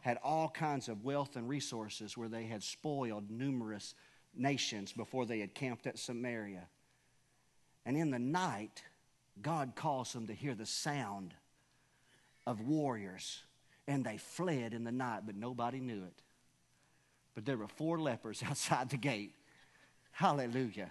had 0.00 0.18
all 0.24 0.48
kinds 0.48 0.88
of 0.88 1.04
wealth 1.04 1.36
and 1.36 1.48
resources 1.48 2.16
where 2.16 2.28
they 2.28 2.44
had 2.44 2.64
spoiled 2.64 3.30
numerous 3.30 3.94
nations 4.34 4.92
before 4.92 5.24
they 5.24 5.38
had 5.38 5.54
camped 5.54 5.86
at 5.86 5.98
Samaria. 5.98 6.66
And 7.86 7.96
in 7.96 8.10
the 8.10 8.18
night, 8.18 8.82
God 9.40 9.72
caused 9.76 10.14
them 10.14 10.26
to 10.26 10.34
hear 10.34 10.54
the 10.54 10.66
sound 10.66 11.32
of 12.44 12.60
warriors, 12.60 13.42
and 13.86 14.04
they 14.04 14.16
fled 14.16 14.74
in 14.74 14.82
the 14.82 14.92
night, 14.92 15.22
but 15.26 15.36
nobody 15.36 15.78
knew 15.78 16.02
it 16.02 16.22
but 17.38 17.44
there 17.44 17.56
were 17.56 17.68
four 17.68 18.00
lepers 18.00 18.42
outside 18.50 18.90
the 18.90 18.96
gate. 18.96 19.32
Hallelujah. 20.10 20.90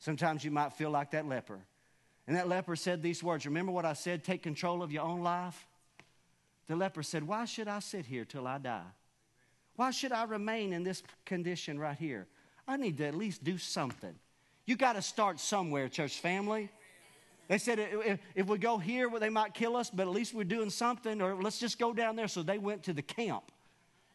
Sometimes 0.00 0.44
you 0.44 0.50
might 0.50 0.72
feel 0.72 0.90
like 0.90 1.12
that 1.12 1.28
leper. 1.28 1.60
And 2.26 2.36
that 2.36 2.48
leper 2.48 2.74
said 2.74 3.04
these 3.04 3.22
words 3.22 3.46
Remember 3.46 3.70
what 3.70 3.84
I 3.84 3.92
said? 3.92 4.24
Take 4.24 4.42
control 4.42 4.82
of 4.82 4.90
your 4.90 5.04
own 5.04 5.22
life? 5.22 5.64
The 6.66 6.74
leper 6.74 7.04
said, 7.04 7.22
Why 7.22 7.44
should 7.44 7.68
I 7.68 7.78
sit 7.78 8.04
here 8.04 8.24
till 8.24 8.48
I 8.48 8.58
die? 8.58 8.82
Why 9.76 9.92
should 9.92 10.10
I 10.10 10.24
remain 10.24 10.72
in 10.72 10.82
this 10.82 11.04
condition 11.24 11.78
right 11.78 11.96
here? 11.96 12.26
I 12.66 12.76
need 12.76 12.98
to 12.98 13.06
at 13.06 13.14
least 13.14 13.44
do 13.44 13.56
something. 13.56 14.16
You 14.64 14.74
got 14.74 14.94
to 14.94 15.02
start 15.02 15.38
somewhere, 15.38 15.88
church 15.88 16.18
family. 16.18 16.68
They 17.46 17.58
said 17.58 17.78
if, 17.78 18.18
if 18.34 18.48
we 18.48 18.58
go 18.58 18.76
here, 18.76 19.08
well, 19.08 19.20
they 19.20 19.28
might 19.28 19.54
kill 19.54 19.76
us, 19.76 19.88
but 19.88 20.08
at 20.08 20.12
least 20.12 20.34
we're 20.34 20.42
doing 20.42 20.70
something, 20.70 21.22
or 21.22 21.40
let's 21.40 21.60
just 21.60 21.78
go 21.78 21.92
down 21.92 22.16
there. 22.16 22.26
So 22.26 22.42
they 22.42 22.58
went 22.58 22.82
to 22.82 22.92
the 22.92 23.02
camp. 23.02 23.52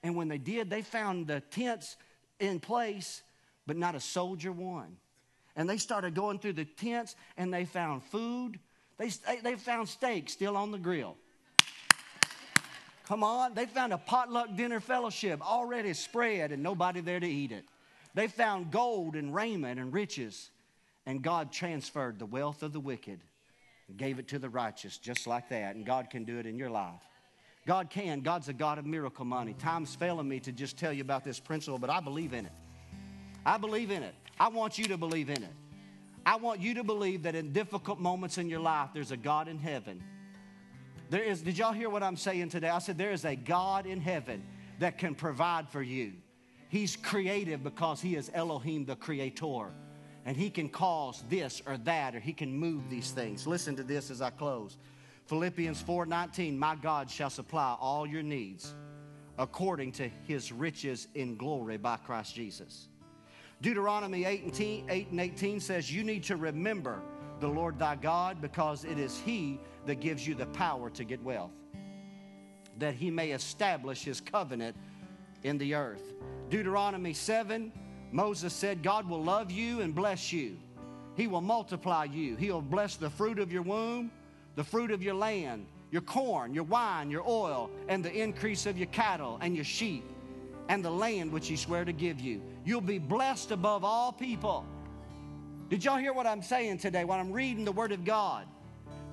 And 0.04 0.16
when 0.16 0.28
they 0.28 0.38
did, 0.38 0.70
they 0.70 0.82
found 0.82 1.28
the 1.28 1.42
tents 1.42 1.98
in 2.40 2.60
place, 2.60 3.22
but 3.68 3.78
not 3.78 3.96
a 3.96 4.00
soldier 4.00 4.52
one. 4.52 4.98
And 5.56 5.70
they 5.70 5.78
started 5.78 6.16
going 6.16 6.40
through 6.40 6.54
the 6.54 6.66
tents 6.66 7.16
and 7.38 7.54
they 7.54 7.66
found 7.66 8.04
food. 8.04 8.58
They, 8.98 9.10
they 9.44 9.56
found 9.56 9.90
steak 9.90 10.30
still 10.30 10.58
on 10.58 10.72
the 10.72 10.78
grill. 10.78 11.18
Come 13.06 13.24
on. 13.24 13.54
They 13.54 13.66
found 13.66 13.94
a 13.94 13.98
potluck 13.98 14.56
dinner 14.56 14.80
fellowship 14.80 15.42
already 15.42 15.94
spread 15.94 16.52
and 16.52 16.64
nobody 16.64 17.02
there 17.02 17.20
to 17.20 17.28
eat 17.28 17.52
it. 17.52 17.66
They 18.14 18.28
found 18.28 18.72
gold 18.72 19.16
and 19.16 19.34
raiment 19.34 19.80
and 19.80 19.94
riches. 19.94 20.50
And 21.06 21.22
God 21.22 21.52
transferred 21.52 22.20
the 22.20 22.26
wealth 22.26 22.64
of 22.64 22.74
the 22.74 22.80
wicked 22.80 23.20
and 23.88 23.98
gave 23.98 24.20
it 24.20 24.30
to 24.30 24.40
the 24.40 24.50
righteous 24.50 24.98
just 24.98 25.28
like 25.28 25.50
that. 25.50 25.76
And 25.76 25.86
God 25.86 26.10
can 26.10 26.24
do 26.24 26.38
it 26.38 26.46
in 26.46 26.58
your 26.58 26.70
life. 26.70 27.02
God 27.66 27.90
can. 27.90 28.22
God's 28.22 28.50
a 28.50 28.54
God 28.54 28.78
of 28.78 28.86
miracle 28.86 29.26
money. 29.26 29.54
Time's 29.54 29.94
failing 29.96 30.28
me 30.28 30.40
to 30.42 30.52
just 30.52 30.78
tell 30.78 30.92
you 30.92 31.02
about 31.02 31.24
this 31.24 31.40
principle, 31.40 31.78
but 31.78 31.90
I 31.90 32.00
believe 32.00 32.34
in 32.34 32.46
it. 32.46 32.52
I 33.46 33.58
believe 33.58 33.92
in 33.92 34.04
it. 34.04 34.16
I 34.40 34.48
want 34.50 34.78
you 34.78 34.86
to 34.86 34.98
believe 34.98 35.30
in 35.30 35.44
it. 35.44 35.54
I 36.26 36.36
want 36.36 36.60
you 36.60 36.76
to 36.76 36.84
believe 36.84 37.24
that 37.24 37.36
in 37.36 37.52
difficult 37.52 38.00
moments 38.00 38.38
in 38.38 38.50
your 38.50 38.60
life, 38.60 38.90
there's 38.94 39.12
a 39.12 39.18
God 39.18 39.48
in 39.48 39.58
heaven. 39.60 40.04
There 41.10 41.24
is, 41.24 41.42
did 41.42 41.58
y'all 41.58 41.74
hear 41.74 41.90
what 41.90 42.04
I'm 42.04 42.16
saying 42.16 42.50
today? 42.50 42.70
I 42.70 42.80
said, 42.80 42.98
there 42.98 43.12
is 43.12 43.26
a 43.26 43.36
God 43.36 43.86
in 43.86 44.00
heaven 44.00 44.44
that 44.80 44.98
can 44.98 45.16
provide 45.16 45.70
for 45.70 45.82
you. 45.82 46.14
He's 46.70 46.96
creative 46.96 47.64
because 47.64 48.02
He 48.02 48.16
is 48.16 48.32
Elohim, 48.34 48.86
the 48.86 48.96
creator. 48.96 49.72
And 50.26 50.38
He 50.38 50.50
can 50.50 50.70
cause 50.70 51.24
this 51.28 51.62
or 51.66 51.78
that, 51.80 52.16
or 52.16 52.20
He 52.20 52.34
can 52.34 52.56
move 52.56 52.90
these 52.90 53.12
things. 53.12 53.46
Listen 53.46 53.76
to 53.76 53.84
this 53.84 54.10
as 54.10 54.22
I 54.22 54.30
close. 54.30 54.78
Philippians 55.32 55.82
4:19, 55.82 56.58
my 56.58 56.76
God 56.76 57.10
shall 57.10 57.30
supply 57.30 57.78
all 57.80 58.06
your 58.06 58.22
needs 58.22 58.76
according 59.38 59.94
to 59.94 60.10
his 60.28 60.52
riches 60.52 61.08
in 61.16 61.38
glory 61.38 61.78
by 61.78 61.96
Christ 61.96 62.36
Jesus. 62.36 62.90
Deuteronomy 63.62 64.26
18, 64.26 64.90
8 64.90 65.08
and 65.12 65.22
18 65.22 65.62
says, 65.62 65.90
You 65.90 66.04
need 66.04 66.26
to 66.26 66.36
remember 66.36 67.02
the 67.40 67.48
Lord 67.48 67.80
thy 67.80 67.96
God 67.96 68.42
because 68.42 68.84
it 68.84 69.00
is 69.00 69.22
he 69.22 69.58
that 69.86 70.02
gives 70.02 70.28
you 70.28 70.36
the 70.36 70.48
power 70.48 70.90
to 70.90 71.06
get 71.06 71.24
wealth, 71.24 71.56
that 72.78 72.96
he 72.96 73.10
may 73.10 73.32
establish 73.32 74.04
his 74.04 74.20
covenant 74.20 74.76
in 75.44 75.58
the 75.58 75.76
earth. 75.76 76.12
Deuteronomy 76.50 77.14
7, 77.14 77.72
Moses 78.12 78.52
said, 78.52 78.84
God 78.84 79.08
will 79.08 79.24
love 79.24 79.50
you 79.50 79.80
and 79.80 79.96
bless 79.96 80.34
you. 80.34 80.58
He 81.16 81.28
will 81.28 81.40
multiply 81.40 82.04
you. 82.04 82.36
He'll 82.36 82.62
bless 82.62 82.98
the 82.98 83.10
fruit 83.10 83.40
of 83.40 83.50
your 83.50 83.62
womb, 83.62 84.12
the 84.62 84.70
fruit 84.70 84.92
of 84.92 85.02
your 85.02 85.16
land, 85.16 85.66
your 85.90 86.04
corn, 86.04 86.54
your 86.54 86.66
wine, 86.66 87.10
your 87.10 87.28
oil, 87.28 87.72
and 87.88 88.06
the 88.06 88.14
increase 88.14 88.68
of 88.68 88.78
your 88.78 88.86
cattle 88.90 89.40
and 89.42 89.56
your 89.56 89.66
sheep 89.66 90.04
and 90.70 90.86
the 90.86 90.90
land 90.92 91.32
which 91.32 91.48
he 91.48 91.56
swore 91.56 91.84
to 91.84 91.92
give 91.92 92.20
you. 92.20 92.40
You'll 92.64 92.80
be 92.80 93.00
blessed 93.00 93.50
above 93.50 93.84
all 93.84 94.12
people. 94.12 94.64
Did 95.70 95.84
y'all 95.84 95.98
hear 95.98 96.14
what 96.14 96.28
I'm 96.28 96.44
saying 96.44 96.78
today 96.78 97.06
when 97.06 97.18
I'm 97.18 97.32
reading 97.32 97.66
the 97.66 97.72
Word 97.72 97.92
of 97.92 98.06
God? 98.06 98.46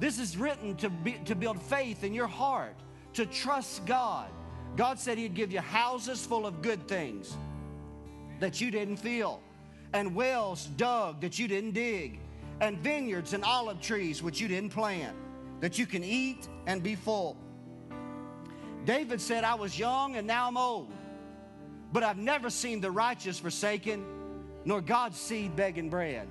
This 0.01 0.18
is 0.18 0.36
written 0.36 0.76
to, 0.76 0.90
be, 0.90 1.12
to 1.24 1.34
build 1.34 1.62
faith 1.62 2.05
in 2.05 2.12
your 2.12 2.26
heart, 2.26 2.76
to 3.14 3.24
trust 3.24 3.86
God. 3.86 4.28
God 4.76 4.99
said 4.99 5.16
He'd 5.16 5.32
give 5.32 5.51
you 5.51 5.61
houses 5.61 6.26
full 6.26 6.46
of 6.46 6.61
good 6.61 6.86
things 6.86 7.34
that 8.38 8.61
you 8.61 8.70
didn't 8.70 8.99
feel, 8.99 9.40
and 9.94 10.14
wells 10.14 10.66
dug 10.76 11.22
that 11.22 11.38
you 11.38 11.49
didn't 11.49 11.72
dig, 11.72 12.18
and 12.61 12.76
vineyards 12.80 13.32
and 13.32 13.44
olive 13.44 13.80
trees 13.80 14.22
which 14.22 14.42
you 14.42 14.46
didn't 14.46 14.74
plant, 14.74 15.16
that 15.61 15.78
you 15.78 15.86
can 15.86 16.04
eat 16.04 16.48
and 16.66 16.82
be 16.82 16.94
full. 16.94 17.36
David 18.84 19.20
said, 19.20 19.44
I 19.44 19.54
was 19.54 19.78
young 19.78 20.16
and 20.16 20.26
now 20.26 20.48
I'm 20.48 20.56
old. 20.56 20.90
But 21.92 22.02
I've 22.02 22.18
never 22.18 22.50
seen 22.50 22.80
the 22.80 22.90
righteous 22.90 23.38
forsaken, 23.38 24.04
nor 24.64 24.80
God's 24.80 25.18
seed 25.18 25.56
begging 25.56 25.88
bread. 25.88 26.28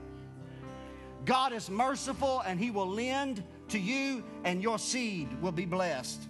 God 1.25 1.51
is 1.51 1.69
merciful 1.69 2.41
and 2.45 2.59
He 2.59 2.71
will 2.71 2.87
lend 2.87 3.43
to 3.69 3.79
you, 3.79 4.23
and 4.45 4.63
your 4.63 4.79
seed 4.79 5.41
will 5.41 5.51
be 5.51 5.65
blessed. 5.65 6.21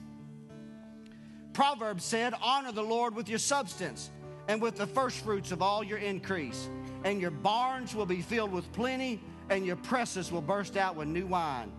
Proverbs 1.53 2.03
said, 2.03 2.33
Honor 2.41 2.71
the 2.71 2.81
Lord 2.81 3.15
with 3.15 3.29
your 3.29 3.39
substance 3.39 4.09
and 4.47 4.61
with 4.61 4.75
the 4.75 4.87
firstfruits 4.87 5.51
of 5.51 5.61
all 5.61 5.83
your 5.83 5.97
increase, 5.99 6.69
and 7.03 7.21
your 7.21 7.31
barns 7.31 7.93
will 7.95 8.05
be 8.05 8.21
filled 8.21 8.51
with 8.51 8.71
plenty, 8.73 9.21
and 9.49 9.65
your 9.65 9.75
presses 9.75 10.31
will 10.31 10.41
burst 10.41 10.77
out 10.77 10.95
with 10.95 11.07
new 11.07 11.27
wine. 11.27 11.71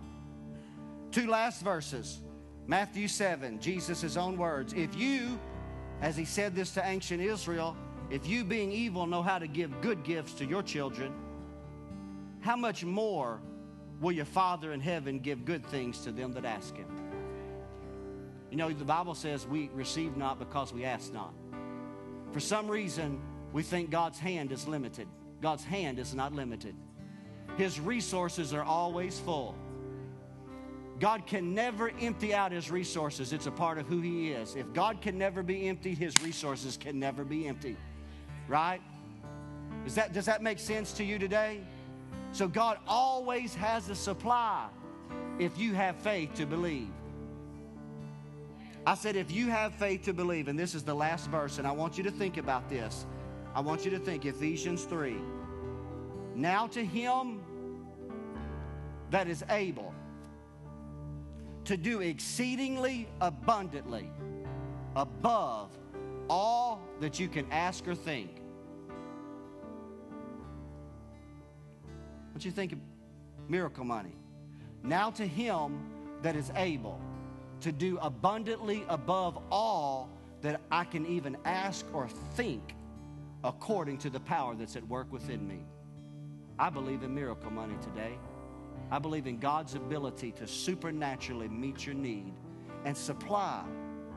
Two 1.11 1.27
last 1.27 1.61
verses 1.61 2.21
Matthew 2.67 3.07
7, 3.07 3.59
Jesus' 3.59 4.15
own 4.15 4.37
words. 4.37 4.73
If 4.73 4.95
you 4.95 5.39
as 6.01 6.15
he 6.15 6.25
said 6.25 6.55
this 6.55 6.71
to 6.71 6.85
ancient 6.85 7.21
Israel 7.21 7.75
if 8.09 8.27
you, 8.27 8.43
being 8.43 8.71
evil, 8.71 9.05
know 9.05 9.21
how 9.21 9.37
to 9.37 9.47
give 9.47 9.81
good 9.81 10.03
gifts 10.03 10.33
to 10.35 10.45
your 10.45 10.63
children, 10.63 11.13
how 12.41 12.55
much 12.55 12.83
more 12.83 13.39
will 14.01 14.11
your 14.11 14.25
Father 14.25 14.71
in 14.73 14.79
heaven 14.79 15.19
give 15.19 15.45
good 15.45 15.63
things 15.67 15.99
to 16.01 16.11
them 16.11 16.33
that 16.33 16.43
ask 16.43 16.75
him? 16.75 16.87
You 18.49 18.57
know, 18.57 18.71
the 18.71 18.85
Bible 18.85 19.13
says 19.13 19.45
we 19.45 19.69
receive 19.73 20.17
not 20.17 20.39
because 20.39 20.73
we 20.73 20.85
ask 20.85 21.13
not. 21.13 21.33
For 22.31 22.39
some 22.39 22.67
reason, 22.67 23.21
we 23.53 23.61
think 23.61 23.91
God's 23.91 24.17
hand 24.17 24.51
is 24.51 24.67
limited. 24.67 25.07
God's 25.39 25.63
hand 25.63 25.99
is 25.99 26.15
not 26.15 26.33
limited. 26.33 26.75
His 27.57 27.79
resources 27.79 28.53
are 28.53 28.63
always 28.63 29.19
full. 29.19 29.55
God 30.99 31.25
can 31.25 31.53
never 31.53 31.91
empty 32.01 32.33
out 32.33 32.51
his 32.51 32.69
resources. 32.69 33.31
It's 33.31 33.47
a 33.47 33.51
part 33.51 33.77
of 33.77 33.87
who 33.87 34.01
he 34.01 34.31
is. 34.31 34.55
If 34.55 34.73
God 34.73 35.01
can 35.01 35.17
never 35.17 35.41
be 35.41 35.67
empty, 35.67 35.93
his 35.93 36.13
resources 36.21 36.77
can 36.77 36.99
never 36.99 37.23
be 37.23 37.47
empty. 37.47 37.77
Right? 38.47 38.81
Does 39.85 39.95
that, 39.95 40.13
does 40.13 40.25
that 40.25 40.43
make 40.43 40.59
sense 40.59 40.91
to 40.93 41.03
you 41.03 41.17
today? 41.17 41.61
So 42.31 42.47
God 42.47 42.79
always 42.87 43.55
has 43.55 43.89
a 43.89 43.95
supply 43.95 44.67
if 45.39 45.57
you 45.57 45.73
have 45.73 45.95
faith 45.97 46.33
to 46.35 46.45
believe. 46.45 46.89
I 48.85 48.95
said, 48.95 49.15
if 49.15 49.31
you 49.31 49.47
have 49.47 49.73
faith 49.75 50.03
to 50.03 50.13
believe, 50.13 50.47
and 50.47 50.57
this 50.57 50.75
is 50.75 50.83
the 50.83 50.93
last 50.93 51.29
verse, 51.29 51.59
and 51.59 51.67
I 51.67 51.71
want 51.71 51.97
you 51.97 52.03
to 52.03 52.11
think 52.11 52.37
about 52.37 52.69
this. 52.69 53.05
I 53.55 53.61
want 53.61 53.85
you 53.85 53.91
to 53.91 53.99
think 53.99 54.25
Ephesians 54.25 54.83
3. 54.83 55.15
Now 56.35 56.67
to 56.67 56.83
him 56.83 57.41
that 59.11 59.27
is 59.27 59.43
able 59.49 59.93
to 61.69 61.77
do 61.77 62.01
exceedingly 62.01 63.07
abundantly 63.21 64.09
above 64.95 65.69
all 66.27 66.81
that 66.99 67.19
you 67.19 67.27
can 67.27 67.45
ask 67.51 67.87
or 67.87 67.93
think. 67.93 68.41
What 72.33 72.43
you 72.43 72.49
think 72.49 72.71
of 72.71 72.79
miracle 73.47 73.83
money? 73.83 74.15
Now 74.81 75.11
to 75.11 75.27
him 75.27 75.79
that 76.23 76.35
is 76.35 76.51
able 76.55 76.99
to 77.61 77.71
do 77.71 77.99
abundantly 78.01 78.83
above 78.89 79.37
all 79.51 80.09
that 80.41 80.61
I 80.71 80.85
can 80.85 81.05
even 81.05 81.37
ask 81.45 81.85
or 81.93 82.09
think 82.33 82.73
according 83.43 83.99
to 83.99 84.09
the 84.09 84.21
power 84.21 84.55
that's 84.55 84.75
at 84.75 84.87
work 84.87 85.11
within 85.11 85.47
me. 85.47 85.59
I 86.57 86.71
believe 86.71 87.03
in 87.03 87.13
miracle 87.13 87.51
money 87.51 87.75
today. 87.83 88.17
I 88.91 88.99
believe 88.99 89.27
in 89.27 89.37
God's 89.37 89.75
ability 89.75 90.31
to 90.33 90.47
supernaturally 90.47 91.47
meet 91.47 91.85
your 91.85 91.95
need 91.95 92.33
and 92.85 92.95
supply, 92.95 93.63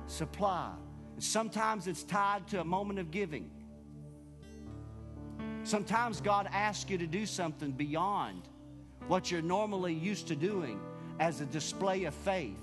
supply. 0.06 0.72
Sometimes 1.18 1.86
it's 1.86 2.04
tied 2.04 2.46
to 2.48 2.60
a 2.60 2.64
moment 2.64 2.98
of 2.98 3.10
giving. 3.10 3.50
Sometimes 5.64 6.20
God 6.20 6.48
asks 6.50 6.90
you 6.90 6.98
to 6.98 7.06
do 7.06 7.26
something 7.26 7.70
beyond 7.70 8.48
what 9.08 9.30
you're 9.30 9.42
normally 9.42 9.94
used 9.94 10.28
to 10.28 10.36
doing 10.36 10.80
as 11.20 11.40
a 11.40 11.46
display 11.46 12.04
of 12.04 12.14
faith. 12.14 12.56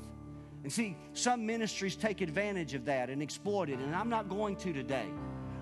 And 0.64 0.72
see, 0.72 0.98
some 1.14 1.46
ministries 1.46 1.96
take 1.96 2.22
advantage 2.22 2.74
of 2.74 2.86
that 2.86 3.10
and 3.10 3.22
exploit 3.22 3.70
it, 3.70 3.80
and 3.80 3.96
I'm 3.96 4.10
not 4.10 4.28
going 4.28 4.58
to 4.58 4.74
today. 4.74 5.08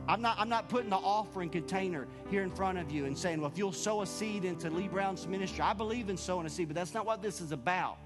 I'm 0.08 0.22
not, 0.22 0.39
I'm 0.39 0.47
not 0.47 0.70
putting 0.70 0.89
the 0.89 0.95
offering 0.95 1.49
container 1.49 2.08
here 2.30 2.43
in 2.43 2.51
front 2.51 2.78
of 2.78 2.89
you 2.91 3.05
and 3.05 3.18
saying, 3.18 3.41
well, 3.41 3.51
if 3.51 3.58
you'll 3.58 3.74
sow 3.74 4.01
a 4.01 4.05
seed 4.05 4.45
into 4.45 4.70
Lee 4.70 4.88
Brown's 4.88 5.28
ministry, 5.28 5.62
I 5.62 5.74
believe 5.74 6.10
in 6.10 6.16
sowing 6.16 6.45
a 6.45 6.49
seed, 6.49 6.70
but 6.70 6.76
that's 6.76 6.93
not 6.93 7.05
what 7.05 7.22
this 7.22 7.41
is 7.41 7.51
about. 7.51 7.97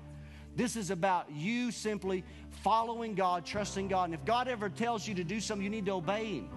This 0.55 0.75
is 0.75 0.89
about 0.89 1.31
you 1.31 1.71
simply 1.71 2.23
following 2.63 3.13
God, 3.13 3.45
trusting 3.45 3.87
God. 3.87 4.05
And 4.05 4.13
if 4.13 4.25
God 4.25 4.47
ever 4.47 4.67
tells 4.67 5.07
you 5.07 5.15
to 5.15 5.23
do 5.23 5.39
something, 5.39 5.63
you 5.63 5.69
need 5.69 5.85
to 5.85 5.93
obey 5.93 6.39
Him, 6.39 6.49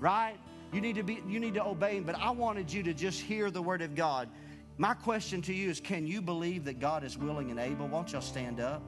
right? 0.00 0.36
You 0.72 0.80
need 0.80 0.96
to 0.96 1.02
be, 1.02 1.22
you 1.28 1.38
need 1.38 1.54
to 1.54 1.64
obey 1.64 1.96
Him. 1.96 2.04
But 2.04 2.16
I 2.18 2.30
wanted 2.30 2.72
you 2.72 2.82
to 2.82 2.92
just 2.92 3.20
hear 3.20 3.50
the 3.50 3.62
Word 3.62 3.80
of 3.80 3.94
God. 3.94 4.28
My 4.76 4.92
question 4.92 5.40
to 5.42 5.54
you 5.54 5.70
is, 5.70 5.78
can 5.78 6.06
you 6.06 6.20
believe 6.20 6.64
that 6.64 6.80
God 6.80 7.04
is 7.04 7.16
willing 7.16 7.50
and 7.52 7.60
able? 7.60 7.86
Won't 7.86 8.12
y'all 8.12 8.20
stand 8.20 8.60
up? 8.60 8.82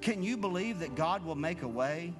Can 0.00 0.22
you 0.22 0.36
believe 0.36 0.78
that 0.78 0.94
God 0.94 1.24
will 1.24 1.34
make 1.34 1.62
a 1.62 1.68
way? 1.68 2.14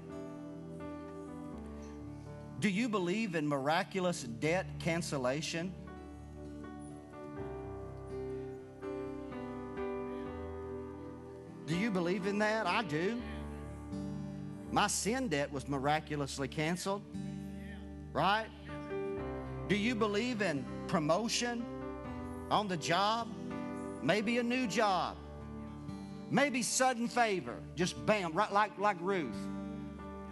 Do 2.60 2.68
you 2.68 2.88
believe 2.88 3.34
in 3.34 3.46
miraculous 3.46 4.22
debt 4.22 4.66
cancellation? 4.78 5.72
Do 11.66 11.76
you 11.76 11.90
believe 11.90 12.26
in 12.26 12.38
that? 12.40 12.66
I 12.66 12.82
do. 12.82 13.20
My 14.70 14.86
sin 14.86 15.28
debt 15.28 15.52
was 15.52 15.68
miraculously 15.68 16.48
canceled. 16.48 17.02
Right? 18.12 18.46
Do 19.68 19.76
you 19.76 19.94
believe 19.94 20.42
in 20.42 20.64
promotion 20.88 21.64
on 22.50 22.68
the 22.68 22.76
job? 22.76 23.28
Maybe 24.02 24.38
a 24.38 24.42
new 24.42 24.66
job. 24.66 25.16
Maybe 26.30 26.62
sudden 26.62 27.08
favor, 27.08 27.56
just 27.76 28.04
bam, 28.06 28.32
right 28.32 28.52
like, 28.52 28.78
like 28.78 28.96
Ruth. 29.00 29.36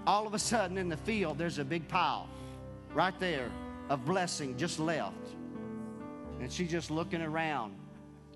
All 0.07 0.27
of 0.27 0.35
a 0.35 0.39
sudden 0.39 0.79
in 0.79 0.89
the 0.89 0.97
field, 0.97 1.39
there's 1.39 1.59
a 1.59 1.65
big 1.65 1.87
pile 1.89 2.29
right 2.95 3.19
there 3.21 3.51
of 3.89 4.05
blessing 4.05 4.57
just 4.57 4.79
left. 4.79 5.15
And 6.41 6.51
she's 6.51 6.71
just 6.71 6.91
looking 6.91 7.23
around, 7.23 7.75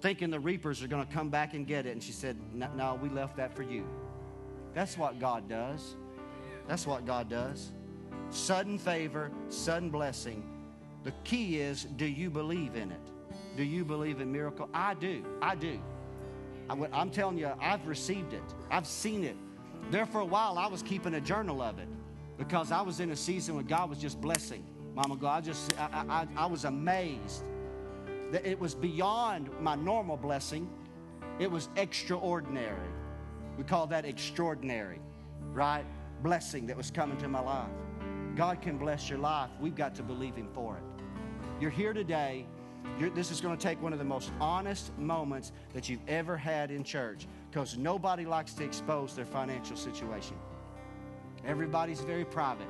thinking 0.01 0.31
the 0.31 0.39
reapers 0.39 0.83
are 0.83 0.89
going 0.89 1.05
to 1.05 1.13
come 1.13 1.29
back 1.29 1.55
and 1.55 1.67
get 1.67 1.87
it. 1.87 1.93
And 1.93 2.03
she 2.03 2.13
said, 2.13 2.37
No, 2.55 2.99
we 3.03 3.09
left 3.09 3.37
that 3.37 3.55
for 3.55 3.63
you. 3.63 3.85
That's 4.75 4.97
what 4.97 5.19
God 5.19 5.49
does. 5.49 5.97
That's 6.69 6.87
what 6.87 7.07
God 7.07 7.29
does. 7.29 7.73
Sudden 8.31 8.79
favor, 8.79 9.31
sudden 9.49 9.91
blessing. 9.91 10.45
The 11.05 11.13
key 11.25 11.59
is 11.59 11.85
do 11.85 12.07
you 12.07 12.31
believe 12.31 12.77
in 12.77 12.91
it? 12.91 13.01
Do 13.57 13.65
you 13.65 13.85
believe 13.85 14.21
in 14.21 14.31
miracle? 14.31 14.69
I 14.75 14.95
do. 14.95 15.25
I 15.41 15.55
do. 15.55 15.81
I, 16.69 17.01
am 17.01 17.11
telling 17.11 17.39
you, 17.39 17.51
I've 17.61 17.87
received 17.87 18.33
it. 18.33 18.43
I've 18.71 18.87
seen 18.87 19.25
it. 19.25 19.37
There 19.91 20.07
for 20.07 20.21
a 20.21 20.25
while, 20.25 20.59
I 20.59 20.67
was 20.67 20.83
keeping 20.83 21.15
a 21.15 21.21
journal 21.21 21.63
of 21.63 21.79
it 21.79 21.89
because 22.39 22.73
I 22.73 22.83
was 22.83 23.01
in 23.01 23.11
a 23.11 23.17
season 23.17 23.55
when 23.55 23.67
God 23.67 23.89
was 23.89 23.99
just 23.99 24.21
blessing. 24.21 24.65
Mama 24.95 25.17
God, 25.17 25.39
I 25.39 25.41
just 25.47 25.79
I, 25.79 26.05
I, 26.09 26.27
I 26.37 26.47
was 26.47 26.65
amazed 26.65 27.45
that 28.33 28.45
it 28.45 28.59
was 28.59 28.75
beyond 28.75 29.51
my 29.61 29.75
normal 29.75 30.17
blessing. 30.17 30.69
It 31.39 31.51
was 31.51 31.69
extraordinary. 31.77 32.89
We 33.57 33.65
call 33.65 33.87
that 33.89 34.05
extraordinary, 34.05 35.01
right? 35.53 35.85
Blessing 36.23 36.67
that 36.67 36.77
was 36.77 36.91
coming 36.91 37.17
to 37.19 37.29
my 37.29 37.41
life. 37.41 37.71
God 38.35 38.61
can 38.61 38.79
bless 38.79 39.09
your 39.09 39.19
life. 39.19 39.51
We've 39.61 39.77
got 39.77 39.95
to 39.97 40.03
believe 40.03 40.35
Him 40.35 40.49
for 40.53 40.77
it. 40.77 40.83
You're 41.61 41.71
here 41.71 41.93
today 41.93 42.47
you're, 42.99 43.11
this 43.11 43.31
is 43.31 43.41
going 43.41 43.57
to 43.57 43.63
take 43.63 43.81
one 43.83 43.93
of 43.93 43.99
the 43.99 44.05
most 44.05 44.33
honest 44.41 44.97
moments 44.99 45.53
that 45.75 45.89
you've 45.89 46.07
ever 46.09 46.37
had 46.37 46.71
in 46.71 46.83
church 46.83 47.27
because 47.57 47.79
nobody 47.79 48.27
likes 48.27 48.53
to 48.53 48.63
expose 48.63 49.15
their 49.15 49.25
financial 49.25 49.79
situation. 49.79 50.37
Everybody's 51.47 52.03
very 52.03 52.27
private. 52.27 52.69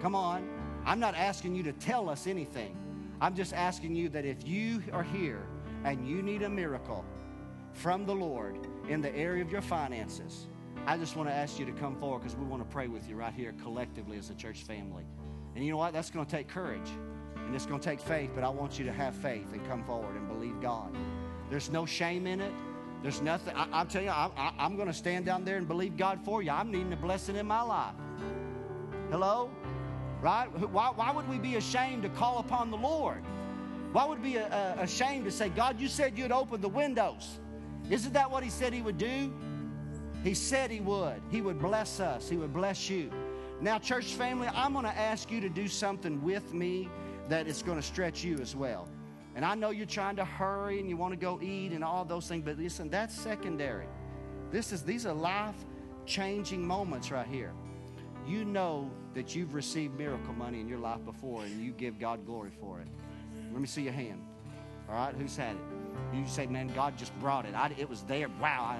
Come 0.00 0.14
on. 0.14 0.48
I'm 0.86 1.00
not 1.00 1.16
asking 1.16 1.56
you 1.56 1.64
to 1.64 1.72
tell 1.72 2.08
us 2.08 2.28
anything. 2.28 2.76
I'm 3.20 3.34
just 3.34 3.52
asking 3.52 3.96
you 3.96 4.08
that 4.10 4.24
if 4.24 4.46
you 4.46 4.80
are 4.92 5.02
here 5.02 5.44
and 5.82 6.08
you 6.08 6.22
need 6.22 6.42
a 6.42 6.48
miracle 6.48 7.04
from 7.72 8.06
the 8.06 8.14
Lord 8.14 8.56
in 8.88 9.00
the 9.00 9.12
area 9.16 9.42
of 9.42 9.50
your 9.50 9.60
finances, 9.60 10.46
I 10.86 10.98
just 10.98 11.16
want 11.16 11.28
to 11.28 11.34
ask 11.34 11.58
you 11.58 11.66
to 11.66 11.72
come 11.72 11.96
forward 11.96 12.20
because 12.20 12.36
we 12.36 12.44
want 12.44 12.62
to 12.62 12.72
pray 12.72 12.86
with 12.86 13.08
you 13.08 13.16
right 13.16 13.34
here 13.34 13.56
collectively 13.60 14.18
as 14.18 14.30
a 14.30 14.34
church 14.34 14.62
family. 14.62 15.04
And 15.56 15.64
you 15.64 15.72
know 15.72 15.78
what? 15.78 15.92
That's 15.92 16.12
going 16.12 16.24
to 16.24 16.30
take 16.30 16.46
courage. 16.46 16.90
And 17.34 17.56
it's 17.56 17.66
going 17.66 17.80
to 17.80 17.84
take 17.84 17.98
faith, 17.98 18.30
but 18.36 18.44
I 18.44 18.50
want 18.50 18.78
you 18.78 18.84
to 18.84 18.92
have 18.92 19.16
faith 19.16 19.52
and 19.52 19.66
come 19.66 19.82
forward 19.82 20.14
and 20.14 20.28
believe 20.28 20.60
God. 20.60 20.96
There's 21.50 21.70
no 21.70 21.84
shame 21.84 22.26
in 22.26 22.40
it. 22.40 22.52
There's 23.02 23.20
nothing. 23.20 23.54
I, 23.56 23.80
am 23.80 23.88
telling 23.88 24.06
you, 24.06 24.12
I, 24.12 24.52
am 24.58 24.76
going 24.76 24.88
to 24.88 24.94
stand 24.94 25.24
down 25.24 25.44
there 25.44 25.56
and 25.56 25.66
believe 25.66 25.96
God 25.96 26.20
for 26.24 26.42
you. 26.42 26.50
I'm 26.50 26.70
needing 26.70 26.92
a 26.92 26.96
blessing 26.96 27.36
in 27.36 27.46
my 27.46 27.62
life. 27.62 27.94
Hello? 29.10 29.50
Right? 30.20 30.46
Why, 30.70 30.90
why 30.94 31.10
would 31.10 31.28
we 31.28 31.38
be 31.38 31.56
ashamed 31.56 32.02
to 32.02 32.08
call 32.10 32.38
upon 32.38 32.70
the 32.70 32.76
Lord? 32.76 33.22
Why 33.92 34.04
would 34.04 34.22
we 34.22 34.32
be 34.32 34.38
uh, 34.38 34.74
ashamed 34.80 35.24
to 35.24 35.30
say, 35.30 35.48
God, 35.48 35.80
you 35.80 35.88
said 35.88 36.16
you'd 36.16 36.30
open 36.30 36.60
the 36.60 36.68
windows? 36.68 37.40
Isn't 37.88 38.12
that 38.12 38.30
what 38.30 38.44
He 38.44 38.50
said 38.50 38.72
He 38.72 38.82
would 38.82 38.98
do? 38.98 39.32
He 40.22 40.34
said 40.34 40.70
He 40.70 40.80
would. 40.80 41.20
He 41.30 41.40
would 41.40 41.58
bless 41.58 41.98
us, 41.98 42.28
He 42.28 42.36
would 42.36 42.52
bless 42.52 42.88
you. 42.88 43.10
Now, 43.60 43.78
church 43.78 44.14
family, 44.14 44.48
I'm 44.54 44.72
going 44.74 44.84
to 44.84 44.96
ask 44.96 45.30
you 45.30 45.40
to 45.40 45.48
do 45.48 45.68
something 45.68 46.22
with 46.22 46.54
me 46.54 46.88
that 47.28 47.46
is 47.46 47.62
going 47.62 47.78
to 47.78 47.82
stretch 47.82 48.22
you 48.22 48.38
as 48.38 48.54
well. 48.54 48.88
And 49.36 49.44
I 49.44 49.54
know 49.54 49.70
you're 49.70 49.86
trying 49.86 50.16
to 50.16 50.24
hurry 50.24 50.80
and 50.80 50.88
you 50.88 50.96
want 50.96 51.12
to 51.12 51.18
go 51.18 51.40
eat 51.40 51.72
and 51.72 51.84
all 51.84 52.04
those 52.04 52.26
things, 52.26 52.44
but 52.44 52.58
listen, 52.58 52.90
that's 52.90 53.14
secondary. 53.14 53.86
This 54.50 54.72
is 54.72 54.82
these 54.82 55.06
are 55.06 55.14
life 55.14 55.54
changing 56.04 56.66
moments 56.66 57.10
right 57.10 57.26
here. 57.26 57.52
You 58.26 58.44
know 58.44 58.90
that 59.14 59.34
you've 59.34 59.54
received 59.54 59.96
miracle 59.96 60.34
money 60.34 60.60
in 60.60 60.68
your 60.68 60.78
life 60.78 61.04
before 61.04 61.44
and 61.44 61.64
you 61.64 61.72
give 61.72 61.98
God 61.98 62.26
glory 62.26 62.50
for 62.60 62.80
it. 62.80 62.86
Let 63.52 63.60
me 63.60 63.66
see 63.66 63.82
your 63.82 63.92
hand. 63.92 64.24
All 64.88 64.94
right, 64.96 65.14
who's 65.14 65.36
had 65.36 65.54
it? 65.54 66.16
You 66.16 66.26
say, 66.26 66.46
man, 66.46 66.72
God 66.74 66.98
just 66.98 67.16
brought 67.20 67.46
it. 67.46 67.54
I, 67.54 67.72
it 67.78 67.88
was 67.88 68.02
there. 68.02 68.28
Wow. 68.40 68.64
I, 68.64 68.78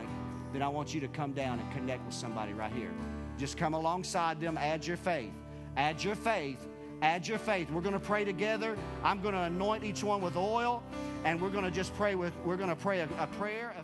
then 0.52 0.62
I 0.62 0.68
want 0.68 0.92
you 0.92 1.00
to 1.00 1.08
come 1.08 1.32
down 1.32 1.60
and 1.60 1.72
connect 1.72 2.04
with 2.04 2.14
somebody 2.14 2.52
right 2.52 2.72
here. 2.72 2.90
Just 3.38 3.56
come 3.56 3.74
alongside 3.74 4.40
them, 4.40 4.58
add 4.58 4.84
your 4.84 4.96
faith. 4.96 5.32
Add 5.76 6.02
your 6.02 6.16
faith 6.16 6.66
Add 7.02 7.26
your 7.26 7.38
faith. 7.38 7.70
We're 7.70 7.80
going 7.80 7.94
to 7.94 8.00
pray 8.00 8.24
together. 8.24 8.76
I'm 9.02 9.20
going 9.22 9.34
to 9.34 9.42
anoint 9.42 9.84
each 9.84 10.04
one 10.04 10.20
with 10.20 10.36
oil, 10.36 10.82
and 11.24 11.40
we're 11.40 11.50
going 11.50 11.64
to 11.64 11.70
just 11.70 11.94
pray 11.96 12.14
with. 12.14 12.32
We're 12.44 12.56
going 12.56 12.68
to 12.68 12.76
pray 12.76 13.00
a, 13.00 13.08
a 13.18 13.26
prayer. 13.26 13.74